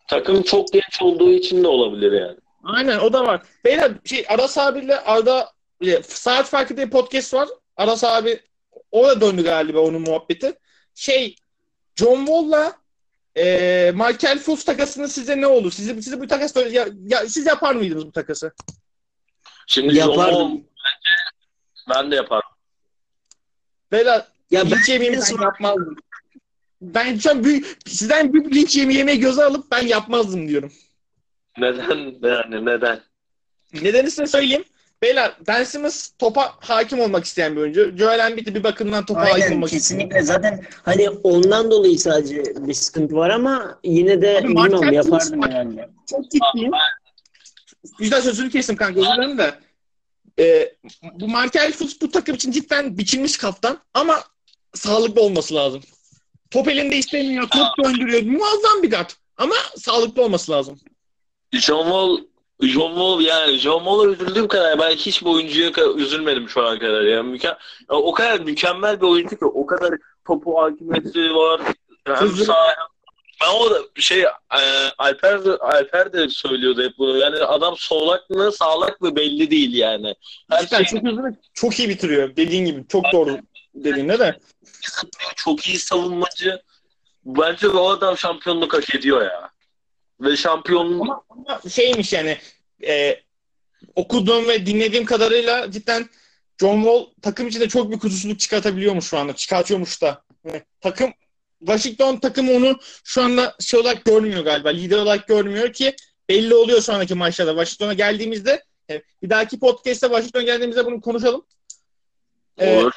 Takım 0.08 0.42
çok 0.42 0.72
genç 0.72 1.02
olduğu 1.02 1.32
için 1.32 1.64
de 1.64 1.68
olabilir 1.68 2.12
yani. 2.12 2.36
Aynen 2.64 2.98
o 2.98 3.12
da 3.12 3.26
var. 3.26 3.42
Beyler 3.64 3.92
şey 4.04 4.24
Aras 4.28 4.58
abiyle 4.58 5.00
Arda 5.00 5.52
e, 5.80 6.02
Saat 6.02 6.46
Farkı 6.46 6.76
diye 6.76 6.88
podcast 6.88 7.34
var. 7.34 7.48
Aras 7.76 8.04
abi 8.04 8.40
o 8.92 9.08
da 9.08 9.20
döndü 9.20 9.44
galiba 9.44 9.80
onun 9.80 10.02
muhabbeti. 10.02 10.52
Şey 10.94 11.36
John 11.96 12.26
Wall'la 12.26 12.72
e, 13.36 13.44
Michael 13.94 14.38
Fultz 14.38 14.64
takasını 14.64 15.08
size 15.08 15.40
ne 15.40 15.46
olur? 15.46 15.72
Size, 15.72 16.02
size 16.02 16.20
bu 16.20 16.26
takas 16.26 16.56
ya, 16.56 16.88
ya, 17.06 17.28
siz 17.28 17.46
yapar 17.46 17.74
mıydınız 17.74 18.06
bu 18.06 18.12
takası? 18.12 18.52
Şimdi 19.66 19.96
Yapardım. 19.96 20.34
Jomo 20.34 20.60
ben 21.88 22.10
de 22.10 22.14
yaparım. 22.16 22.50
Beyler 23.92 24.26
Ya 24.50 24.60
linç 24.60 24.88
ben 24.88 24.92
yemeğimi 24.92 25.16
ben 25.38 25.42
yapmazdım. 25.42 25.96
Ben 26.82 27.18
şu 27.18 27.30
an 27.30 27.44
büyük, 27.44 27.78
sizden 27.86 28.32
büyük 28.32 28.54
linç 28.54 28.76
yeme- 28.76 28.94
yemeği 28.94 29.20
göze 29.20 29.44
alıp 29.44 29.70
ben 29.70 29.86
yapmazdım 29.86 30.48
diyorum. 30.48 30.72
Neden 31.58 32.14
yani 32.28 32.66
neden? 32.66 33.00
Nedeni 33.72 34.10
size 34.10 34.26
söyleyeyim. 34.26 34.64
Beyler 35.02 35.32
Ben 35.46 35.64
Simmons 35.64 36.10
topa 36.18 36.54
hakim 36.60 37.00
olmak 37.00 37.24
isteyen 37.24 37.56
bir 37.56 37.60
oyuncu. 37.60 37.96
Joel 37.96 38.18
Embiid 38.18 38.46
de 38.46 38.54
bir 38.54 38.64
bakımdan 38.64 39.04
topa 39.06 39.20
hakim 39.20 39.34
Aynen 39.34 39.52
olmak 39.52 39.72
isteyen. 39.72 39.80
kesinlikle 40.00 40.22
zaten 40.22 40.64
hani 40.82 41.10
ondan 41.10 41.70
dolayı 41.70 41.98
sadece 41.98 42.42
bir 42.56 42.74
sıkıntı 42.74 43.14
var 43.16 43.30
ama 43.30 43.78
yine 43.84 44.22
de 44.22 44.38
Abi 44.38 44.48
bilmiyorum 44.48 44.92
yapardım 44.92 45.42
herhalde. 45.42 45.90
çok 46.10 46.24
ciddiyim. 46.30 46.72
Güzel 47.98 48.20
sözünü 48.22 48.50
kestim 48.50 48.76
kanka 48.76 49.00
özür 49.00 49.10
dilerim 49.12 49.38
de. 49.38 49.54
Ee, 50.40 50.74
bu 51.20 51.28
Markel 51.28 51.72
Fultz 51.72 52.00
bu 52.00 52.10
takım 52.10 52.34
için 52.34 52.50
cidden 52.50 52.98
biçilmiş 52.98 53.36
kaftan 53.38 53.78
ama 53.94 54.24
sağlıklı 54.74 55.20
olması 55.22 55.54
lazım. 55.54 55.82
Top 56.50 56.68
elinde 56.68 56.96
istemiyor, 56.96 57.48
top 57.48 57.84
döndürüyor. 57.84 58.22
Muazzam 58.22 58.82
bir 58.82 58.90
guard. 58.90 59.10
Ama 59.36 59.54
sağlıklı 59.76 60.22
olması 60.22 60.52
lazım. 60.52 60.78
John 61.52 61.82
Wall 61.82 62.16
John 62.68 62.88
Wall 62.90 63.20
yani 63.20 63.56
John 63.58 63.78
Wall'a 63.78 64.06
üzüldüğüm 64.06 64.48
kadar 64.48 64.78
ben 64.78 64.90
hiçbir 64.90 65.26
oyuncuya 65.26 65.68
ka- 65.70 65.96
üzülmedim 65.98 66.48
şu 66.48 66.66
ana 66.66 66.78
kadar 66.78 67.02
ya. 67.02 67.20
Müke- 67.20 67.56
o 67.88 68.12
kadar 68.12 68.40
mükemmel 68.40 69.00
bir 69.00 69.06
oyuncu 69.06 69.38
ki 69.38 69.44
o 69.44 69.66
kadar 69.66 69.94
topu 70.26 70.60
hakimiyeti 70.62 71.34
var. 71.34 71.60
Hem 72.04 72.28
sağ 72.36 72.74
Ben 73.40 73.54
o 73.54 73.70
da 73.70 73.82
şey 73.96 74.20
e, 74.20 74.28
Alper 74.98 75.44
de, 75.44 75.50
Alper 75.50 76.12
de 76.12 76.28
söylüyordu 76.28 76.82
hep 76.82 76.98
bunu. 76.98 77.18
Yani 77.18 77.36
adam 77.36 77.74
solak 77.76 78.30
mı 78.30 78.52
sağlak 78.52 79.00
mı 79.00 79.16
belli 79.16 79.50
değil 79.50 79.74
yani. 79.74 80.14
Her 80.50 80.62
Cidden 80.62 80.82
şey 80.82 81.00
çok 81.00 81.10
hızlı 81.10 81.34
çok 81.54 81.78
iyi 81.78 81.88
bitiriyor. 81.88 82.36
Dediğin 82.36 82.64
gibi 82.64 82.84
çok 82.88 83.04
doğru 83.12 83.38
dediğinde 83.74 84.18
de. 84.18 84.38
çok 85.36 85.66
iyi 85.68 85.78
savunmacı. 85.78 86.62
Bence 87.24 87.68
o 87.68 87.88
adam 87.88 88.18
şampiyonluk 88.18 88.74
hak 88.74 88.94
ediyor 88.94 89.22
ya. 89.22 89.50
Ve 90.20 90.36
şampiyonluk 90.36 91.02
Ama, 91.02 91.22
ama 91.28 91.60
şeymiş 91.70 92.12
yani 92.12 92.38
e, 92.86 93.20
okuduğum 93.94 94.48
ve 94.48 94.66
dinlediğim 94.66 95.04
kadarıyla 95.04 95.70
cidden 95.70 96.08
John 96.60 96.82
Wall 96.82 97.06
takım 97.22 97.48
içinde 97.48 97.68
çok 97.68 97.90
bir 97.90 97.98
kusursuzluk 97.98 98.40
çıkartabiliyormuş 98.40 99.04
şu 99.04 99.18
anda. 99.18 99.32
Çıkartıyormuş 99.32 100.02
da. 100.02 100.22
Yani 100.44 100.62
takım 100.80 101.12
Washington 101.60 102.16
takımı 102.16 102.52
onu 102.52 102.78
şu 103.04 103.22
anda 103.22 103.56
şey 103.60 103.80
olarak 103.80 104.04
görmüyor 104.04 104.44
galiba. 104.44 104.68
Lider 104.68 104.98
olarak 104.98 105.28
görmüyor 105.28 105.72
ki 105.72 105.96
belli 106.28 106.54
oluyor 106.54 106.80
sonraki 106.80 107.14
maçlarda. 107.14 107.50
Washington'a 107.50 107.94
geldiğimizde 107.94 108.64
bir 109.22 109.30
dahaki 109.30 109.58
podcast'te 109.58 110.06
Washington 110.06 110.44
geldiğimizde 110.44 110.86
bunu 110.86 111.00
konuşalım. 111.00 111.46
E, 112.58 112.76
olur. 112.76 112.92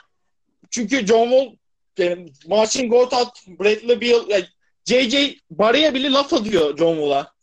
çünkü 0.72 1.08
John 1.08 1.30
Wall 1.30 1.56
e, 2.00 2.26
Marcin 2.48 2.90
Gortat, 2.90 3.48
Bradley 3.48 4.02
Beal, 4.02 4.30
yani 4.30 4.46
JJ 4.86 5.38
Barry'e 5.50 5.94
bile 5.94 6.12
laf 6.12 6.34
atıyor 6.34 6.78
John 6.78 6.96
Wall'a. 6.96 7.34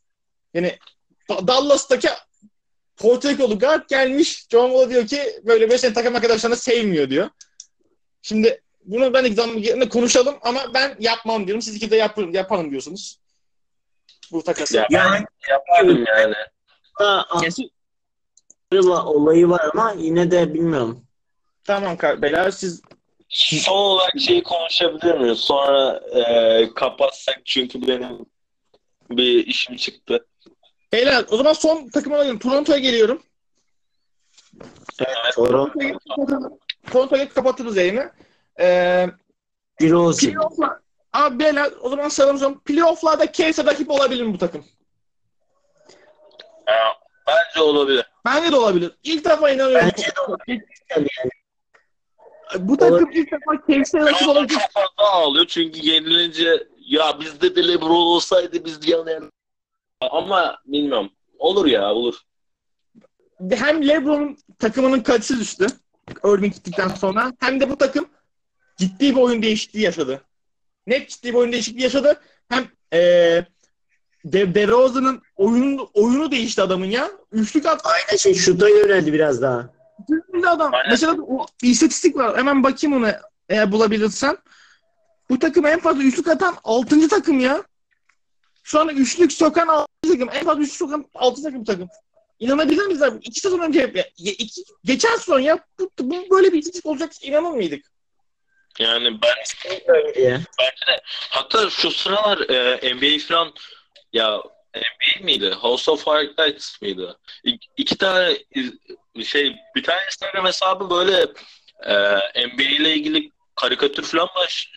Yani 0.54 0.78
Da- 1.28 1.46
Dallas'taki 1.48 2.08
Porto 2.96 3.28
Ricolu 3.28 3.58
guard 3.58 3.88
gelmiş. 3.88 4.46
John 4.50 4.68
Wall'a 4.68 4.90
diyor 4.90 5.06
ki 5.06 5.40
böyle 5.44 5.68
böyle 5.68 5.78
senin 5.78 5.94
takım 5.94 6.14
arkadaşlarını 6.14 6.56
sevmiyor 6.56 7.10
diyor. 7.10 7.30
Şimdi 8.22 8.62
bunu 8.84 9.14
ben 9.14 9.24
exam'da 9.24 9.88
konuşalım 9.88 10.34
ama 10.42 10.60
ben 10.74 10.96
yapmam 11.00 11.46
diyorum. 11.46 11.62
Siz 11.62 11.76
iki 11.76 11.90
de 11.90 11.96
yapın, 11.96 12.32
yapalım 12.32 12.70
diyorsunuz. 12.70 13.20
Bu 14.32 14.42
takası. 14.42 14.76
Ya 14.76 14.86
Yani 14.90 15.24
Yapardım 15.48 16.04
yani. 16.08 16.34
Yani- 17.00 17.70
ayrı 18.72 18.92
olayı 18.92 19.48
var 19.48 19.70
ama 19.72 19.94
yine 19.98 20.30
de 20.30 20.54
bilmiyorum. 20.54 21.04
Tamam 21.64 21.96
beyler 22.22 22.50
siz 22.50 22.82
Son 23.30 23.74
olarak 23.76 24.20
şeyi 24.20 24.42
konuşabilir 24.42 25.18
miyiz? 25.18 25.38
Sonra 25.38 26.00
e, 26.14 26.74
kapatsak 26.74 27.40
çünkü 27.44 27.88
benim 27.88 28.26
bir 29.10 29.46
işim 29.46 29.76
çıktı. 29.76 30.26
beyler 30.92 31.24
o 31.30 31.36
zaman 31.36 31.52
son 31.52 31.88
takıma 31.88 32.16
alayım. 32.16 32.38
Toronto'ya 32.38 32.78
geliyorum. 32.78 33.22
Toronto 34.98 35.30
Toronto'ya. 35.34 35.98
Toronto'ya 36.92 37.28
kapatırız 37.28 37.76
yayını. 37.76 38.12
Ee, 38.60 39.06
Heroes'u. 39.80 40.26
Playoff'lar. 40.26 40.78
Abi 41.12 41.38
beyler 41.38 41.70
o 41.82 41.88
zaman 41.88 42.08
sarımızın 42.08 42.54
playoff'larda 42.54 43.32
Case'e 43.32 43.64
rakip 43.66 43.90
olabilir 43.90 44.22
mi 44.22 44.34
bu 44.34 44.38
takım? 44.38 44.64
Ya, 46.68 46.96
bence 47.26 47.62
olabilir. 47.62 48.06
Bence 48.24 48.52
de 48.52 48.56
olabilir. 48.56 48.92
İlk 49.04 49.24
defa 49.24 49.50
inanıyorum. 49.50 49.88
Bence 49.96 50.06
de 50.16 50.20
olabilir 50.20 50.62
yani. 50.96 51.06
Bu 52.58 52.76
takım 52.76 53.10
ilk 53.12 53.32
defa 53.32 53.52
Case'e 53.68 54.00
rakip 54.00 54.28
olabilir. 54.28 54.58
çok 54.58 54.70
fazla 54.70 55.12
ağlıyor 55.12 55.46
çünkü 55.46 55.80
yenilince 55.80 56.66
ya 56.86 57.20
bizde 57.20 57.56
de 57.56 57.68
LeBron 57.68 57.90
olsaydı 57.90 58.64
biz 58.64 58.88
yanayalım. 58.88 59.32
Ama 60.00 60.58
bilmiyorum. 60.66 61.10
Olur 61.38 61.66
ya 61.66 61.92
olur. 61.94 62.14
Hem 63.50 63.88
LeBron'un 63.88 64.36
takımının 64.58 65.00
kalitesi 65.00 65.40
düştü. 65.40 65.66
Irving 66.24 66.54
gittikten 66.54 66.88
sonra. 66.88 67.32
Hem 67.40 67.60
de 67.60 67.70
bu 67.70 67.76
takım 67.76 68.08
ciddi 68.80 69.16
bir 69.16 69.20
oyun 69.20 69.42
değişikliği 69.42 69.80
yaşadı. 69.80 70.22
Net 70.86 71.08
ciddi 71.08 71.28
bir 71.28 71.34
oyun 71.34 71.52
değişikliği 71.52 71.82
yaşadı. 71.82 72.20
Hem 72.48 72.68
ee, 72.92 73.44
De 74.24 74.54
DeRozan'ın 74.54 75.22
oyunu, 75.36 75.90
oyunu 75.94 76.30
değişti 76.30 76.62
adamın 76.62 76.86
ya. 76.86 77.10
Üçlük 77.32 77.66
attı. 77.66 77.88
Aynen 77.88 78.16
şey 78.16 78.34
şuta 78.34 78.68
yöneldi 78.68 79.12
biraz 79.12 79.42
daha. 79.42 79.70
Bir 80.08 80.52
adam. 80.52 80.74
Aynen. 80.74 80.90
Mesela 80.90 81.16
o, 81.28 81.46
bir 81.62 81.68
istatistik 81.68 82.16
var. 82.16 82.38
Hemen 82.38 82.62
bakayım 82.62 82.96
onu 82.96 83.08
eğer 83.48 83.72
bulabilirsen. 83.72 84.38
Bu 85.30 85.38
takım 85.38 85.66
en 85.66 85.80
fazla 85.80 86.02
üçlük 86.02 86.28
atan 86.28 86.54
6. 86.64 87.08
takım 87.08 87.40
ya. 87.40 87.62
Şu 88.62 88.80
anda 88.80 88.92
üçlük 88.92 89.32
sokan 89.32 89.68
6. 89.68 89.86
takım. 90.02 90.28
En 90.32 90.44
fazla 90.44 90.62
üçlük 90.62 90.76
sokan 90.76 91.06
6. 91.14 91.42
takım 91.42 91.64
takım. 91.64 91.88
İnanabilir 92.38 92.86
miyiz 92.86 93.02
abi? 93.02 93.18
İki 93.22 93.40
sezon 93.40 93.58
önce 93.58 93.92
ya, 93.94 94.32
iki, 94.32 94.64
geçen 94.84 95.16
sezon 95.16 95.40
ya 95.40 95.58
bu, 95.78 95.90
bu 96.00 96.30
böyle 96.30 96.52
bir 96.52 96.58
istatistik 96.58 96.86
olacak 96.86 97.12
inanır 97.22 97.50
mıydık? 97.50 97.86
Yani 98.78 99.22
ben 99.22 99.34
bence 100.58 100.86
de 100.88 101.00
hatta 101.30 101.70
şu 101.70 101.90
sıralar 101.90 102.38
e, 102.50 102.94
NBA 102.94 103.26
falan 103.28 103.54
ya 104.12 104.42
NBA 104.74 105.24
miydi? 105.24 105.50
House 105.50 105.90
of 105.90 106.06
Highlights 106.06 106.82
mıydı? 106.82 107.18
İ- 107.44 107.58
iki 107.76 107.98
tane 107.98 108.38
şey 109.24 109.56
bir 109.76 109.82
tane 109.82 110.00
Instagram 110.06 110.46
hesabı 110.46 110.90
böyle 110.90 111.26
e, 111.82 112.46
NBA 112.46 112.62
ile 112.62 112.94
ilgili 112.94 113.30
karikatür 113.54 114.02
falan 114.02 114.28
baş 114.36 114.68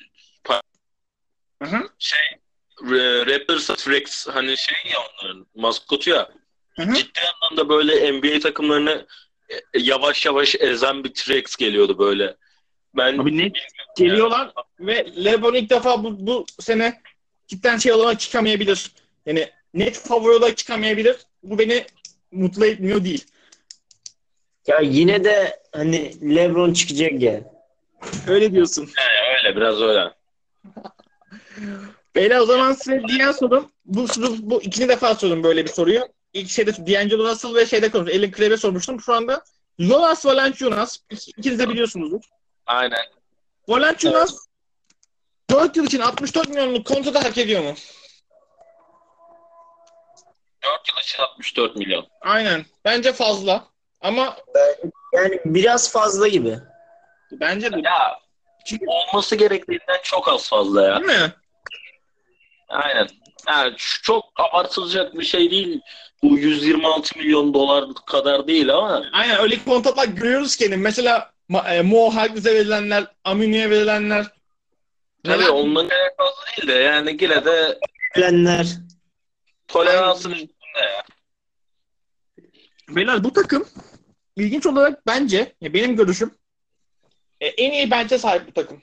Hı 1.63 1.69
hı. 1.69 1.89
şey 1.99 2.19
e, 2.81 3.25
Raptors 3.25 3.87
Rex 3.87 4.27
hani 4.27 4.57
şey 4.57 4.91
ya 4.91 4.99
onların 4.99 5.47
maskotu 5.55 6.09
ya 6.09 6.29
Hı 6.75 6.81
hı. 6.83 6.93
ciddi 6.93 7.19
anlamda 7.41 7.69
böyle 7.69 8.11
NBA 8.11 8.39
takımlarını 8.39 9.07
e, 9.49 9.55
yavaş 9.79 10.25
yavaş 10.25 10.55
ezen 10.55 11.03
bir 11.03 11.13
T-Rex 11.13 11.55
geliyordu 11.55 11.99
böyle. 11.99 12.35
Ben 12.97 13.17
Abi 13.17 13.37
net 13.37 13.55
geliyorlar 13.97 14.53
ve 14.79 15.25
LeBron 15.25 15.53
ilk 15.53 15.69
defa 15.69 16.03
bu, 16.03 16.27
bu 16.27 16.45
sene 16.59 17.01
cidden 17.47 17.77
şey 17.77 17.91
olarak 17.93 18.19
çıkamayabilir. 18.19 18.91
Yani 19.25 19.49
net 19.73 19.97
favori 19.99 20.35
olarak 20.35 20.57
çıkamayabilir. 20.57 21.15
Bu 21.43 21.59
beni 21.59 21.85
mutlu 22.31 22.65
etmiyor 22.65 23.03
değil. 23.03 23.25
Ya 24.67 24.79
yine 24.79 25.23
de 25.23 25.59
hani 25.71 26.35
LeBron 26.35 26.73
çıkacak 26.73 27.21
ya. 27.21 27.41
Öyle 28.27 28.51
diyorsun. 28.51 28.89
öyle 29.37 29.55
biraz 29.55 29.81
öyle. 29.81 30.13
Beyler 32.15 32.39
o 32.39 32.45
zaman 32.45 32.73
size 32.73 33.01
diğer 33.07 33.33
sorum. 33.33 33.71
Bu, 33.85 34.07
bu, 34.17 34.35
bu 34.41 34.61
ikinci 34.61 34.89
defa 34.89 35.15
sordum 35.15 35.43
böyle 35.43 35.65
bir 35.65 35.69
soruyu. 35.69 36.01
İlk 36.33 36.49
şeyde 36.49 36.71
D'Angelo 36.71 37.23
Russell 37.29 37.55
ve 37.55 37.65
şeyde 37.65 37.91
konuştum. 37.91 38.19
Elin 38.19 38.31
Klebe 38.31 38.57
sormuştum. 38.57 39.01
Şu 39.01 39.13
anda 39.13 39.43
Jonas 39.79 40.25
Valanciunas 40.25 40.97
ik- 41.11 41.33
ikiniz 41.37 41.59
de 41.59 41.69
biliyorsunuzdur. 41.69 42.21
Aynen. 42.67 43.05
Valanciunas 43.67 44.37
4 45.49 45.77
yıl 45.77 45.85
için 45.85 45.99
64 45.99 46.49
milyonluk 46.49 46.87
kontratı 46.87 47.19
hak 47.19 47.37
ediyor 47.37 47.63
mu? 47.63 47.73
4 50.63 50.89
yıl 50.89 50.97
için 51.03 51.19
64 51.23 51.75
milyon. 51.75 52.07
Aynen. 52.21 52.65
Bence 52.85 53.13
fazla. 53.13 53.67
Ama 54.01 54.37
Yani 55.13 55.39
biraz 55.45 55.91
fazla 55.91 56.27
gibi. 56.27 56.57
bence 57.31 57.71
de 57.73 57.79
Ya 57.83 58.19
Çünkü- 58.65 58.85
olması 58.87 59.35
gerektiğinden 59.35 59.99
çok 60.03 60.27
az 60.27 60.49
fazla 60.49 60.81
ya. 60.87 60.95
değil 61.01 61.19
mi? 61.19 61.33
Aynen. 62.69 63.07
Yani 63.47 63.73
şu 63.77 64.01
çok 64.01 64.25
abartılacak 64.35 65.13
bir 65.13 65.25
şey 65.25 65.51
değil. 65.51 65.81
Bu 66.23 66.37
126 66.37 67.19
milyon 67.19 67.53
dolar 67.53 67.85
kadar 68.05 68.47
değil 68.47 68.73
ama 68.73 69.03
Aynen 69.13 69.39
öyle 69.39 69.63
kontratlar 69.63 70.05
görüyoruz 70.05 70.55
ki. 70.55 70.63
yani 70.63 70.77
Mesela 70.77 71.32
Ma- 71.49 71.73
e, 71.75 71.81
Mo 71.81 72.09
Harkless'e 72.15 72.55
verilenler, 72.55 73.05
Aminu'ya 73.23 73.69
verilenler. 73.69 74.31
tabii 75.23 75.43
Neler- 75.43 75.49
ondan 75.49 75.87
kadar 75.87 76.09
fazla 76.17 76.41
değil 76.57 76.67
de 76.67 76.73
yani 76.73 77.17
yine 77.21 77.45
de 77.45 77.79
Bilenler. 78.15 78.67
toleransın 79.67 80.31
üstünde 80.31 80.79
ya. 80.79 81.03
Beyler 82.89 83.23
bu 83.23 83.33
takım 83.33 83.67
ilginç 84.35 84.65
olarak 84.65 85.07
bence 85.07 85.55
ya 85.61 85.73
benim 85.73 85.95
görüşüm 85.95 86.31
e, 87.41 87.47
en 87.47 87.71
iyi 87.71 87.91
bench'e 87.91 88.17
sahip 88.17 88.47
bir 88.47 88.53
takım. 88.53 88.81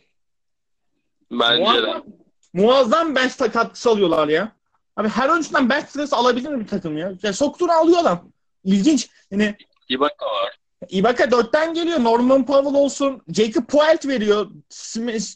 Bence 1.30 1.56
de. 1.82 1.86
Muazzam, 1.86 2.04
muazzam 2.52 3.14
bench 3.14 3.36
katkısı 3.36 3.90
alıyorlar 3.90 4.28
ya. 4.28 4.52
Abi 4.96 5.08
her 5.08 5.28
oyuncudan 5.28 5.68
bench 5.70 5.86
sırası 5.88 6.16
alabilir 6.16 6.48
mi 6.48 6.60
bir 6.64 6.68
takım 6.68 6.98
ya? 6.98 7.12
Yani 7.22 7.34
soktuğunu 7.34 7.72
alıyor 7.72 7.98
adam. 8.00 8.32
İlginç. 8.64 9.08
Yani 9.30 9.56
Ibaka 9.88 10.26
var. 10.26 10.58
Ibaka 10.88 11.24
4'ten 11.24 11.74
geliyor. 11.74 12.04
Norman 12.04 12.46
Powell 12.46 12.74
olsun. 12.74 13.22
Jacob 13.28 13.64
Poelt 13.66 14.06
veriyor. 14.06 14.50
Smith 14.68 15.26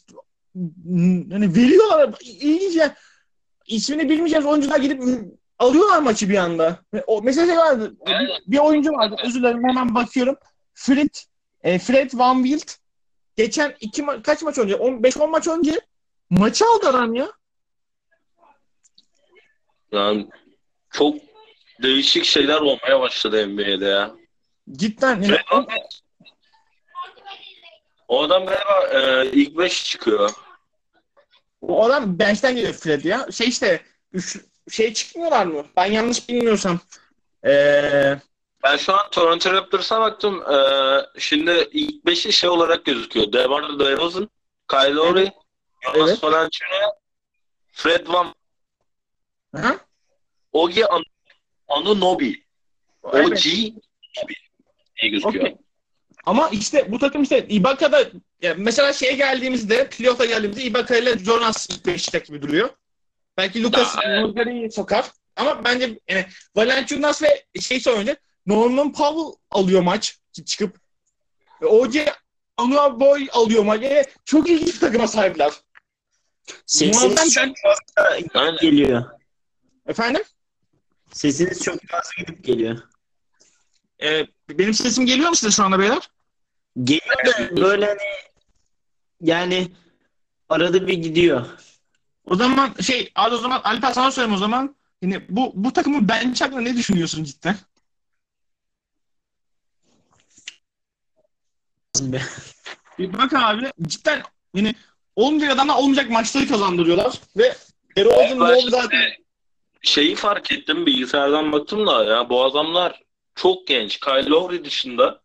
hani 1.31 1.55
veriyorlar. 1.55 2.15
İlginç 2.21 2.75
ya. 2.75 2.95
İsmini 3.67 4.09
bilmeyeceğiz 4.09 4.45
oyuncular 4.45 4.79
gidip 4.79 5.03
alıyorlar 5.59 5.99
maçı 6.01 6.29
bir 6.29 6.37
anda. 6.37 6.79
O 7.07 7.21
mesela 7.21 7.47
şey 7.47 7.57
vardı. 7.57 7.95
Evet. 8.05 8.29
Bir 8.47 8.57
oyuncu 8.57 8.91
vardı. 8.91 9.15
Özür 9.25 9.39
dilerim 9.39 9.63
hemen 9.69 9.95
bakıyorum. 9.95 10.35
Fred 10.73 11.09
e, 11.63 11.79
Fred 11.79 12.11
Van 12.13 12.43
Wilt 12.43 12.75
geçen 13.35 13.75
iki 13.79 14.01
ma- 14.01 14.21
kaç 14.23 14.41
maç 14.41 14.57
önce? 14.57 14.73
5-10 14.75 15.29
maç 15.29 15.47
önce 15.47 15.81
maçı 16.29 16.65
aldı 16.65 16.87
adam 16.89 17.15
ya. 17.15 17.27
Yani 19.91 20.27
çok 20.91 21.15
değişik 21.83 22.25
şeyler 22.25 22.61
olmaya 22.61 22.99
başladı 22.99 23.47
NBA'de 23.47 23.85
ya. 23.85 24.15
Cidden. 24.71 25.21
Yani, 25.21 25.37
o- 25.51 25.65
O 28.07 28.23
adam 28.23 28.45
galiba 28.45 28.87
e, 28.93 29.25
ilk 29.31 29.57
5 29.57 29.85
çıkıyor. 29.85 30.29
o 31.61 31.83
adam 31.85 32.19
bench'ten 32.19 32.55
geliyor 32.55 32.73
Fred 32.73 33.03
ya. 33.03 33.27
Şey 33.31 33.47
işte 33.47 33.81
üç, 34.13 34.37
şey 34.71 34.93
çıkmıyorlar 34.93 35.45
mı? 35.45 35.65
Ben 35.75 35.85
yanlış 35.85 36.29
bilmiyorsam. 36.29 36.79
Ee, 37.45 38.19
Ben 38.63 38.77
şu 38.77 38.93
an 38.93 39.09
Toronto 39.11 39.53
Raptors'a 39.53 40.01
baktım. 40.01 40.43
Ee, 40.53 41.19
şimdi 41.19 41.69
ilk 41.71 42.05
beşi 42.05 42.33
şey 42.33 42.49
olarak 42.49 42.85
gözüküyor. 42.85 43.33
DeMar 43.33 43.79
DeRozan, 43.79 44.29
Kyle 44.71 44.93
Lowry, 44.93 45.29
Jonas 45.81 46.09
Evet. 46.09 46.23
Valanciunas, 46.23 46.91
Fred 47.71 48.07
Van 48.07 48.35
aha, 49.57 49.77
Ogi 50.53 50.85
An- 50.87 51.03
Anunoby. 51.67 52.33
evet. 53.13 53.27
OG 53.27 53.73
diye 55.01 55.11
gözüküyor. 55.11 55.45
Okey. 55.45 55.57
Ama 56.25 56.49
işte 56.49 56.91
bu 56.91 56.99
takım 56.99 57.23
işte 57.23 57.45
Ibaka'da 57.49 58.09
ya 58.41 58.55
mesela 58.57 58.93
şeye 58.93 59.13
geldiğimizde, 59.13 59.89
playoff'a 59.89 60.25
geldiğimizde 60.25 60.63
Ibaka 60.63 60.95
ile 60.95 61.19
Jonas 61.19 61.69
ilk 61.69 61.85
beşte 61.85 62.19
gibi 62.19 62.41
duruyor. 62.41 62.69
Belki 63.37 63.63
Lucas. 63.63 63.95
Bulgari'yi 63.97 64.71
sokar. 64.71 65.05
Ama 65.35 65.63
bence 65.65 65.99
yani 66.09 66.25
Valanciunas 66.55 67.23
ve 67.23 67.45
şey 67.61 67.79
söyleyince 67.79 68.15
Norman 68.45 68.93
Powell 68.93 69.39
alıyor 69.51 69.81
maç 69.81 70.19
çıkıp. 70.45 70.79
OG 71.61 71.95
Anunoby 72.57 73.25
alıyor 73.31 73.63
maç. 73.63 73.81
Yani 73.81 74.05
çok 74.25 74.49
ilginç 74.49 74.73
bir 74.73 74.79
takıma 74.79 75.07
sahipler. 75.07 75.51
Sesiniz 76.65 77.33
çok 77.33 77.53
fazla 77.63 78.09
Aynen. 78.33 78.57
geliyor. 78.61 79.05
Efendim? 79.87 80.23
Sesiniz 81.11 81.63
çok 81.63 81.87
fazla 81.87 82.11
gidip 82.17 82.43
geliyor. 82.43 82.77
Ee, 84.03 84.27
benim 84.49 84.73
sesim 84.73 85.05
geliyor 85.05 85.29
mu 85.29 85.35
size 85.35 85.51
şu 85.51 85.63
anda 85.63 85.79
beyler? 85.79 86.09
Geliyor 86.83 87.25
da 87.25 87.61
böyle 87.61 87.85
hani 87.85 87.99
yani 89.21 89.71
arada 90.49 90.87
bir 90.87 90.93
gidiyor. 90.93 91.45
O 92.25 92.35
zaman 92.35 92.73
şey, 92.81 93.11
abi 93.15 93.35
o 93.35 93.37
zaman 93.37 93.61
Alper 93.63 93.93
sana 93.93 94.11
sorayım 94.11 94.33
o 94.33 94.37
zaman. 94.37 94.75
Yine 95.01 95.21
bu 95.29 95.51
bu 95.55 95.73
takımı 95.73 96.09
bench 96.09 96.41
hakkında 96.41 96.61
ne 96.61 96.77
düşünüyorsun 96.77 97.23
cidden? 97.23 97.55
Be. 101.99 102.21
Bir 102.99 103.13
bak 103.13 103.33
abi 103.33 103.71
cidden 103.81 104.23
yani 104.53 104.75
olmayacak 105.15 105.51
adamlar 105.51 105.75
olmayacak 105.75 106.09
maçları 106.09 106.47
kazandırıyorlar 106.47 107.21
ve 107.37 107.55
DeRozan 107.97 108.29
Ben 108.29 108.39
Love 108.39 108.69
zaten 108.69 109.01
Şeyi 109.81 110.15
fark 110.15 110.51
ettim 110.51 110.85
bilgisayardan 110.85 111.51
baktım 111.51 111.87
da 111.87 112.03
ya 112.03 112.29
bu 112.29 112.43
adamlar 112.43 113.04
çok 113.35 113.67
genç. 113.67 113.99
Kyle 113.99 114.25
Lowry 114.29 114.65
dışında 114.65 115.21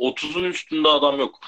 30'un 0.00 0.44
üstünde 0.44 0.88
adam 0.88 1.18
yok. 1.18 1.40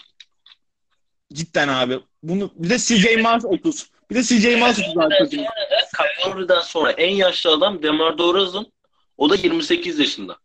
cidden 1.32 1.68
abi. 1.68 2.00
Bunu 2.22 2.50
bir 2.54 2.70
de 2.70 2.78
CJ 2.78 3.04
Miles 3.04 3.44
30. 3.44 3.90
Bir 4.10 4.14
de 4.14 4.22
CJ 4.22 4.44
Miles 4.44 4.78
30 4.78 4.98
abi 4.98 5.08
takımın. 5.18 5.46
Kyle 5.96 6.30
Lowry'den 6.30 6.60
sonra 6.60 6.90
en 6.92 7.14
yaşlı 7.14 7.50
adam 7.50 7.82
DeMar 7.82 8.18
DeRozan. 8.18 8.66
O 9.18 9.30
da 9.30 9.34
28 9.34 9.98
yaşında. 9.98 10.36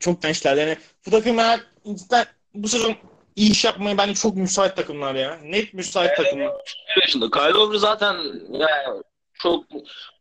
Çok 0.00 0.22
gençler 0.22 0.56
yani. 0.56 0.76
Bu 1.06 1.10
takımlar 1.10 1.60
cidden 1.96 2.26
bu 2.54 2.68
sezon 2.68 2.96
iyi 3.36 3.50
iş 3.50 3.64
yapmaya 3.64 3.98
bence 3.98 4.14
çok 4.14 4.36
müsait 4.36 4.76
takımlar 4.76 5.14
ya. 5.14 5.36
Net 5.42 5.74
müsait 5.74 6.16
takımlar. 6.16 6.46
21 6.46 7.02
yaşında. 7.02 7.30
Kyle 7.30 7.52
Lowry 7.52 7.78
zaten 7.78 8.14
yani 8.50 9.02
çok 9.42 9.64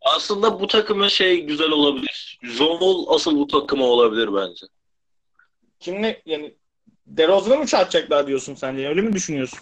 aslında 0.01 0.59
bu 0.59 0.67
takımın 0.67 1.07
şey 1.07 1.41
güzel 1.41 1.71
olabilir. 1.71 2.39
Wall 2.41 3.05
asıl 3.07 3.35
bu 3.35 3.47
takımı 3.47 3.83
olabilir 3.83 4.29
bence. 4.33 4.65
Kimle 5.79 6.21
yani 6.25 6.53
DeRozan'ı 7.07 7.57
mı 7.57 7.65
çarpacaklar 7.65 8.27
diyorsun 8.27 8.55
sence? 8.55 8.87
Öyle 8.87 9.01
mi 9.01 9.13
düşünüyorsun? 9.13 9.59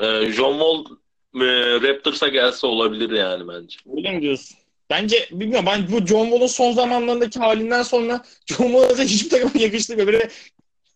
Ee, 0.00 0.32
John 0.32 0.52
Wall 0.52 0.96
e, 1.42 1.80
Raptors'a 1.80 2.28
gelse 2.28 2.66
olabilir 2.66 3.10
yani 3.10 3.48
bence. 3.48 3.78
Öyle 3.96 4.12
mi 4.12 4.22
diyorsun? 4.22 4.56
Bence 4.90 5.28
bilmiyorum 5.30 5.66
ben 5.66 5.92
bu 5.92 6.06
John 6.06 6.24
Wall'un 6.24 6.46
son 6.46 6.72
zamanlarındaki 6.72 7.38
halinden 7.38 7.82
sonra 7.82 8.24
John 8.46 8.66
Wall'a 8.66 9.04
hiçbir 9.04 9.30
takıma 9.30 9.64
yakıştırmıyor. 9.64 10.06
Böyle 10.06 10.30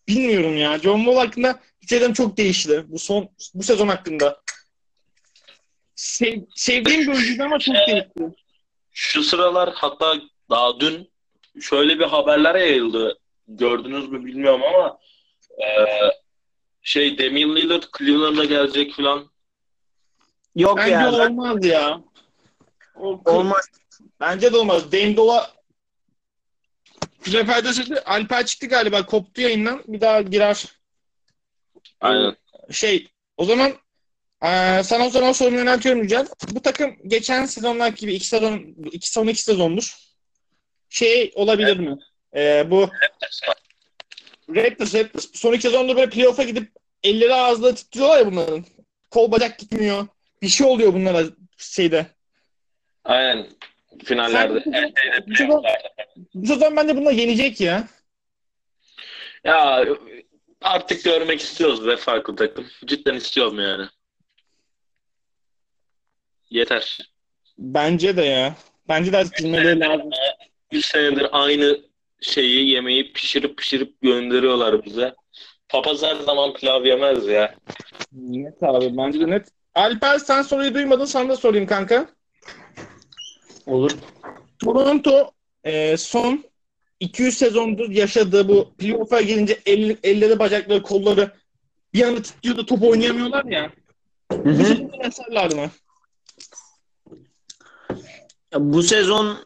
bilmiyorum 0.08 0.56
ya. 0.56 0.78
John 0.78 0.98
Wall 0.98 1.16
hakkında 1.16 1.60
şeyden 1.88 2.12
çok 2.12 2.36
değişti. 2.36 2.84
Bu 2.88 2.98
son 2.98 3.28
bu 3.54 3.62
sezon 3.62 3.88
hakkında. 3.88 4.40
Sev, 5.98 6.40
sevdiğim 6.54 7.00
bir 7.00 7.08
oyuncuydu 7.08 7.42
ama 7.42 7.58
çok 7.58 7.74
değişti. 7.74 8.22
Şu 8.92 9.22
sıralar 9.22 9.70
hatta 9.74 10.14
daha 10.50 10.80
dün 10.80 11.10
şöyle 11.60 11.98
bir 11.98 12.04
haberler 12.04 12.54
yayıldı. 12.54 13.18
Gördünüz 13.48 14.08
mü 14.08 14.24
bilmiyorum 14.24 14.62
ama 14.62 14.98
e, 15.58 15.68
şey 16.82 17.18
Damian 17.18 17.56
Lillard 17.56 17.82
Cleveland'a 17.98 18.44
gelecek 18.44 18.94
falan. 18.94 19.30
Yok 20.56 20.78
Bence 20.78 20.92
ya. 20.92 21.12
olmaz 21.12 21.64
ya. 21.64 22.00
O, 22.94 23.20
Olmaz. 23.24 23.68
Bence 24.20 24.52
de 24.52 24.56
olmaz. 24.56 24.92
Dame 24.92 25.16
Dola 25.16 25.50
Güzel 27.24 27.62
sesi 27.62 28.00
Alper 28.00 28.46
çıktı 28.46 28.66
galiba. 28.66 29.06
Koptu 29.06 29.40
yayından. 29.40 29.82
Bir 29.86 30.00
daha 30.00 30.22
girer. 30.22 30.64
Aynen. 32.00 32.36
Şey 32.70 33.08
o 33.36 33.44
zaman 33.44 33.72
eee, 34.44 34.82
sana 34.84 35.06
o 35.06 35.10
zaman 35.10 35.32
sorumu 35.32 35.58
yöneltiyorum 35.58 36.02
Yücel. 36.02 36.26
Bu 36.50 36.62
takım 36.62 36.96
geçen 37.06 37.46
sezonlar 37.46 37.88
gibi 37.88 38.14
iki 38.14 38.26
sezon 38.26 38.76
iki 38.92 39.10
son 39.10 39.26
iki 39.26 39.42
sezondur. 39.42 39.94
Şey 40.88 41.32
olabilir 41.34 41.78
mi? 41.78 41.98
Eee, 42.34 42.66
bu 42.70 42.80
Raptors, 44.50 44.94
Raptors 44.94 45.28
son 45.34 45.52
iki 45.52 45.62
sezonda 45.62 45.96
böyle 45.96 46.10
playoff'a 46.10 46.42
gidip 46.42 46.72
elleri 47.02 47.34
ağızda 47.34 47.74
titriyorlar 47.74 48.18
ya 48.18 48.26
bunların. 48.26 48.64
Kol 49.10 49.32
bacak 49.32 49.58
gitmiyor. 49.58 50.06
Bir 50.42 50.48
şey 50.48 50.66
oluyor 50.66 50.94
bunlara 50.94 51.24
şeyde. 51.56 52.06
Aynen. 53.04 53.46
Finallerde. 54.04 54.64
Sen- 54.70 54.92
bu 55.26 55.34
sezon, 55.36 55.64
bu 56.34 56.46
sezon 56.46 56.76
bence 56.76 56.96
bunlar 56.96 57.12
yenecek 57.12 57.60
ya. 57.60 57.88
Ya 59.44 59.84
artık 60.60 61.04
görmek 61.04 61.40
istiyoruz 61.40 61.86
ve 61.86 61.96
farklı 61.96 62.36
takım. 62.36 62.66
Cidden 62.84 63.14
istiyorum 63.14 63.60
yani. 63.60 63.86
Yeter. 66.50 67.10
Bence 67.58 68.16
de 68.16 68.22
ya. 68.22 68.54
Bence 68.88 69.12
de 69.12 69.16
artık 69.16 69.36
girmeleri 69.36 69.80
lazım. 69.80 70.10
Bir 70.72 70.82
senedir 70.82 71.26
aynı 71.32 71.80
şeyi 72.20 72.68
yemeği 72.68 73.12
pişirip 73.12 73.58
pişirip 73.58 74.00
gönderiyorlar 74.02 74.84
bize. 74.84 75.14
Papaz 75.68 76.02
her 76.02 76.16
zaman 76.16 76.52
pilav 76.54 76.84
yemez 76.84 77.26
ya. 77.26 77.54
Net 78.12 78.62
abi 78.62 78.96
bence 78.96 79.20
de 79.20 79.30
net. 79.30 79.48
Alper 79.74 80.18
sen 80.18 80.42
soruyu 80.42 80.74
duymadın 80.74 81.04
sana 81.04 81.28
da 81.28 81.36
sorayım 81.36 81.66
kanka. 81.66 82.08
Olur. 83.66 83.90
Toronto 84.64 85.30
e, 85.64 85.96
son 85.96 86.44
200 87.00 87.38
sezondur 87.38 87.90
yaşadığı 87.90 88.48
bu 88.48 88.74
playoff'a 88.78 89.20
gelince 89.20 89.58
el, 89.66 89.96
elleri, 90.02 90.38
bacakları, 90.38 90.82
kolları 90.82 91.30
bir 91.94 92.02
anda 92.02 92.22
titriyor 92.22 92.56
da 92.56 92.66
top 92.66 92.82
oynayamıyorlar 92.82 93.44
ya. 93.44 93.70
Hı 94.32 94.44
Bu 94.44 94.48
hı. 94.48 94.88
yaşarlar 95.04 95.52
mı? 95.52 95.70
Ya 98.52 98.72
Bu 98.72 98.82
sezon 98.82 99.38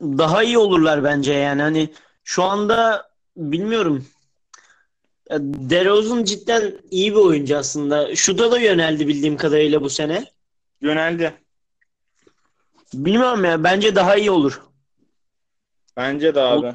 daha 0.00 0.42
iyi 0.42 0.58
olurlar 0.58 1.04
bence 1.04 1.32
yani 1.32 1.62
hani 1.62 1.88
şu 2.24 2.42
anda 2.42 3.10
bilmiyorum. 3.36 4.06
DeRozan 5.40 6.24
cidden 6.24 6.80
iyi 6.90 7.12
bir 7.12 7.18
oyuncu 7.18 7.56
aslında. 7.56 8.16
Şuta 8.16 8.52
da 8.52 8.58
yöneldi 8.58 9.08
bildiğim 9.08 9.36
kadarıyla 9.36 9.82
bu 9.82 9.90
sene. 9.90 10.24
Yöneldi. 10.80 11.34
Bilmiyorum 12.94 13.44
ya 13.44 13.64
bence 13.64 13.94
daha 13.94 14.16
iyi 14.16 14.30
olur. 14.30 14.62
Bence 15.96 16.34
de 16.34 16.40
abi. 16.40 16.72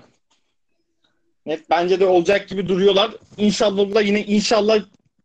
Net 1.46 1.70
bence 1.70 2.00
de 2.00 2.06
olacak 2.06 2.50
gibi 2.50 2.68
duruyorlar. 2.68 3.12
İnşallah 3.38 3.96
da 3.96 4.02
yine 4.02 4.24
inşallah 4.26 4.80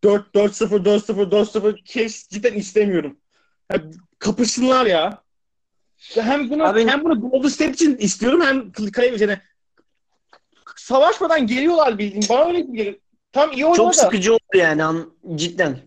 4 0.04 0.34
4-0 0.34 0.84
4-0 0.84 1.30
4-0 1.30 1.84
kes 1.84 2.28
cidden 2.28 2.54
istemiyorum. 2.54 3.16
Ya, 3.72 3.82
kapışsınlar 4.18 4.86
ya. 4.86 5.22
Ya 6.16 6.24
hem 6.24 6.50
bunu 6.50 6.64
Abi- 6.64 6.86
hem 6.86 7.04
bunu 7.04 7.20
Golden 7.20 7.48
State 7.48 7.72
için 7.72 7.96
istiyorum 7.96 8.40
hem 8.42 8.72
Clay 8.72 9.16
yani 9.20 9.38
savaşmadan 10.76 11.46
geliyorlar 11.46 11.98
bildiğin. 11.98 12.24
Bana 12.28 12.44
öyle 12.44 12.60
geliyor. 12.60 12.94
Tam 13.32 13.52
iyi 13.52 13.64
oynadı 13.64 13.76
Çok 13.76 13.88
da. 13.88 13.92
sıkıcı 13.92 14.34
oldu 14.34 14.40
yani 14.54 14.84
an- 14.84 15.12
cidden. 15.34 15.78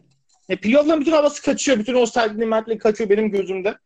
E, 0.50 0.56
playoff'ların 0.56 1.02
bütün 1.02 1.12
havası 1.12 1.42
kaçıyor. 1.42 1.80
Bütün 1.80 1.94
o 1.96 2.06
mertliği 2.46 2.78
kaçıyor 2.78 3.10
benim 3.10 3.32
gözümde. 3.32 3.78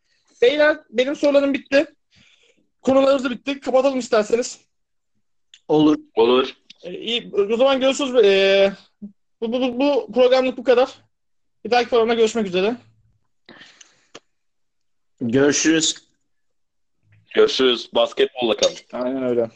Beyler 0.42 0.78
benim 0.90 1.16
sorularım 1.16 1.54
bitti. 1.54 1.86
Konularımız 2.82 3.24
da 3.24 3.30
bitti. 3.30 3.60
Kapatalım 3.60 4.00
isterseniz. 4.00 4.60
Olur. 5.68 5.98
Olur. 6.16 6.50
E, 6.84 7.00
iyi. 7.00 7.32
O 7.54 7.58
zaman 7.58 7.80
görüşürüz. 7.80 8.26
E, 8.26 8.74
bu, 9.42 9.54
bu, 9.54 9.62
bu, 9.62 9.80
bu 9.80 10.12
programlık 10.14 10.58
bu 10.58 10.64
kadar. 10.64 10.90
Bir 11.66 11.72
dahaki 11.72 11.90
programda 11.90 12.14
görüşmek 12.14 12.48
üzere. 12.48 12.76
Görüşürüz. 15.22 16.07
Görüşürüz. 17.34 17.90
Basketbolla 17.96 18.58
kalın. 18.58 18.76
Aynen 18.94 19.24
öyle. 19.24 19.50